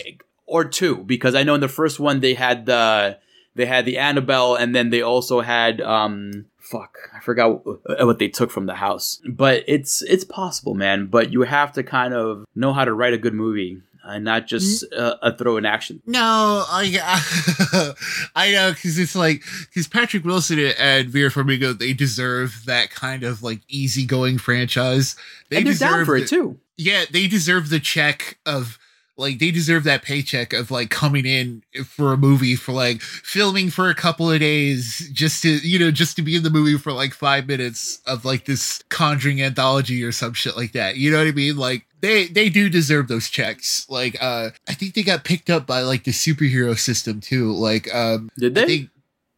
or 0.45 0.65
two. 0.65 0.97
Because 0.97 1.35
I 1.35 1.43
know 1.43 1.55
in 1.55 1.61
the 1.61 1.67
first 1.67 1.99
one 1.99 2.19
they 2.19 2.33
had 2.33 2.65
the 2.65 3.17
they 3.55 3.65
had 3.65 3.85
the 3.85 3.97
Annabelle 3.97 4.55
and 4.55 4.75
then 4.75 4.89
they 4.89 5.01
also 5.01 5.41
had 5.41 5.79
um 5.81 6.45
fuck 6.57 6.97
i 7.13 7.19
forgot 7.19 7.61
wh- 7.65 8.05
what 8.05 8.19
they 8.19 8.29
took 8.29 8.49
from 8.49 8.67
the 8.67 8.73
house 8.75 9.21
but 9.29 9.63
it's 9.67 10.01
it's 10.03 10.23
possible 10.23 10.73
man 10.73 11.07
but 11.07 11.31
you 11.31 11.41
have 11.41 11.73
to 11.73 11.83
kind 11.83 12.13
of 12.13 12.45
know 12.55 12.71
how 12.71 12.85
to 12.85 12.93
write 12.93 13.13
a 13.13 13.17
good 13.17 13.33
movie 13.33 13.81
and 14.03 14.23
not 14.25 14.47
just 14.47 14.85
uh, 14.93 15.15
uh, 15.21 15.31
throw 15.31 15.57
in 15.57 15.65
action. 15.65 16.01
No, 16.05 16.63
I 16.69 17.93
I 18.35 18.51
know 18.51 18.71
because 18.73 18.97
it's 18.99 19.15
like 19.15 19.43
because 19.69 19.87
Patrick 19.87 20.23
Wilson 20.25 20.59
and 20.77 21.09
Vera 21.09 21.29
Farmiga 21.29 21.77
they 21.77 21.93
deserve 21.93 22.63
that 22.65 22.89
kind 22.91 23.23
of 23.23 23.43
like 23.43 23.61
easygoing 23.67 24.37
franchise. 24.37 25.15
They 25.49 25.57
and 25.57 25.67
they're 25.67 25.73
down 25.75 25.91
deserve 25.99 26.05
for 26.05 26.17
the- 26.19 26.25
it 26.25 26.29
too. 26.29 26.59
Yeah, 26.77 27.05
they 27.11 27.27
deserve 27.27 27.69
the 27.69 27.79
check 27.79 28.39
of 28.45 28.79
like 29.17 29.39
they 29.39 29.51
deserve 29.51 29.83
that 29.83 30.03
paycheck 30.03 30.53
of 30.53 30.71
like 30.71 30.89
coming 30.89 31.25
in 31.25 31.63
for 31.85 32.13
a 32.13 32.17
movie 32.17 32.55
for 32.55 32.71
like 32.71 33.01
filming 33.01 33.69
for 33.69 33.89
a 33.89 33.95
couple 33.95 34.31
of 34.31 34.39
days 34.39 35.09
just 35.13 35.43
to 35.43 35.57
you 35.57 35.77
know 35.77 35.91
just 35.91 36.15
to 36.15 36.21
be 36.21 36.35
in 36.35 36.43
the 36.43 36.49
movie 36.49 36.77
for 36.77 36.91
like 36.91 37.13
five 37.13 37.47
minutes 37.47 38.01
of 38.07 38.25
like 38.25 38.45
this 38.45 38.83
conjuring 38.89 39.41
anthology 39.41 40.03
or 40.03 40.11
some 40.11 40.33
shit 40.33 40.57
like 40.57 40.71
that. 40.71 40.97
You 40.97 41.11
know 41.11 41.19
what 41.19 41.27
i 41.27 41.31
mean? 41.31 41.57
Like 41.57 41.85
they 42.01 42.25
they 42.25 42.49
do 42.49 42.69
deserve 42.69 43.07
those 43.07 43.29
checks. 43.29 43.87
Like 43.89 44.17
uh 44.21 44.49
i 44.67 44.73
think 44.73 44.93
they 44.93 45.03
got 45.03 45.23
picked 45.23 45.49
up 45.49 45.67
by 45.67 45.81
like 45.81 46.03
the 46.03 46.11
superhero 46.11 46.77
system 46.77 47.21
too. 47.21 47.53
Like 47.53 47.93
um 47.93 48.29
did 48.37 48.55
they 48.55 48.89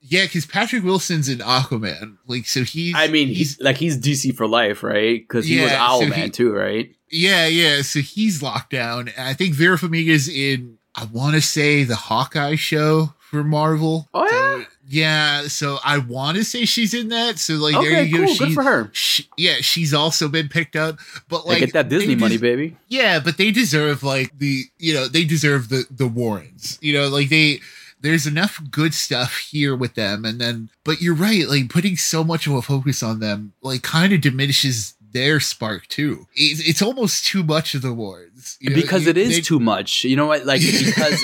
yeah 0.07 0.23
because 0.23 0.45
patrick 0.45 0.83
wilson's 0.83 1.27
in 1.29 1.39
aquaman 1.39 2.17
like 2.27 2.45
so 2.45 2.63
he's 2.63 2.93
i 2.95 3.07
mean 3.07 3.27
he's 3.27 3.59
like 3.61 3.77
he's 3.77 3.97
dc 3.97 4.35
for 4.35 4.47
life 4.47 4.83
right 4.83 5.21
because 5.21 5.45
he 5.45 5.59
was 5.61 5.71
Yeah, 5.71 5.87
so 5.87 6.01
owlman 6.05 6.13
he- 6.25 6.29
too 6.29 6.53
right 6.53 6.91
Yeah, 7.11 7.45
yeah. 7.47 7.81
So 7.83 7.99
he's 8.01 8.41
locked 8.41 8.71
down. 8.71 9.09
I 9.17 9.33
think 9.33 9.53
Vera 9.53 9.77
Farmiga's 9.77 10.27
in. 10.27 10.79
I 10.95 11.05
want 11.05 11.35
to 11.35 11.41
say 11.41 11.83
the 11.83 11.95
Hawkeye 11.95 12.55
show 12.55 13.13
for 13.19 13.43
Marvel. 13.43 14.09
Oh, 14.13 14.23
yeah? 14.25 14.63
So, 14.63 14.65
yeah. 14.87 15.41
So 15.47 15.77
I 15.85 15.99
want 15.99 16.35
to 16.37 16.43
say 16.43 16.65
she's 16.65 16.93
in 16.93 17.09
that. 17.09 17.37
So 17.37 17.53
like, 17.53 17.75
there 17.75 18.03
you 18.03 18.17
cool 18.25 18.27
go. 18.35 18.45
good 18.45 18.53
for 18.53 18.63
her 18.63 18.89
she- 18.91 19.29
yeah, 19.37 19.57
she's 19.61 19.93
also 19.93 20.27
been 20.27 20.49
picked 20.49 20.75
up. 20.75 20.97
But 21.29 21.45
like 21.45 21.47
like, 21.47 21.59
get 21.59 21.73
that 21.73 21.89
disney 21.89 22.15
they 22.15 22.19
money 22.19 22.37
baby 22.37 22.75
Yeah, 22.89 23.19
but 23.19 23.37
they 23.37 23.51
deserve 23.51 24.03
like 24.03 24.37
the 24.39 24.63
you 24.79 24.93
know 24.93 25.07
they 25.07 25.23
deserve 25.23 25.69
the 25.69 25.85
the 25.91 26.07
Warrens. 26.07 26.79
You 26.81 26.93
know, 26.93 27.07
like 27.07 27.29
they. 27.29 27.59
There's 28.05 28.25
enough 28.27 28.61
good 28.71 28.93
stuff 28.93 29.37
here 29.51 29.75
with 29.75 29.95
them, 29.95 30.23
and 30.25 30.39
then, 30.39 30.69
but 30.83 31.01
you're 31.01 31.15
right. 31.15 31.47
Like 31.47 31.69
putting 31.69 31.97
so 31.97 32.23
much 32.23 32.47
of 32.47 32.53
a 32.53 32.61
focus 32.61 33.01
on 33.03 33.19
them, 33.19 33.53
like, 33.61 33.81
kind 33.81 34.13
of 34.13 34.21
diminishes 34.21 34.93
their 35.11 35.39
spark 35.39 35.87
too. 35.87 36.27
It's, 36.35 36.59
it's 36.67 36.81
almost 36.81 37.25
too 37.25 37.41
much 37.43 37.73
of 37.73 37.81
the 37.81 37.93
Warrens 37.93 38.57
you 38.59 38.69
know? 38.69 38.75
because 38.75 39.03
You- 39.05 39.09
it 39.11 39.17
is 39.17 39.35
they- 39.35 39.41
too 39.41 39.59
much 39.61 40.03
you 40.03 40.15
know 40.15 40.27
what 40.27 40.45
like 40.45 40.61
because 40.85 41.21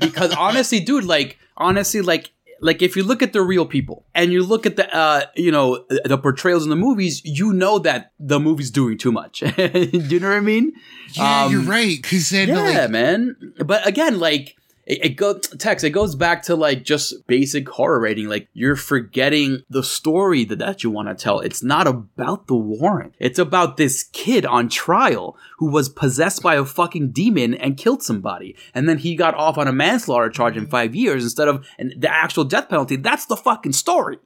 because 0.00 0.32
honestly 0.34 0.80
dude 0.80 1.04
like 1.04 1.36
honestly 1.56 2.00
like 2.00 2.32
like 2.62 2.80
if 2.82 2.96
you 2.96 3.02
look 3.02 3.22
at 3.22 3.32
the 3.34 3.42
real 3.42 3.66
people 3.66 4.06
and 4.14 4.32
you 4.32 4.42
look 4.42 4.64
at 4.64 4.76
the 4.76 4.86
uh 4.96 5.22
you 5.36 5.50
know 5.52 5.84
the 6.04 6.16
portrayals 6.16 6.64
in 6.64 6.70
the 6.70 6.76
movies 6.76 7.20
you 7.24 7.52
know 7.52 7.78
that 7.78 8.12
the 8.18 8.40
movie's 8.40 8.70
doing 8.70 8.96
too 8.96 9.12
much 9.12 9.40
do 9.40 9.54
you 10.08 10.18
know 10.20 10.28
what 10.28 10.36
i 10.36 10.40
mean 10.40 10.72
Yeah, 11.12 11.44
um, 11.44 11.52
you're 11.52 11.60
right. 11.62 11.98
Because 12.00 12.32
yeah 12.32 12.54
like, 12.54 12.90
man 12.90 13.36
but 13.64 13.86
again 13.86 14.18
like 14.18 14.56
it, 14.90 15.04
it 15.04 15.08
goes 15.10 15.40
text 15.58 15.84
it 15.84 15.90
goes 15.90 16.14
back 16.16 16.42
to 16.42 16.56
like 16.56 16.82
just 16.82 17.26
basic 17.26 17.68
horror 17.68 18.00
rating 18.00 18.28
like 18.28 18.48
you're 18.52 18.76
forgetting 18.76 19.62
the 19.70 19.84
story 19.84 20.44
that, 20.44 20.58
that 20.58 20.82
you 20.82 20.90
want 20.90 21.08
to 21.08 21.14
tell 21.14 21.40
it's 21.40 21.62
not 21.62 21.86
about 21.86 22.48
the 22.48 22.56
warrant. 22.56 23.14
it's 23.18 23.38
about 23.38 23.76
this 23.76 24.02
kid 24.12 24.44
on 24.44 24.68
trial 24.68 25.36
who 25.58 25.70
was 25.70 25.88
possessed 25.88 26.42
by 26.42 26.56
a 26.56 26.64
fucking 26.64 27.10
demon 27.12 27.54
and 27.54 27.76
killed 27.76 28.02
somebody 28.02 28.56
and 28.74 28.88
then 28.88 28.98
he 28.98 29.14
got 29.14 29.34
off 29.34 29.56
on 29.56 29.68
a 29.68 29.72
manslaughter 29.72 30.28
charge 30.28 30.56
in 30.56 30.66
five 30.66 30.94
years 30.94 31.22
instead 31.22 31.48
of 31.48 31.64
an, 31.78 31.92
the 31.96 32.12
actual 32.12 32.44
death 32.44 32.68
penalty 32.68 32.96
that's 32.96 33.26
the 33.26 33.36
fucking 33.36 33.72
story 33.72 34.18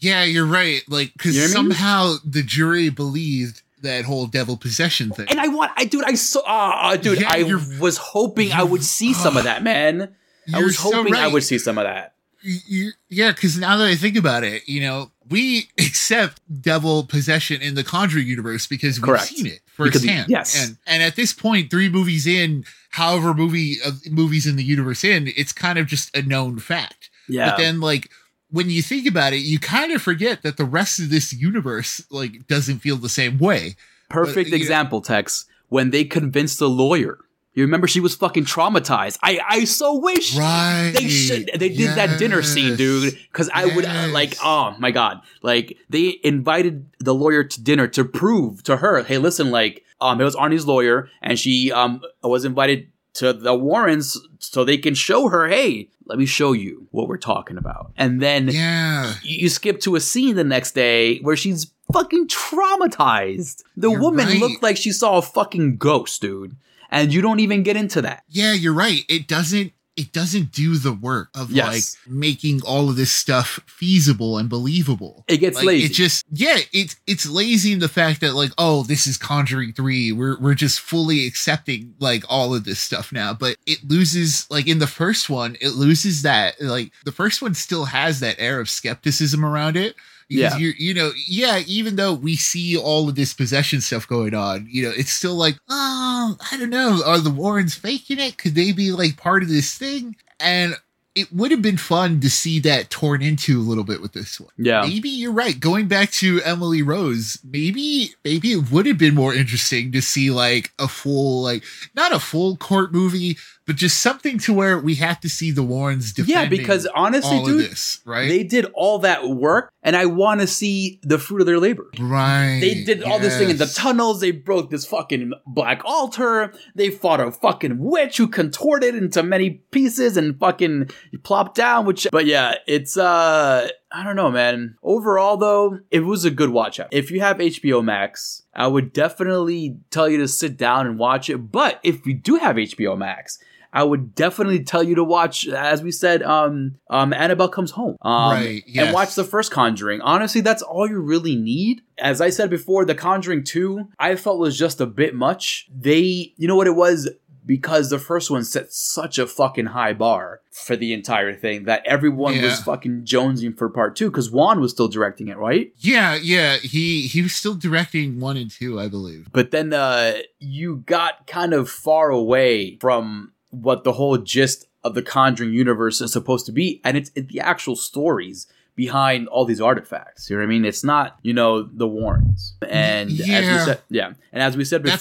yeah, 0.00 0.22
you're 0.22 0.46
right. 0.46 0.82
Like, 0.86 1.12
because 1.12 1.34
You 1.34 1.40
know 1.42 1.48
what 1.48 1.56
I 1.56 1.62
mean? 1.62 1.72
somehow 1.72 2.14
the 2.24 2.44
jury 2.44 2.88
believed 2.88 3.62
that 3.82 4.04
whole 4.04 4.26
devil 4.26 4.56
possession 4.56 5.10
thing. 5.10 5.26
and 5.30 5.40
i 5.40 5.48
want 5.48 5.70
i 5.76 5.84
dude 5.84 6.04
i 6.04 6.14
saw 6.14 6.40
uh, 6.40 6.92
uh, 6.92 6.96
dude 6.96 7.20
Yeah, 7.20 7.30
i 7.30 7.42
was 7.80 7.96
hoping 7.96 8.52
i 8.52 8.62
would 8.62 8.82
see 8.84 9.12
some 9.14 9.36
of 9.36 9.44
that 9.50 9.62
man 9.62 10.14
I 10.52 10.62
was 10.62 10.78
so 10.78 10.90
hoping 10.94 11.14
I 11.14 11.28
would 11.28 11.42
see 11.44 11.58
some 11.58 11.76
of 11.76 11.84
that. 11.84 12.14
Y- 12.42 12.56
y- 12.70 12.90
yeah, 13.10 13.32
because 13.32 13.58
now 13.58 13.76
that 13.76 13.86
I 13.86 13.96
think 13.96 14.16
about 14.16 14.44
it, 14.44 14.66
you 14.66 14.80
know, 14.80 15.10
we 15.28 15.68
accept 15.78 16.40
devil 16.62 17.04
possession 17.04 17.60
in 17.60 17.74
the 17.74 17.84
Conjuring 17.84 18.26
universe 18.26 18.66
because 18.66 18.98
we've 18.98 19.04
Correct. 19.10 19.26
seen 19.26 19.44
it 19.44 19.60
Because 19.76 20.00
firsthand. 20.00 20.30
yes. 20.30 20.56
and 20.66 20.78
and 20.86 21.02
at 21.02 21.16
this 21.16 21.34
point, 21.34 21.70
three 21.70 21.90
movies 21.90 22.26
in, 22.26 22.64
however 22.92 23.34
movie 23.34 23.76
uh, 23.84 23.90
movies 24.10 24.46
in 24.46 24.56
the 24.56 24.64
universe 24.64 25.04
in, 25.04 25.30
it's 25.36 25.52
kind 25.52 25.78
of 25.78 25.86
just 25.86 26.16
a 26.16 26.22
known 26.22 26.58
fact. 26.58 27.10
Yeah. 27.28 27.50
But 27.50 27.58
then, 27.58 27.80
like, 27.80 28.08
when 28.50 28.70
you 28.70 28.82
think 28.82 29.06
about 29.06 29.32
it, 29.32 29.38
you 29.38 29.58
kind 29.58 29.92
of 29.92 30.00
forget 30.02 30.42
that 30.42 30.56
the 30.56 30.64
rest 30.64 30.98
of 31.00 31.10
this 31.10 31.32
universe 31.32 32.02
like 32.10 32.46
doesn't 32.46 32.78
feel 32.78 32.96
the 32.96 33.08
same 33.08 33.38
way. 33.38 33.76
Perfect 34.08 34.34
but, 34.36 34.44
you 34.46 34.50
know- 34.52 34.56
example, 34.56 35.00
Tex, 35.00 35.44
when 35.68 35.90
they 35.90 36.04
convinced 36.04 36.58
the 36.58 36.68
lawyer. 36.68 37.18
You 37.54 37.64
remember 37.64 37.88
she 37.88 37.98
was 37.98 38.14
fucking 38.14 38.44
traumatized. 38.44 39.18
I 39.20 39.40
I 39.48 39.64
so 39.64 39.98
wish 39.98 40.36
Right. 40.36 40.92
they 40.94 41.08
should 41.08 41.50
they 41.56 41.70
did 41.70 41.96
that 41.96 42.16
dinner 42.16 42.40
scene, 42.40 42.76
dude. 42.76 43.18
Because 43.32 43.50
I 43.52 43.66
would 43.66 43.84
uh, 43.84 44.08
like, 44.12 44.36
oh 44.44 44.76
my 44.78 44.92
god, 44.92 45.22
like 45.42 45.76
they 45.90 46.20
invited 46.22 46.86
the 47.00 47.12
lawyer 47.14 47.42
to 47.42 47.60
dinner 47.60 47.88
to 47.88 48.04
prove 48.04 48.62
to 48.64 48.76
her, 48.76 49.02
hey, 49.02 49.18
listen, 49.18 49.50
like, 49.50 49.82
um, 50.00 50.20
it 50.20 50.24
was 50.24 50.36
Arnie's 50.36 50.66
lawyer, 50.68 51.10
and 51.20 51.36
she 51.36 51.72
um 51.72 52.00
was 52.22 52.44
invited 52.44 52.88
to 53.14 53.32
the 53.32 53.54
Warrens 53.56 54.16
so 54.38 54.62
they 54.62 54.78
can 54.78 54.94
show 54.94 55.26
her, 55.28 55.48
hey, 55.48 55.88
let 56.08 56.18
me 56.18 56.26
show 56.26 56.52
you 56.52 56.86
what 56.90 57.08
we're 57.08 57.16
talking 57.18 57.56
about, 57.58 57.92
and 57.96 58.20
then 58.22 58.48
Yeah. 58.48 59.14
you 59.22 59.48
skip 59.48 59.80
to 59.80 59.94
a 59.96 60.00
scene 60.00 60.36
the 60.36 60.44
next 60.44 60.74
day 60.74 61.18
where 61.20 61.36
she's 61.36 61.70
fucking 61.92 62.28
traumatized. 62.28 63.62
The 63.76 63.90
You're 63.90 64.00
woman 64.00 64.26
right. 64.26 64.38
looked 64.40 64.62
like 64.62 64.76
she 64.76 64.92
saw 64.92 65.18
a 65.18 65.22
fucking 65.22 65.76
ghost, 65.76 66.20
dude. 66.20 66.56
And 66.90 67.12
you 67.12 67.20
don't 67.20 67.40
even 67.40 67.62
get 67.62 67.76
into 67.76 68.00
that. 68.02 68.22
Yeah, 68.28 68.54
you're 68.54 68.72
right. 68.72 69.04
It 69.10 69.28
doesn't 69.28 69.72
it 69.98 70.12
doesn't 70.12 70.52
do 70.52 70.76
the 70.78 70.92
work 70.92 71.28
of 71.34 71.50
Yes. 71.50 71.66
like 72.06 72.10
making 72.10 72.62
all 72.62 72.88
of 72.88 72.96
this 72.96 73.10
stuff 73.10 73.58
feasible 73.66 74.38
and 74.38 74.48
believable. 74.48 75.24
It 75.26 75.38
gets 75.38 75.56
Like, 75.56 75.66
lazy. 75.66 75.86
It 75.86 75.92
just 75.92 76.24
yeah, 76.32 76.58
it's 76.72 76.96
it's 77.06 77.28
lazy 77.28 77.72
in 77.72 77.80
the 77.80 77.88
fact 77.88 78.20
that 78.20 78.34
like, 78.34 78.52
oh, 78.56 78.84
this 78.84 79.06
is 79.08 79.16
Conjuring 79.16 79.72
3. 79.72 80.12
We're 80.12 80.38
we're 80.38 80.54
just 80.54 80.78
fully 80.80 81.26
accepting 81.26 81.94
like 81.98 82.24
all 82.28 82.54
of 82.54 82.64
this 82.64 82.78
stuff 82.78 83.12
now. 83.12 83.34
But 83.34 83.56
it 83.66 83.78
loses 83.88 84.48
like 84.50 84.68
in 84.68 84.78
the 84.78 84.86
first 84.86 85.28
one, 85.28 85.56
it 85.60 85.70
loses 85.70 86.22
that 86.22 86.60
like 86.60 86.92
the 87.04 87.12
first 87.12 87.42
one 87.42 87.54
still 87.54 87.86
has 87.86 88.20
that 88.20 88.36
air 88.38 88.60
of 88.60 88.70
skepticism 88.70 89.44
around 89.44 89.76
it. 89.76 89.96
Because 90.28 90.52
Yeah. 90.54 90.58
you're 90.58 90.74
you 90.78 90.94
know, 90.94 91.12
yeah, 91.26 91.62
even 91.66 91.96
though 91.96 92.12
we 92.14 92.36
see 92.36 92.76
all 92.76 93.08
of 93.08 93.14
this 93.14 93.32
possession 93.34 93.80
stuff 93.80 94.06
going 94.06 94.34
on, 94.34 94.66
you 94.70 94.82
know, 94.82 94.92
it's 94.96 95.12
still 95.12 95.34
like, 95.36 95.56
oh, 95.68 96.36
I 96.52 96.56
don't 96.58 96.70
know, 96.70 97.02
are 97.06 97.18
the 97.18 97.30
Warrens 97.30 97.74
faking 97.74 98.18
it? 98.18 98.36
Could 98.38 98.54
they 98.54 98.72
be 98.72 98.92
like 98.92 99.16
part 99.16 99.42
of 99.42 99.48
this 99.48 99.74
thing? 99.76 100.16
And 100.40 100.74
it 101.14 101.32
would 101.32 101.50
have 101.50 101.62
been 101.62 101.78
fun 101.78 102.20
to 102.20 102.30
see 102.30 102.60
that 102.60 102.90
torn 102.90 103.22
into 103.22 103.58
a 103.58 103.62
little 103.64 103.82
bit 103.82 104.00
with 104.00 104.12
this 104.12 104.38
one. 104.38 104.50
yeah. 104.56 104.82
Maybe 104.82 105.08
you're 105.08 105.32
right. 105.32 105.58
Going 105.58 105.88
back 105.88 106.12
to 106.12 106.40
Emily 106.44 106.80
Rose, 106.82 107.38
maybe 107.42 108.10
maybe 108.24 108.52
it 108.52 108.70
would 108.70 108.86
have 108.86 108.98
been 108.98 109.16
more 109.16 109.34
interesting 109.34 109.90
to 109.92 110.00
see 110.02 110.30
like 110.30 110.70
a 110.78 110.86
full 110.86 111.42
like 111.42 111.64
not 111.96 112.12
a 112.14 112.20
full 112.20 112.56
court 112.56 112.92
movie, 112.92 113.36
but 113.68 113.76
just 113.76 114.00
something 114.00 114.38
to 114.38 114.54
where 114.54 114.78
we 114.78 114.94
have 114.94 115.20
to 115.20 115.28
see 115.28 115.50
the 115.50 115.62
Warrens 115.62 116.14
defending 116.14 116.42
Yeah, 116.42 116.48
because 116.48 116.86
honestly, 116.94 117.36
all 117.36 117.44
dude, 117.44 117.64
of 117.64 117.68
this, 117.68 118.00
right? 118.06 118.26
they 118.26 118.42
did 118.42 118.64
all 118.72 119.00
that 119.00 119.28
work, 119.28 119.70
and 119.82 119.94
I 119.94 120.06
want 120.06 120.40
to 120.40 120.46
see 120.46 120.98
the 121.02 121.18
fruit 121.18 121.42
of 121.42 121.46
their 121.46 121.58
labor. 121.58 121.86
right. 122.00 122.60
They 122.62 122.82
did 122.82 123.02
all 123.02 123.18
this 123.18 123.36
thing 123.36 123.50
in 123.50 123.58
the 123.58 123.66
tunnels. 123.66 124.22
They 124.22 124.30
broke 124.30 124.70
this 124.70 124.86
fucking 124.86 125.34
black 125.46 125.82
altar. 125.84 126.54
They 126.74 126.88
fought 126.88 127.20
a 127.20 127.30
fucking 127.30 127.76
witch 127.78 128.16
who 128.16 128.26
contorted 128.26 128.94
into 128.94 129.22
many 129.22 129.50
pieces 129.50 130.16
and 130.16 130.40
fucking 130.40 130.88
plopped 131.22 131.54
down. 131.54 131.84
Which, 131.84 132.08
but 132.10 132.24
yeah, 132.24 132.54
it's 132.66 132.96
uh, 132.96 133.68
I 133.92 134.02
don't 134.02 134.16
know, 134.16 134.30
man. 134.30 134.76
Overall, 134.82 135.36
though, 135.36 135.80
it 135.90 136.00
was 136.00 136.24
a 136.24 136.30
good 136.30 136.50
watch 136.50 136.80
out. 136.80 136.88
If 136.90 137.10
you 137.10 137.20
have 137.20 137.36
HBO 137.36 137.84
Max, 137.84 138.44
I 138.54 138.66
would 138.66 138.94
definitely 138.94 139.76
tell 139.90 140.08
you 140.08 140.16
to 140.16 140.28
sit 140.28 140.56
down 140.56 140.86
and 140.86 140.98
watch 140.98 141.28
it. 141.28 141.52
But 141.52 141.80
if 141.82 142.06
you 142.06 142.14
do 142.14 142.36
have 142.36 142.56
HBO 142.56 142.96
Max. 142.96 143.38
I 143.72 143.84
would 143.84 144.14
definitely 144.14 144.64
tell 144.64 144.82
you 144.82 144.94
to 144.96 145.04
watch, 145.04 145.46
as 145.46 145.82
we 145.82 145.90
said, 145.92 146.22
um, 146.22 146.76
um, 146.88 147.12
Annabelle 147.12 147.48
comes 147.48 147.72
home, 147.72 147.96
um, 148.02 148.32
Right, 148.32 148.64
and 148.76 148.92
watch 148.94 149.14
the 149.14 149.24
first 149.24 149.50
Conjuring. 149.52 150.00
Honestly, 150.00 150.40
that's 150.40 150.62
all 150.62 150.88
you 150.88 151.00
really 151.00 151.36
need. 151.36 151.82
As 151.98 152.20
I 152.20 152.30
said 152.30 152.48
before, 152.50 152.84
The 152.84 152.94
Conjuring 152.94 153.44
2, 153.44 153.88
I 153.98 154.16
felt 154.16 154.38
was 154.38 154.58
just 154.58 154.80
a 154.80 154.86
bit 154.86 155.14
much. 155.14 155.68
They, 155.74 156.32
you 156.36 156.48
know 156.48 156.56
what 156.56 156.66
it 156.66 156.76
was? 156.76 157.10
Because 157.44 157.88
the 157.88 157.98
first 157.98 158.30
one 158.30 158.44
set 158.44 158.72
such 158.72 159.18
a 159.18 159.26
fucking 159.26 159.66
high 159.66 159.94
bar 159.94 160.42
for 160.50 160.76
the 160.76 160.92
entire 160.92 161.34
thing 161.34 161.64
that 161.64 161.82
everyone 161.86 162.34
was 162.42 162.60
fucking 162.60 163.04
jonesing 163.04 163.56
for 163.56 163.70
part 163.70 163.96
two 163.96 164.10
because 164.10 164.30
Wan 164.30 164.60
was 164.60 164.72
still 164.72 164.88
directing 164.88 165.28
it, 165.28 165.38
right? 165.38 165.72
Yeah, 165.78 166.14
yeah. 166.16 166.56
He 166.58 167.06
he 167.06 167.22
was 167.22 167.32
still 167.34 167.54
directing 167.54 168.20
one 168.20 168.36
and 168.36 168.50
two, 168.50 168.78
I 168.78 168.88
believe. 168.88 169.28
But 169.32 169.50
then 169.50 169.72
uh, 169.72 170.18
you 170.38 170.82
got 170.84 171.26
kind 171.26 171.54
of 171.54 171.70
far 171.70 172.10
away 172.10 172.76
from 172.82 173.32
what 173.50 173.84
the 173.84 173.92
whole 173.92 174.18
gist 174.18 174.66
of 174.84 174.94
the 174.94 175.02
Conjuring 175.02 175.52
universe 175.52 176.00
is 176.00 176.12
supposed 176.12 176.46
to 176.46 176.52
be, 176.52 176.80
and 176.84 176.96
it's, 176.96 177.10
it's 177.14 177.32
the 177.32 177.40
actual 177.40 177.76
stories 177.76 178.46
behind 178.76 179.26
all 179.28 179.44
these 179.44 179.60
artifacts. 179.60 180.30
You 180.30 180.36
know 180.36 180.42
what 180.42 180.46
I 180.46 180.50
mean? 180.50 180.64
It's 180.64 180.84
not, 180.84 181.18
you 181.22 181.32
know, 181.34 181.62
the 181.64 181.88
Warrens. 181.88 182.54
And 182.62 183.10
as 183.10 183.18
we 183.18 183.24
Yeah. 183.32 183.64
said, 183.64 183.80
yeah. 183.90 184.12
And 184.32 184.40
as 184.42 184.56
we 184.56 184.64
said 184.64 184.84
That's- 184.84 185.00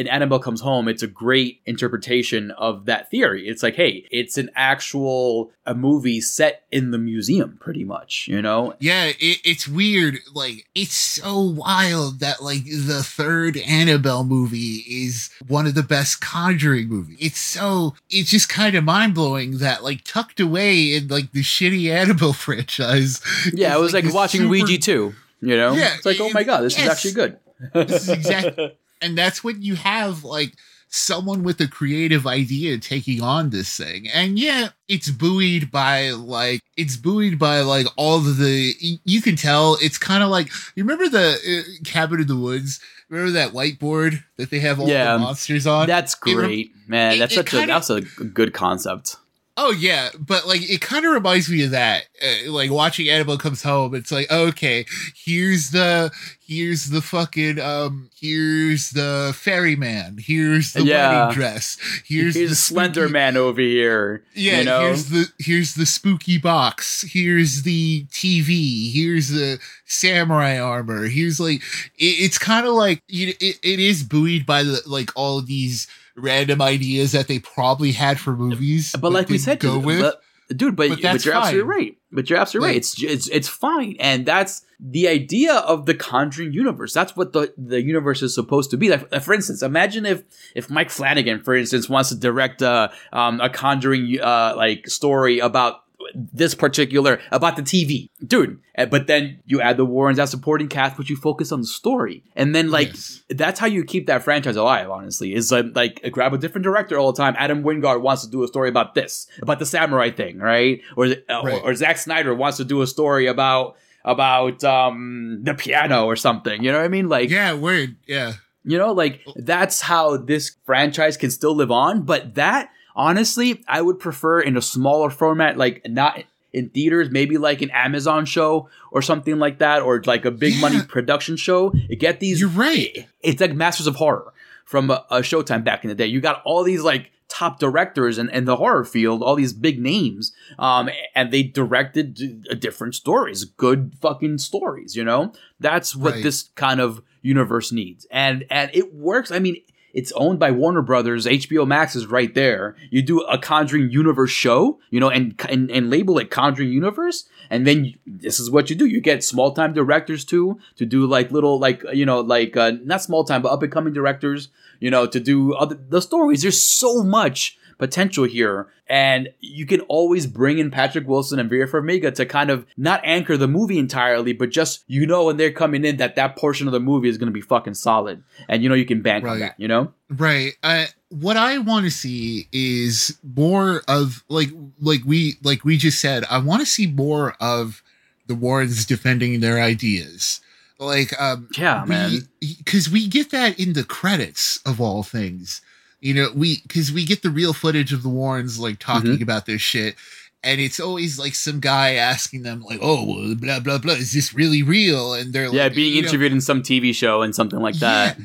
in 0.00 0.08
Annabelle 0.08 0.38
Comes 0.38 0.62
Home, 0.62 0.88
it's 0.88 1.02
a 1.02 1.06
great 1.06 1.60
interpretation 1.66 2.50
of 2.52 2.86
that 2.86 3.10
theory. 3.10 3.46
It's 3.46 3.62
like, 3.62 3.74
hey, 3.76 4.06
it's 4.10 4.38
an 4.38 4.48
actual 4.56 5.52
a 5.66 5.74
movie 5.74 6.22
set 6.22 6.64
in 6.72 6.90
the 6.90 6.96
museum, 6.96 7.58
pretty 7.60 7.84
much. 7.84 8.26
You 8.26 8.40
know? 8.40 8.74
Yeah, 8.80 9.04
it, 9.18 9.38
it's 9.44 9.68
weird. 9.68 10.16
Like, 10.32 10.66
it's 10.74 10.94
so 10.94 11.38
wild 11.38 12.20
that, 12.20 12.42
like, 12.42 12.64
the 12.64 13.02
third 13.04 13.58
Annabelle 13.58 14.24
movie 14.24 14.84
is 14.88 15.28
one 15.46 15.66
of 15.66 15.74
the 15.74 15.82
best 15.82 16.22
Conjuring 16.22 16.88
movies. 16.88 17.18
It's 17.20 17.38
so, 17.38 17.94
it's 18.08 18.30
just 18.30 18.48
kind 18.48 18.74
of 18.74 18.82
mind 18.84 19.14
blowing 19.14 19.58
that, 19.58 19.84
like, 19.84 20.02
tucked 20.02 20.40
away 20.40 20.94
in, 20.94 21.08
like, 21.08 21.32
the 21.32 21.42
shitty 21.42 21.90
Annabelle 21.90 22.32
franchise. 22.46 23.20
Yeah, 23.52 23.76
it 23.76 23.80
was 23.80 23.92
like, 23.92 24.04
this 24.04 24.14
watching 24.14 24.40
super- 24.40 24.50
Ouija 24.50 24.78
too. 24.78 25.14
You 25.42 25.56
know? 25.56 25.72
Yeah, 25.74 25.94
it's 25.94 26.06
like, 26.06 26.20
oh 26.20 26.30
my 26.30 26.42
god, 26.42 26.62
this 26.62 26.78
is 26.78 26.88
actually 26.88 27.12
good. 27.12 27.38
This 27.74 28.02
is 28.04 28.08
exactly- 28.08 28.76
And 29.00 29.16
that's 29.16 29.42
when 29.44 29.62
you 29.62 29.76
have, 29.76 30.24
like, 30.24 30.54
someone 30.92 31.44
with 31.44 31.60
a 31.60 31.68
creative 31.68 32.26
idea 32.26 32.76
taking 32.78 33.22
on 33.22 33.50
this 33.50 33.76
thing. 33.76 34.08
And 34.08 34.36
yeah, 34.38 34.70
it's 34.88 35.08
buoyed 35.08 35.70
by 35.70 36.10
like 36.10 36.62
it's 36.76 36.96
buoyed 36.96 37.38
by 37.38 37.60
like 37.60 37.86
all 37.96 38.16
of 38.16 38.38
the 38.38 38.74
you 39.04 39.22
can 39.22 39.36
tell 39.36 39.76
it's 39.80 39.98
kind 39.98 40.24
of 40.24 40.30
like 40.30 40.48
you 40.74 40.82
remember 40.82 41.08
the 41.08 41.36
uh, 41.38 41.84
cabin 41.84 42.20
in 42.22 42.26
the 42.26 42.34
woods 42.34 42.80
remember 43.08 43.30
that 43.30 43.52
whiteboard 43.52 44.24
that 44.36 44.50
they 44.50 44.58
have 44.58 44.80
all 44.80 44.88
Yeah. 44.88 45.12
the 45.12 45.20
monsters 45.20 45.64
on 45.64 45.86
That's 45.86 46.14
It 46.14 46.20
great, 46.34 46.72
man. 46.88 47.14
it- 47.14 47.18
That's 47.20 47.32
it 47.34 47.36
such 47.36 47.46
a 47.46 47.50
kinda- 47.58 47.72
that's 47.74 47.90
a 47.90 48.00
good 48.00 48.52
concept. 48.52 49.14
Oh 49.62 49.72
yeah, 49.72 50.08
but 50.18 50.46
like 50.46 50.62
it 50.68 50.80
kind 50.80 51.04
of 51.04 51.12
reminds 51.12 51.50
me 51.50 51.62
of 51.64 51.72
that. 51.72 52.04
Uh, 52.22 52.50
like 52.50 52.70
watching 52.70 53.10
Annabelle 53.10 53.36
comes 53.36 53.62
home, 53.62 53.94
it's 53.94 54.10
like 54.10 54.30
okay, 54.30 54.86
here's 55.14 55.70
the 55.70 56.10
here's 56.46 56.86
the 56.88 57.02
fucking 57.02 57.60
um 57.60 58.08
here's 58.18 58.90
the 58.92 59.32
ferryman, 59.36 60.16
here's 60.18 60.72
the 60.72 60.82
Yeah. 60.82 61.26
wedding 61.26 61.34
dress, 61.38 61.76
here's, 62.06 62.34
Here's, 62.36 62.50
the 62.50 62.56
Slender 62.56 63.02
spooky- 63.02 63.12
Man 63.12 63.36
over 63.36 63.60
here. 63.60 64.22
Yeah, 64.34 64.60
you 64.60 64.64
know? 64.64 64.80
here's 64.80 65.10
the 65.10 65.26
here's 65.38 65.74
the 65.74 65.84
spooky 65.86 66.38
box. 66.38 67.02
Here's 67.02 67.62
the 67.62 68.04
TV. 68.06 68.90
Here's 68.92 69.28
the 69.28 69.58
samurai 69.84 70.58
armor. 70.58 71.04
Here's 71.06 71.38
like 71.38 71.60
it, 71.98 72.04
it's 72.24 72.38
kind 72.38 72.66
of 72.66 72.72
like 72.72 73.02
you 73.08 73.26
know, 73.28 73.32
it, 73.40 73.58
it 73.62 73.78
is 73.78 74.02
buoyed 74.02 74.46
by 74.46 74.62
the 74.62 74.80
like 74.86 75.10
all 75.16 75.38
of 75.38 75.46
these 75.46 75.86
random 76.22 76.62
ideas 76.62 77.12
that 77.12 77.28
they 77.28 77.38
probably 77.38 77.92
had 77.92 78.18
for 78.18 78.36
movies. 78.36 78.94
but 79.00 79.12
like 79.12 79.28
we 79.28 79.38
said, 79.38 79.60
go 79.60 79.76
dude, 79.76 79.84
with. 79.84 80.00
but- 80.00 80.22
dude, 80.56 80.76
but, 80.76 80.88
But 80.88 81.02
but, 81.02 81.24
you're 81.24 81.34
absolutely 81.34 81.62
right. 81.62 81.96
But 82.12 82.28
you're 82.28 82.38
absolutely 82.38 82.70
right. 82.70 82.76
It's 82.76 83.02
it's 83.02 83.28
it's 83.28 83.48
fine, 83.48 83.96
and 84.00 84.26
that's 84.26 84.64
the 84.80 85.06
idea 85.08 85.54
of 85.54 85.86
the 85.86 85.94
Conjuring 85.94 86.52
universe. 86.52 86.92
That's 86.92 87.14
what 87.16 87.32
the 87.32 87.52
the 87.56 87.80
universe 87.80 88.22
is 88.22 88.34
supposed 88.34 88.70
to 88.72 88.76
be. 88.76 88.88
Like, 88.88 89.22
for 89.22 89.32
instance, 89.32 89.62
imagine 89.62 90.06
if 90.06 90.24
if 90.56 90.68
Mike 90.68 90.90
Flanagan, 90.90 91.42
for 91.42 91.54
instance, 91.54 91.88
wants 91.88 92.08
to 92.08 92.16
direct 92.16 92.62
a 92.62 92.90
um, 93.12 93.40
a 93.40 93.48
Conjuring 93.48 94.18
uh, 94.20 94.54
like 94.56 94.88
story 94.88 95.38
about 95.38 95.84
this 96.14 96.54
particular 96.54 97.20
about 97.30 97.56
the 97.56 97.62
TV, 97.62 98.08
dude. 98.26 98.58
uh, 98.76 98.86
But 98.86 99.06
then 99.06 99.40
you 99.44 99.60
add 99.60 99.76
the 99.76 99.84
Warrens 99.84 100.18
as 100.18 100.30
supporting 100.30 100.68
cast, 100.68 100.96
but 100.96 101.08
you 101.08 101.16
focus 101.16 101.52
on 101.52 101.60
the 101.60 101.66
story, 101.66 102.22
and 102.36 102.54
then 102.54 102.70
like 102.70 102.88
Yes. 102.88 103.22
that's 103.28 103.60
how 103.60 103.66
you 103.66 103.84
keep 103.84 104.06
that 104.06 104.22
franchise 104.22 104.56
alive. 104.56 104.90
Honestly, 104.90 105.34
is 105.34 105.50
like, 105.52 105.66
like 105.74 106.00
grab 106.12 106.32
a 106.34 106.38
different 106.38 106.64
director 106.64 106.98
all 106.98 107.12
the 107.12 107.16
time. 107.22 107.34
Adam 107.38 107.62
Wingard 107.62 108.00
wants 108.02 108.24
to 108.24 108.30
do 108.30 108.42
a 108.42 108.48
story 108.48 108.68
about 108.68 108.94
this, 108.94 109.26
about 109.42 109.58
the 109.58 109.66
samurai 109.66 110.10
thing, 110.10 110.38
right? 110.38 110.80
Or 110.96 111.06
uh, 111.06 111.10
Right. 111.44 111.54
or, 111.62 111.70
or 111.70 111.74
Zack 111.74 111.98
Snyder 111.98 112.34
wants 112.34 112.56
to 112.58 112.64
do 112.64 112.82
a 112.82 112.86
story 112.86 113.26
about 113.26 113.76
about 114.04 114.64
um 114.64 115.40
the 115.42 115.54
piano 115.54 116.06
or 116.06 116.16
something. 116.16 116.62
You 116.64 116.72
know 116.72 116.78
what 116.78 116.84
I 116.84 116.88
mean? 116.88 117.08
Like 117.08 117.30
yeah, 117.30 117.52
weird, 117.52 117.96
Yeah. 118.06 118.32
you 118.64 118.78
know, 118.78 118.92
like 118.92 119.20
that's 119.36 119.80
how 119.82 120.16
this 120.16 120.56
franchise 120.64 121.16
can 121.16 121.30
still 121.30 121.54
live 121.54 121.70
on. 121.70 122.02
But 122.02 122.34
that 122.36 122.70
honestly, 122.96 123.64
I 123.68 123.82
would 123.82 123.98
prefer 123.98 124.40
in 124.40 124.56
a 124.56 124.62
smaller 124.62 125.10
format, 125.10 125.56
like 125.56 125.82
not 125.88 126.22
in 126.52 126.68
theaters, 126.70 127.10
maybe 127.10 127.38
like 127.38 127.62
an 127.62 127.70
Amazon 127.70 128.24
show 128.26 128.68
or 128.90 129.02
something 129.02 129.38
like 129.38 129.58
that, 129.58 129.82
or 129.82 130.02
like 130.04 130.24
a 130.24 130.30
big 130.30 130.54
Yeah. 130.54 130.60
money 130.60 130.82
production 130.88 131.36
show. 131.36 131.72
You 131.88 131.96
get 131.96 132.20
these. 132.20 132.40
You're 132.40 132.48
right. 132.50 133.06
It's 133.20 133.40
like 133.40 133.54
Masters 133.54 133.86
of 133.86 133.96
Horror 133.96 134.32
from 134.64 134.90
a, 134.90 135.04
a 135.10 135.18
Showtime 135.20 135.62
back 135.64 135.84
in 135.84 135.88
the 135.88 135.94
day. 135.94 136.06
You 136.06 136.20
got 136.20 136.42
all 136.44 136.64
these 136.64 136.82
like 136.82 137.12
top 137.28 137.60
directors 137.60 138.18
in, 138.18 138.28
in 138.30 138.44
the 138.44 138.56
horror 138.56 138.84
field, 138.84 139.22
all 139.22 139.36
these 139.36 139.52
big 139.52 139.80
names, 139.80 140.32
um, 140.58 140.90
and 141.14 141.30
they 141.32 141.44
directed 141.44 142.44
uh, 142.50 142.54
different 142.54 142.96
stories, 142.96 143.44
good 143.44 143.94
fucking 144.00 144.38
stories. 144.38 144.96
You 144.96 145.04
know, 145.04 145.32
that's 145.60 145.94
what 145.94 146.14
Right. 146.14 146.22
this 146.24 146.50
kind 146.56 146.80
of 146.80 147.00
universe 147.22 147.70
needs, 147.70 148.06
and 148.10 148.44
and 148.50 148.70
it 148.74 148.92
works. 148.94 149.30
I 149.30 149.38
mean. 149.38 149.62
It's 149.92 150.12
owned 150.12 150.38
by 150.38 150.50
Warner 150.50 150.82
Brothers. 150.82 151.26
HBO 151.26 151.66
Max 151.66 151.96
is 151.96 152.06
right 152.06 152.34
there. 152.34 152.76
You 152.90 153.02
do 153.02 153.20
a 153.20 153.38
Conjuring 153.38 153.90
Universe 153.90 154.30
show, 154.30 154.78
you 154.90 155.00
know, 155.00 155.10
and 155.10 155.40
and, 155.48 155.70
and 155.70 155.90
label 155.90 156.18
it 156.18 156.30
Conjuring 156.30 156.70
Universe, 156.70 157.28
and 157.48 157.66
then 157.66 157.84
you, 157.84 157.94
this 158.06 158.38
is 158.38 158.50
what 158.50 158.70
you 158.70 158.76
do. 158.76 158.86
You 158.86 159.00
get 159.00 159.24
small 159.24 159.52
time 159.52 159.72
directors 159.72 160.24
too 160.24 160.58
to 160.76 160.86
do 160.86 161.06
like 161.06 161.30
little 161.30 161.58
like 161.58 161.82
you 161.92 162.06
know 162.06 162.20
like 162.20 162.56
uh, 162.56 162.72
not 162.84 163.02
small 163.02 163.24
time 163.24 163.42
but 163.42 163.52
up 163.52 163.62
and 163.62 163.72
coming 163.72 163.92
directors, 163.92 164.48
you 164.78 164.90
know, 164.90 165.06
to 165.06 165.20
do 165.20 165.54
other 165.54 165.78
the 165.88 166.02
stories. 166.02 166.42
There's 166.42 166.62
so 166.62 167.02
much 167.02 167.58
potential 167.80 168.22
here, 168.24 168.68
and 168.88 169.28
you 169.40 169.66
can 169.66 169.80
always 169.82 170.28
bring 170.28 170.58
in 170.58 170.70
Patrick 170.70 171.08
Wilson 171.08 171.40
and 171.40 171.50
Vera 171.50 171.66
Farmiga 171.66 172.14
to 172.14 172.24
kind 172.24 172.50
of 172.50 172.64
not 172.76 173.00
anchor 173.02 173.36
the 173.36 173.48
movie 173.48 173.78
entirely, 173.78 174.32
but 174.32 174.50
just 174.50 174.84
you 174.86 175.04
know 175.06 175.24
when 175.24 175.36
they're 175.36 175.50
coming 175.50 175.84
in 175.84 175.96
that 175.96 176.14
that 176.14 176.36
portion 176.36 176.68
of 176.68 176.72
the 176.72 176.78
movie 176.78 177.08
is 177.08 177.18
going 177.18 177.26
to 177.26 177.32
be 177.32 177.40
fucking 177.40 177.74
solid, 177.74 178.22
and 178.48 178.62
you 178.62 178.68
know 178.68 178.76
you 178.76 178.86
can 178.86 179.02
bank 179.02 179.24
on 179.24 179.30
Right. 179.32 179.38
that, 179.40 179.54
you 179.58 179.66
know. 179.66 179.92
Right. 180.08 180.52
Uh, 180.62 180.86
what 181.08 181.36
I 181.36 181.58
want 181.58 181.86
to 181.86 181.90
see 181.90 182.46
is 182.52 183.18
more 183.36 183.82
of 183.88 184.22
like 184.28 184.50
like 184.80 185.00
we 185.04 185.34
like 185.42 185.64
we 185.64 185.76
just 185.76 185.98
said. 186.00 186.24
I 186.30 186.38
want 186.38 186.60
to 186.60 186.66
see 186.66 186.86
more 186.86 187.34
of 187.40 187.82
the 188.28 188.34
Warrens 188.36 188.84
defending 188.86 189.40
their 189.40 189.60
ideas. 189.60 190.40
Like 190.78 191.12
um 191.20 191.48
Yeah, 191.58 191.84
man. 191.86 192.28
because 192.40 192.88
we 192.88 193.06
get 193.08 193.30
that 193.32 193.58
in 193.58 193.72
the 193.74 193.84
credits 193.84 194.60
of 194.64 194.80
all 194.80 195.02
things. 195.02 195.60
You 196.00 196.14
know, 196.14 196.28
we 196.34 196.62
because 196.62 196.90
we 196.92 197.04
get 197.04 197.22
the 197.22 197.30
real 197.30 197.52
footage 197.52 197.92
of 197.92 198.02
the 198.02 198.08
Warrens 198.08 198.58
like 198.58 198.78
talking 198.78 199.12
Mm-hmm. 199.12 199.22
about 199.22 199.44
this 199.46 199.60
shit, 199.60 199.96
and 200.42 200.60
it's 200.60 200.80
always 200.80 201.18
like 201.18 201.34
some 201.34 201.60
guy 201.60 201.94
asking 201.94 202.42
them 202.42 202.62
like, 202.62 202.78
"Oh, 202.80 203.04
well, 203.04 203.34
blah 203.34 203.60
blah 203.60 203.78
blah, 203.78 203.94
is 203.94 204.12
this 204.12 204.32
really 204.32 204.62
real?" 204.62 205.12
And 205.12 205.32
they're 205.34 205.48
like 205.48 205.54
Yeah, 205.56 205.62
like, 205.64 205.74
being 205.74 205.94
you 205.94 206.02
know, 206.02 206.08
interviewed 206.08 206.32
in 206.32 206.40
some 206.40 206.62
TV 206.62 206.94
show 206.94 207.20
and 207.22 207.34
something 207.34 207.58
like 207.60 207.76
that. 207.80 208.16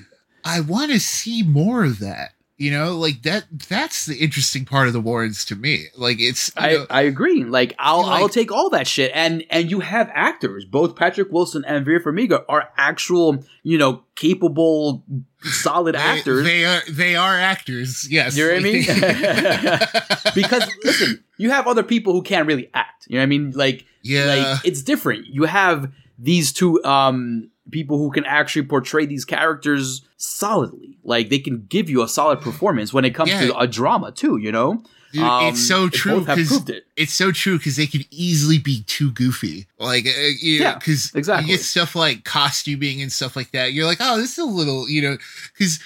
I 0.45 0.61
want 0.61 0.91
to 0.91 0.99
see 0.99 1.43
more 1.43 1.83
of 1.83 1.99
that. 1.99 2.34
You 2.57 2.71
know, 2.71 2.95
like 2.95 3.23
that. 3.23 3.45
That's 3.67 4.05
the 4.05 4.15
interesting 4.15 4.63
part 4.63 4.87
of 4.87 4.93
the 4.93 5.01
Warrens 5.01 5.43
to 5.45 5.57
me. 5.57 5.87
Like 5.97 6.21
it's 6.21 6.51
I, 6.55 6.73
know, 6.73 6.85
I 6.89 7.01
agree. 7.01 7.43
Like 7.43 7.75
I'll 7.77 8.03
Like- 8.03 8.21
I'll 8.21 8.29
take 8.29 8.49
all 8.49 8.69
that 8.69 8.87
shit. 8.87 9.11
And 9.13 9.43
and 9.49 9.69
you 9.69 9.81
have 9.81 10.09
actors, 10.13 10.63
both 10.63 10.95
Patrick 10.95 11.31
Wilson 11.33 11.65
and 11.67 11.83
Vera 11.83 12.01
Farmiga 12.01 12.45
are 12.47 12.69
actual, 12.77 13.43
you 13.63 13.77
know, 13.77 14.03
capable, 14.15 15.03
solid 15.41 15.95
they- 15.95 15.99
actors. 15.99 16.45
They 16.45 16.63
are. 16.63 16.81
They 16.89 17.15
are 17.17 17.37
actors. 17.37 18.07
Yes. 18.09 18.37
You 18.37 18.47
know 18.47 18.53
what 18.53 18.59
I 18.59 18.63
mean? 18.63 19.79
Because 20.33 20.65
listen, 20.83 21.23
you 21.37 21.49
have 21.51 21.67
other 21.67 21.83
people 21.83 22.13
who 22.13 22.21
can't 22.21 22.47
really 22.47 22.69
act. 22.73 23.05
You 23.07 23.15
know 23.15 23.19
what 23.19 23.23
I 23.23 23.27
mean? 23.27 23.51
Like 23.51 23.85
yeah. 24.01 24.25
like 24.25 24.65
it's 24.65 24.81
different. 24.81 25.27
You 25.27 25.43
have 25.43 25.91
these 26.17 26.53
two 26.53 26.83
um 26.83 27.49
people 27.71 27.97
who 27.97 28.11
can 28.11 28.25
actually 28.25 28.63
portray 28.65 29.05
these 29.05 29.25
characters 29.25 30.05
solidly. 30.17 30.97
Like 31.03 31.29
they 31.29 31.39
can 31.39 31.65
give 31.67 31.89
you 31.89 32.03
a 32.03 32.07
solid 32.07 32.41
performance 32.41 32.93
when 32.93 33.05
it 33.05 33.15
comes 33.15 33.31
Yeah. 33.31 33.47
to 33.47 33.57
a 33.57 33.67
drama 33.67 34.11
too, 34.11 34.37
you 34.37 34.51
know? 34.51 34.83
Dude, 35.13 35.23
Um, 35.23 35.45
it's 35.45 35.65
so 35.65 35.87
true 35.87 36.19
because 36.19 36.67
it. 36.69 36.85
it's 36.97 37.13
so 37.13 37.31
true 37.31 37.57
because 37.57 37.77
they 37.77 37.87
could 37.87 38.05
easily 38.11 38.57
be 38.57 38.83
too 38.83 39.11
goofy. 39.11 39.65
Like, 39.79 40.05
uh, 40.05 40.11
you 40.41 40.59
Yeah, 40.59 40.75
because 40.75 41.11
exactly. 41.15 41.49
you 41.51 41.57
get 41.57 41.63
stuff 41.63 41.95
like 41.95 42.25
costuming 42.25 43.01
and 43.01 43.11
stuff 43.11 43.35
like 43.37 43.51
that. 43.51 43.71
You're 43.71 43.85
like, 43.85 43.99
oh, 44.01 44.17
this 44.17 44.33
is 44.33 44.39
a 44.39 44.43
little, 44.45 44.89
you 44.89 45.01
know, 45.01 45.17
because 45.53 45.79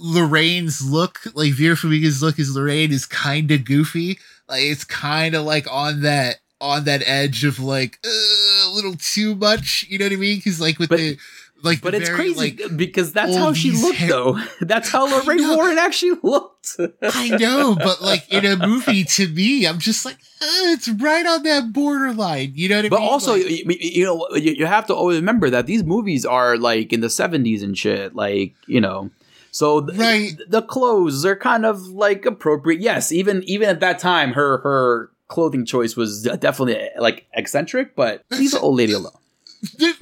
Lorraine's 0.00 0.82
look, 0.88 1.20
like 1.34 1.52
Vera 1.52 1.74
Farmiga's 1.76 2.22
look 2.22 2.38
as 2.38 2.54
Lorraine 2.54 2.92
is 2.92 3.06
kind 3.06 3.50
of 3.50 3.64
goofy. 3.64 4.18
Like, 4.48 4.62
it's 4.62 4.84
kind 4.84 5.34
of 5.34 5.44
like 5.44 5.66
on 5.70 6.02
that 6.02 6.36
on 6.60 6.84
that 6.84 7.02
edge 7.04 7.44
of 7.44 7.58
like 7.58 7.98
uh, 8.04 8.08
little 8.76 8.94
too 8.96 9.34
much. 9.34 9.84
You 9.88 9.98
know 9.98 10.04
what 10.06 10.12
I 10.12 10.16
mean? 10.16 10.36
Because 10.38 10.60
like 10.60 10.78
with 10.78 10.90
But- 10.90 10.98
the 10.98 11.18
like, 11.62 11.80
But 11.80 11.94
it's 11.94 12.10
very, 12.10 12.34
crazy 12.34 12.62
like, 12.62 12.76
because 12.76 13.12
that's 13.14 13.34
how 13.34 13.54
she 13.54 13.70
looked, 13.72 13.96
hair- 13.96 14.10
though. 14.10 14.38
That's 14.60 14.90
how 14.90 15.06
Lorraine. 15.08 15.48
Warren 15.56 15.78
actually 15.78 16.18
looked. 16.22 16.76
I 17.02 17.28
know, 17.30 17.74
but 17.74 18.02
like 18.02 18.30
in 18.30 18.44
a 18.44 18.56
movie, 18.58 19.04
to 19.16 19.26
me, 19.28 19.66
I'm 19.66 19.78
just 19.78 20.04
like, 20.04 20.16
uh, 20.16 20.68
it's 20.76 20.86
right 20.86 21.24
on 21.26 21.42
that 21.44 21.72
borderline. 21.72 22.52
You 22.54 22.68
know 22.68 22.76
what 22.76 22.84
I 22.84 22.88
But 22.90 23.00
mean? 23.00 23.08
But 23.08 23.10
also, 23.12 23.32
Like, 23.32 23.48
you, 23.48 23.64
you 23.80 24.04
know, 24.04 24.28
you, 24.36 24.52
you 24.52 24.66
have 24.66 24.86
to 24.88 24.94
always 24.94 25.16
remember 25.16 25.48
that 25.48 25.64
these 25.66 25.82
movies 25.82 26.26
are 26.26 26.58
like 26.58 26.92
in 26.92 27.00
the 27.00 27.06
70s 27.08 27.62
and 27.62 27.76
shit. 27.76 28.14
Like, 28.14 28.54
you 28.66 28.80
know. 28.82 29.10
So 29.50 29.80
th- 29.80 29.98
Right. 29.98 30.32
the 30.46 30.60
clothes 30.60 31.24
are 31.24 31.36
kind 31.36 31.64
of 31.64 31.80
like 31.88 32.26
appropriate. 32.26 32.82
Yes, 32.82 33.10
even 33.12 33.42
even 33.44 33.70
at 33.70 33.80
that 33.80 33.98
time, 33.98 34.34
her 34.34 34.58
her 34.58 35.10
clothing 35.28 35.64
choice 35.66 35.96
was 35.96 36.22
definitely 36.22 36.88
like 36.98 37.26
eccentric. 37.32 37.94
But 37.94 38.22
leave 38.30 38.52
the 38.52 38.60
old 38.60 38.76
lady 38.76 38.92
alone. 38.92 39.12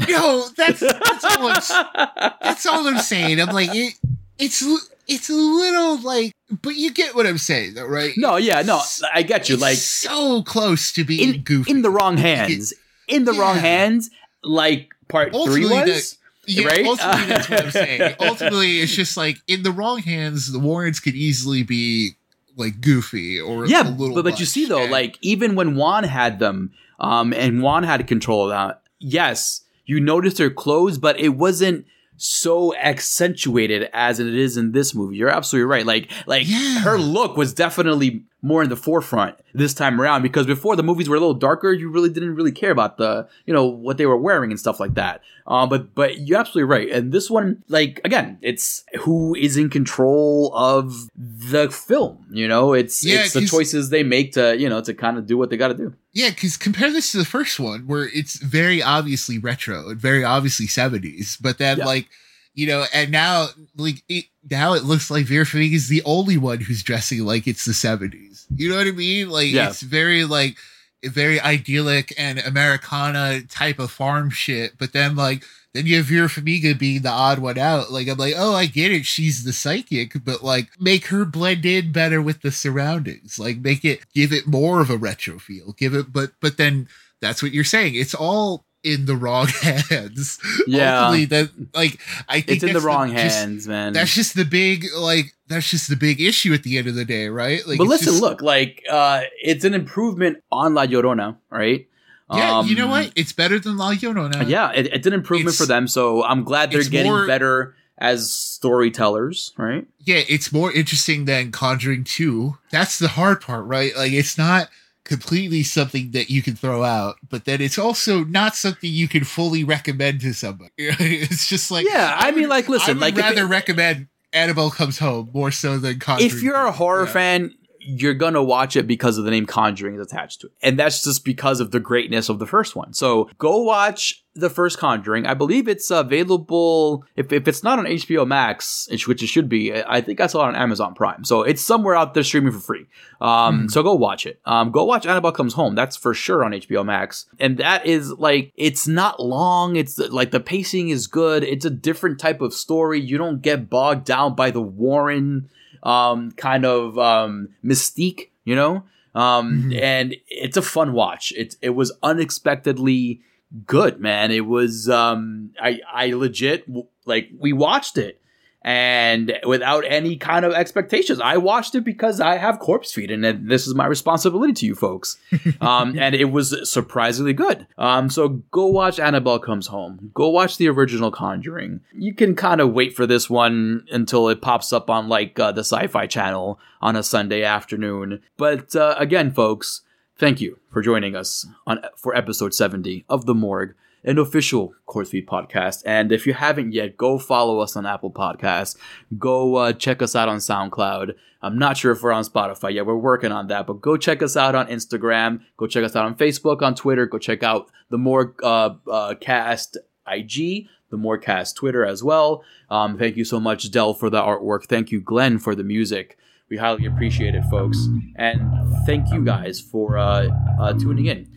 no, 0.09 0.49
that's 0.57 0.81
that's 0.81 1.25
all, 1.25 1.49
I'm, 1.49 2.33
that's 2.43 2.67
all 2.67 2.87
I'm 2.87 2.99
saying. 2.99 3.41
I'm 3.41 3.55
like, 3.55 3.71
it, 3.73 3.95
it's 4.39 4.63
it's 5.07 5.31
a 5.31 5.35
little 5.35 6.01
like, 6.01 6.33
but 6.63 6.77
you 6.77 6.93
get 6.93 7.15
what 7.15 7.27
I'm 7.27 7.39
saying, 7.39 7.75
though, 7.75 7.87
right? 7.87 8.13
no, 8.17 8.37
yeah, 8.37 8.63
no, 8.63 8.81
I 9.13 9.23
get 9.23 9.49
you. 9.49 9.55
It's 9.55 9.63
Like 9.63 9.77
so 9.77 10.43
close 10.43 10.93
to 10.93 11.05
being 11.05 11.35
in 11.35 11.41
goofy 11.43 11.71
in 11.71 11.83
the 11.83 11.91
wrong 11.91 12.17
hands, 12.17 12.75
in 13.09 13.25
the 13.25 13.33
wrong 13.33 13.57
hands. 13.57 14.11
Like 14.43 14.93
part 15.09 15.31
three 15.31 15.65
Ultimately, 15.65 15.93
was. 15.93 16.19
Yeah, 16.47 16.67
right? 16.67 16.85
ultimately, 16.87 17.27
that's 17.27 17.49
what 17.49 17.65
I'm 17.65 17.71
saying. 17.71 18.17
Ultimately, 18.21 18.81
it's 18.81 18.95
just 18.95 19.17
like 19.17 19.39
in 19.47 19.63
the 19.63 19.71
wrong 19.73 20.01
hands, 20.01 20.53
the 20.53 20.59
Warrens 20.59 21.01
could 21.01 21.15
easily 21.15 21.63
be 21.63 22.17
like 22.57 22.81
goofy 22.81 23.41
or 23.41 23.67
yeah, 23.67 23.89
a 23.89 23.91
little. 23.91 24.15
but, 24.15 24.25
but 24.25 24.41
you 24.41 24.47
see 24.47 24.67
though, 24.67 24.83
and- 24.83 24.93
like 24.93 25.19
even 25.21 25.55
when 25.55 25.77
Wan 25.77 26.05
had 26.05 26.39
them, 26.39 26.73
um, 27.01 27.33
and 27.33 27.63
Wan 27.63 27.83
had 27.83 28.07
control 28.07 28.45
of 28.45 28.51
that, 28.51 28.83
yes, 28.99 29.63
you 29.87 30.01
noticed 30.01 30.39
her 30.39 30.51
clothes, 30.51 30.99
but 30.99 31.19
it 31.19 31.31
wasn't 31.31 31.87
so 32.17 32.75
accentuated 32.77 33.89
as 33.93 34.21
it 34.21 34.33
is 34.35 34.57
in 34.57 34.73
this 34.73 34.95
movie. 34.95 35.17
You're 35.17 35.31
absolutely 35.31 35.67
right. 35.67 35.85
Like, 35.85 36.11
like 36.27 36.45
Yeah. 36.47 36.79
her 36.81 36.97
look 36.99 37.37
was 37.37 37.53
definitely 37.53 38.25
more 38.45 38.63
in 38.63 38.69
the 38.69 38.77
forefront 38.77 39.35
this 39.55 39.73
time 39.73 39.99
around 39.99 40.21
because 40.21 40.45
before 40.47 40.77
the 40.77 40.83
movies 40.83 41.09
were 41.09 41.17
a 41.17 41.19
little 41.19 41.33
darker, 41.35 41.73
you 41.73 41.89
really 41.91 42.11
didn't 42.11 42.35
really 42.35 42.53
care 42.53 42.71
about 42.71 42.99
the, 42.99 43.27
you 43.47 43.55
know, 43.55 43.65
what 43.65 43.97
they 43.97 44.05
were 44.05 44.19
wearing 44.19 44.51
and 44.51 44.61
stuff 44.61 44.79
like 44.79 44.93
that. 44.95 45.23
Um, 45.47 45.69
but 45.71 45.95
but 45.95 46.21
you're 46.21 46.39
absolutely 46.39 46.69
right. 46.71 46.91
And 46.91 47.11
this 47.11 47.31
one, 47.31 47.63
like 47.69 48.03
again, 48.05 48.39
it's 48.43 48.85
who 49.01 49.35
is 49.35 49.57
in 49.57 49.71
control 49.71 50.53
of 50.55 51.09
the 51.17 51.71
film. 51.71 52.27
You 52.31 52.47
know, 52.47 52.75
it's 52.75 53.05
Yeah, 53.05 53.21
it's 53.21 53.33
the 53.33 53.47
choices 53.47 53.89
they 53.89 54.03
make 54.03 54.33
to 54.33 54.57
you 54.59 54.69
know 54.69 54.83
to 54.83 54.93
kind 54.93 55.17
of 55.17 55.27
do 55.27 55.39
what 55.39 55.49
they 55.49 55.57
got 55.57 55.69
to 55.69 55.75
do. 55.75 55.95
Yeah, 56.13 56.29
because 56.31 56.57
compare 56.59 56.93
this 56.93 57.13
to 57.13 57.19
the 57.19 57.25
first 57.25 57.59
one, 57.59 57.87
where 57.87 58.09
it's 58.15 58.37
very 58.37 58.83
obviously 58.83 59.39
retro 59.39 59.89
and 59.89 59.99
very 60.01 60.23
obviously 60.23 60.67
seventies, 60.67 61.39
but 61.41 61.57
then 61.59 61.79
Yeah. 61.79 61.87
like, 61.87 62.09
you 62.55 62.67
know, 62.67 62.85
and 62.95 63.11
now 63.11 63.49
like 63.77 64.03
it, 64.09 64.25
now 64.51 64.75
it 64.75 64.85
looks 64.85 65.11
like 65.11 65.27
Vera 65.27 65.45
Farmiga 65.45 65.75
is 65.75 65.89
the 65.89 66.03
only 66.05 66.37
one 66.37 66.61
who's 66.61 66.83
dressing 66.83 67.25
like 67.25 67.47
it's 67.47 67.65
the 67.65 67.75
seventies. 67.75 68.47
You 68.55 68.71
know 68.71 68.77
what 68.77 68.87
I 68.87 68.93
mean? 68.93 69.29
Like 69.31 69.51
Yeah. 69.53 69.69
it's 69.69 69.81
very 69.83 70.25
like 70.25 70.57
very 71.05 71.39
idyllic 71.41 72.15
and 72.17 72.39
Americana 72.39 73.43
type 73.43 73.79
of 73.79 73.91
farm 73.91 74.31
shit, 74.31 74.79
but 74.79 74.93
then 74.93 75.17
like 75.17 75.45
then 75.73 75.87
you 75.87 75.97
have 75.97 76.07
Vera 76.07 76.29
Farmiga 76.29 76.79
being 76.79 77.03
the 77.03 77.11
odd 77.11 77.41
one 77.41 77.59
out. 77.59 77.91
Like 77.91 78.07
I'm 78.07 78.17
like, 78.17 78.35
oh, 78.37 78.55
I 78.55 78.67
get 78.67 78.93
it, 78.93 79.05
she's 79.07 79.43
the 79.43 79.53
psychic, 79.53 80.25
but 80.25 80.45
like 80.45 80.69
make 80.79 81.07
her 81.09 81.25
blend 81.25 81.67
in 81.67 81.91
better 81.91 82.23
with 82.23 82.43
the 82.43 82.53
surroundings. 82.53 83.39
Like 83.41 83.59
make 83.59 83.85
it 83.85 84.01
give 84.15 84.33
it 84.33 84.47
more 84.47 84.81
of 84.81 84.89
a 84.91 84.97
retro 84.97 85.39
feel. 85.39 85.73
Give 85.73 85.95
it, 85.95 86.13
but 86.13 86.31
but 86.41 86.57
then 86.57 86.89
that's 87.21 87.43
what 87.43 87.53
you're 87.53 87.65
saying. 87.65 87.95
It's 87.97 88.15
all 88.15 88.65
in 88.85 89.07
the 89.07 89.17
wrong 89.17 89.47
hands. 89.63 90.39
Yeah. 90.67 91.01
Ultimately, 91.07 91.25
that 91.27 91.51
like 91.75 91.99
I 92.29 92.41
think 92.41 92.63
It's 92.63 92.65
in 92.65 92.73
the 92.75 92.81
wrong 92.81 93.13
just- 93.13 93.37
hands, 93.39 93.67
man. 93.67 93.93
that's 93.93 94.15
just 94.15 94.37
the 94.37 94.45
big 94.45 94.87
like 94.97 95.33
that's 95.49 95.69
just 95.71 95.89
the 95.89 95.97
big 95.97 96.21
issue 96.21 96.53
at 96.55 96.63
the 96.63 96.79
end 96.79 96.87
of 96.87 96.95
the 96.95 97.05
day, 97.05 97.29
right? 97.29 97.67
Like, 97.67 97.79
but 97.79 97.87
listen, 97.87 98.13
just- 98.13 98.23
look, 98.23 98.43
like 98.43 98.83
uh, 98.91 99.23
it's 99.43 99.65
an 99.65 99.75
improvement 99.75 100.43
on 100.53 100.75
La 100.75 100.87
Llorona, 100.87 101.37
right? 101.51 101.87
Yeah, 102.33 102.63
you 102.65 102.75
know 102.75 102.85
Um, 102.85 102.91
what? 102.91 103.13
It's 103.17 103.33
better 103.33 103.59
than 103.59 103.77
La 103.77 103.93
Llorona. 103.93 104.49
Yeah, 104.49 104.73
it, 104.73 104.87
it's 104.87 105.07
an 105.07 105.13
improvement 105.13 105.55
It's- 105.55 105.59
for 105.59 105.67
them. 105.67 105.87
So 105.87 106.25
I'm 106.25 106.43
glad 106.45 106.71
they're 106.71 106.83
getting 106.83 107.13
more- 107.13 107.27
better 107.27 107.75
as 107.99 108.33
storytellers, 108.33 109.53
right? 109.57 109.87
yeah, 110.01 110.23
it's 110.29 110.53
more 110.53 110.73
interesting 110.73 111.27
than 111.27 111.53
Conjuring 111.53 112.03
2. 112.05 112.59
That's 112.71 112.99
the 112.99 113.09
hard 113.09 113.41
part, 113.41 113.65
right? 113.67 113.95
Like 113.97 114.13
it's 114.13 114.37
not 114.37 114.69
completely 115.05 115.63
something 115.63 116.11
that 116.13 116.31
you 116.31 116.43
can 116.43 116.57
throw 116.57 116.83
out, 116.83 117.17
but 117.29 117.45
then 117.45 117.61
it's 117.61 117.79
also 117.79 118.25
not 118.25 118.57
something 118.57 118.91
you 118.91 119.07
can 119.09 119.23
fully 119.25 119.63
recommend 119.65 120.21
to 120.23 120.33
somebody. 120.33 120.71
it's 120.79 121.47
just 121.49 121.71
like 121.71 121.87
Yeah, 121.87 122.15
I 122.19 122.31
mean, 122.31 122.43
would- 122.43 122.49
like, 122.51 122.69
listen, 122.69 122.91
I 122.91 122.93
would 122.95 123.15
like, 123.15 123.17
rather 123.17 123.43
it- 123.45 123.49
recommend 123.49 124.09
Annabelle 124.33 124.71
Comes 124.71 124.99
Home 124.99 125.31
more 125.35 125.51
so 125.51 125.79
than 125.79 125.99
Conjuring. 126.01 126.31
if 126.31 126.43
you're 126.43 126.57
a 126.67 126.73
horror 126.73 127.05
Yeah. 127.05 127.13
fan, 127.13 127.55
you're 127.85 128.15
gonna 128.15 128.43
watch 128.43 128.77
it 128.77 128.87
because 128.87 129.19
of 129.19 129.25
the 129.25 129.31
name 129.31 129.47
Conjuring 129.47 129.97
is 129.97 130.01
attached 130.01 130.41
to 130.41 130.47
it. 130.49 130.53
And 130.63 130.79
that's 130.79 131.05
just 131.05 131.25
because 131.25 131.61
of 131.61 131.71
the 131.71 131.81
greatness 131.81 132.29
of 132.29 132.39
the 132.39 132.47
first 132.47 132.75
one. 132.75 132.93
So 132.93 133.29
go 133.39 133.63
watch 133.63 134.25
the 134.35 134.51
first 134.51 134.79
Conjuring. 134.79 135.27
I 135.27 135.35
believe 135.35 135.69
it's 135.69 135.91
available 135.91 137.05
if, 137.15 137.33
if 137.33 137.47
it's 137.47 137.63
not 137.63 137.79
on 137.79 137.85
HBO 137.85 138.27
Max, 138.27 138.89
which 139.07 139.23
it 139.23 139.27
should 139.29 139.49
be. 139.49 139.73
I 139.75 140.01
think 140.01 140.21
I 140.21 140.27
saw 140.27 140.45
it 140.45 140.49
on 140.49 140.57
Amazon 140.57 140.95
Prime, 140.95 141.25
so 141.25 141.43
it's 141.43 141.63
somewhere 141.63 141.95
out 141.95 142.15
there 142.15 142.23
streaming 142.23 142.53
for 142.53 142.59
free. 142.59 142.87
Um, 143.21 143.67
mm. 143.67 143.71
So 143.71 143.83
go 143.83 143.95
watch 143.95 144.27
it. 144.27 144.41
Um, 144.45 144.71
go 144.71 144.85
watch 144.85 145.07
Annabelle 145.07 145.33
Comes 145.33 145.55
Home. 145.55 145.75
That's 145.75 145.97
for 145.97 146.15
sure 146.15 146.45
on 146.45 146.53
HBO 146.53 146.85
Max, 146.85 147.27
and 147.39 147.59
that 147.59 147.87
is 147.87 148.13
like 148.13 148.53
it's 148.57 148.89
not 148.89 149.21
long. 149.21 149.77
It's 149.77 149.99
like 149.99 150.31
the 150.31 150.41
pacing 150.41 150.89
is 150.89 151.07
good. 151.07 151.45
It's 151.45 151.65
a 151.65 151.71
different 151.71 152.19
type 152.19 152.41
of 152.41 152.53
story. 152.53 153.01
You 153.01 153.19
don't 153.19 153.41
get 153.43 153.71
bogged 153.71 154.05
down 154.05 154.35
by 154.35 154.51
the 154.51 154.63
Warren 154.63 155.49
um, 155.85 156.33
kind 156.33 156.65
of 156.65 156.99
um, 156.99 157.51
mystique, 157.65 158.31
you 158.45 158.57
know. 158.57 158.85
Um, 159.15 159.71
mm-hmm. 159.71 159.73
and 159.75 160.17
it's 160.29 160.57
a 160.57 160.63
fun 160.63 160.93
watch. 160.93 161.33
It 161.37 161.55
it 161.63 161.71
was 161.71 161.93
unexpectedly 162.03 163.21
good, 163.67 164.01
man. 164.01 164.33
It 164.33 164.47
was 164.47 164.89
um 164.89 165.51
I 165.61 165.81
I 165.93 166.13
legit 166.13 166.65
like 167.05 167.31
we 167.39 167.53
watched 167.53 167.97
it 167.97 168.21
and 168.65 169.39
without 169.47 169.85
any 169.87 170.17
kind 170.17 170.45
of 170.47 170.55
expectations. 170.55 171.21
I 171.21 171.37
watched 171.37 171.75
it 171.75 171.83
because 171.83 172.19
I 172.19 172.39
have 172.39 172.59
Corpsefeed, 172.59 173.13
and 173.13 173.49
this 173.49 173.67
is 173.67 173.75
my 173.75 173.87
responsibility 173.87 174.55
to 174.55 174.67
you 174.67 174.75
folks. 174.75 175.19
Um, 175.61 175.99
and 175.99 176.15
it 176.15 176.27
was 176.27 176.71
surprisingly 176.71 177.33
good. 177.33 177.67
Um, 177.79 178.11
so 178.11 178.29
go 178.29 178.67
watch 178.67 178.99
Annabelle 178.99 179.39
Comes 179.39 179.69
Home. 179.69 180.11
Go 180.15 180.29
watch 180.29 180.57
the 180.57 180.69
original 180.69 181.11
Conjuring. 181.11 181.81
You 181.93 182.15
can 182.15 182.35
kind 182.35 182.61
of 182.61 182.73
wait 182.73 182.95
for 182.95 183.07
this 183.07 183.31
one 183.31 183.87
until 183.91 184.29
it 184.29 184.43
pops 184.43 184.73
up 184.73 184.91
on 184.91 185.09
like 185.09 185.39
uh, 185.39 185.53
the 185.53 185.65
Sci-Fi 185.65 186.07
Channel 186.07 186.59
on 186.81 186.97
a 186.97 187.03
Sunday 187.03 187.43
afternoon. 187.43 188.21
But 188.37 188.75
uh, 188.77 188.95
again, 188.99 189.33
folks, 189.33 189.83
thank 190.19 190.41
you 190.41 190.59
for 190.71 190.83
joining 190.83 191.15
us 191.17 191.47
on 191.67 191.83
for 191.97 192.15
episode 192.15 192.55
70 192.55 193.05
of 193.09 193.27
the 193.27 193.35
Morgue 193.35 193.75
an 194.05 194.19
official 194.19 194.75
Corpsefeed 194.87 195.27
podcast. 195.27 195.83
And 195.87 196.13
if 196.13 196.27
you 196.27 196.35
haven't 196.35 196.73
yet, 196.73 196.97
go 196.97 197.19
follow 197.19 197.61
us 197.61 197.77
on 197.77 197.87
Apple 197.87 198.11
Podcasts. 198.11 198.77
Go 199.19 199.57
uh, 199.57 199.73
check 199.73 200.03
us 200.03 200.15
out 200.15 200.29
on 200.29 200.39
SoundCloud. 200.39 201.15
I'm 201.43 201.59
not 201.59 201.77
sure 201.77 201.93
if 201.93 202.03
we're 202.03 202.13
on 202.13 202.25
Spotify 202.25 202.73
yet. 202.75 202.87
We're 202.87 202.97
working 202.97 203.33
on 203.33 203.49
that, 203.49 203.67
but 203.67 203.81
go 203.81 203.97
check 203.97 204.23
us 204.23 204.37
out 204.37 204.55
on 204.55 204.67
Instagram. 204.69 205.41
Go 205.57 205.67
check 205.67 205.85
us 205.85 205.95
out 205.97 206.07
on 206.07 206.15
Facebook, 206.15 206.63
on 206.63 206.75
Twitter. 206.75 207.07
Go 207.07 207.19
check 207.19 207.43
out 207.43 207.71
the 207.91 207.99
Morgue 207.99 208.43
uh, 208.43 208.75
uh, 208.91 209.15
Cast 209.21 209.77
IG, 210.07 210.67
the 210.91 210.97
Morgue 210.97 211.23
Cast 211.23 211.57
Twitter 211.57 211.85
as 211.85 212.03
well. 212.03 212.45
Um, 212.71 212.99
thank 212.99 213.17
you 213.17 213.25
so 213.25 213.41
much, 213.41 213.71
Dell, 213.71 213.95
for 213.95 214.09
the 214.09 214.21
artwork. 214.21 214.65
Thank 214.67 214.91
you, 214.91 215.01
Glenn, 215.01 215.39
for 215.39 215.55
the 215.55 215.65
music. 215.65 216.17
We 216.51 216.57
highly 216.59 216.85
appreciate 216.87 217.35
it, 217.35 217.43
folks. 217.51 217.89
And 218.17 218.41
thank 218.85 219.11
you 219.13 219.25
guys 219.25 219.61
for 219.61 219.97
uh, 219.97 220.29
uh, 220.61 220.75
tuning 220.75 221.07
in. 221.07 221.29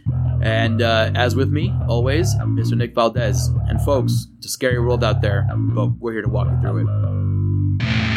And 0.42 0.82
uh, 0.82 1.12
as 1.16 1.36
with 1.36 1.50
me, 1.50 1.74
always, 1.88 2.36
Mr. 2.36 2.78
Nick 2.78 2.94
Valdez. 2.94 3.48
And 3.68 3.82
folks, 3.82 4.28
it's 4.38 4.48
a 4.48 4.50
scary 4.50 4.80
world 4.80 5.04
out 5.04 5.22
there, 5.22 5.48
but 5.56 5.88
we're 6.00 6.14
here 6.14 6.22
to 6.22 6.30
walk 6.30 6.48
you 6.50 6.62
through 6.62 6.88
it. 7.82 8.17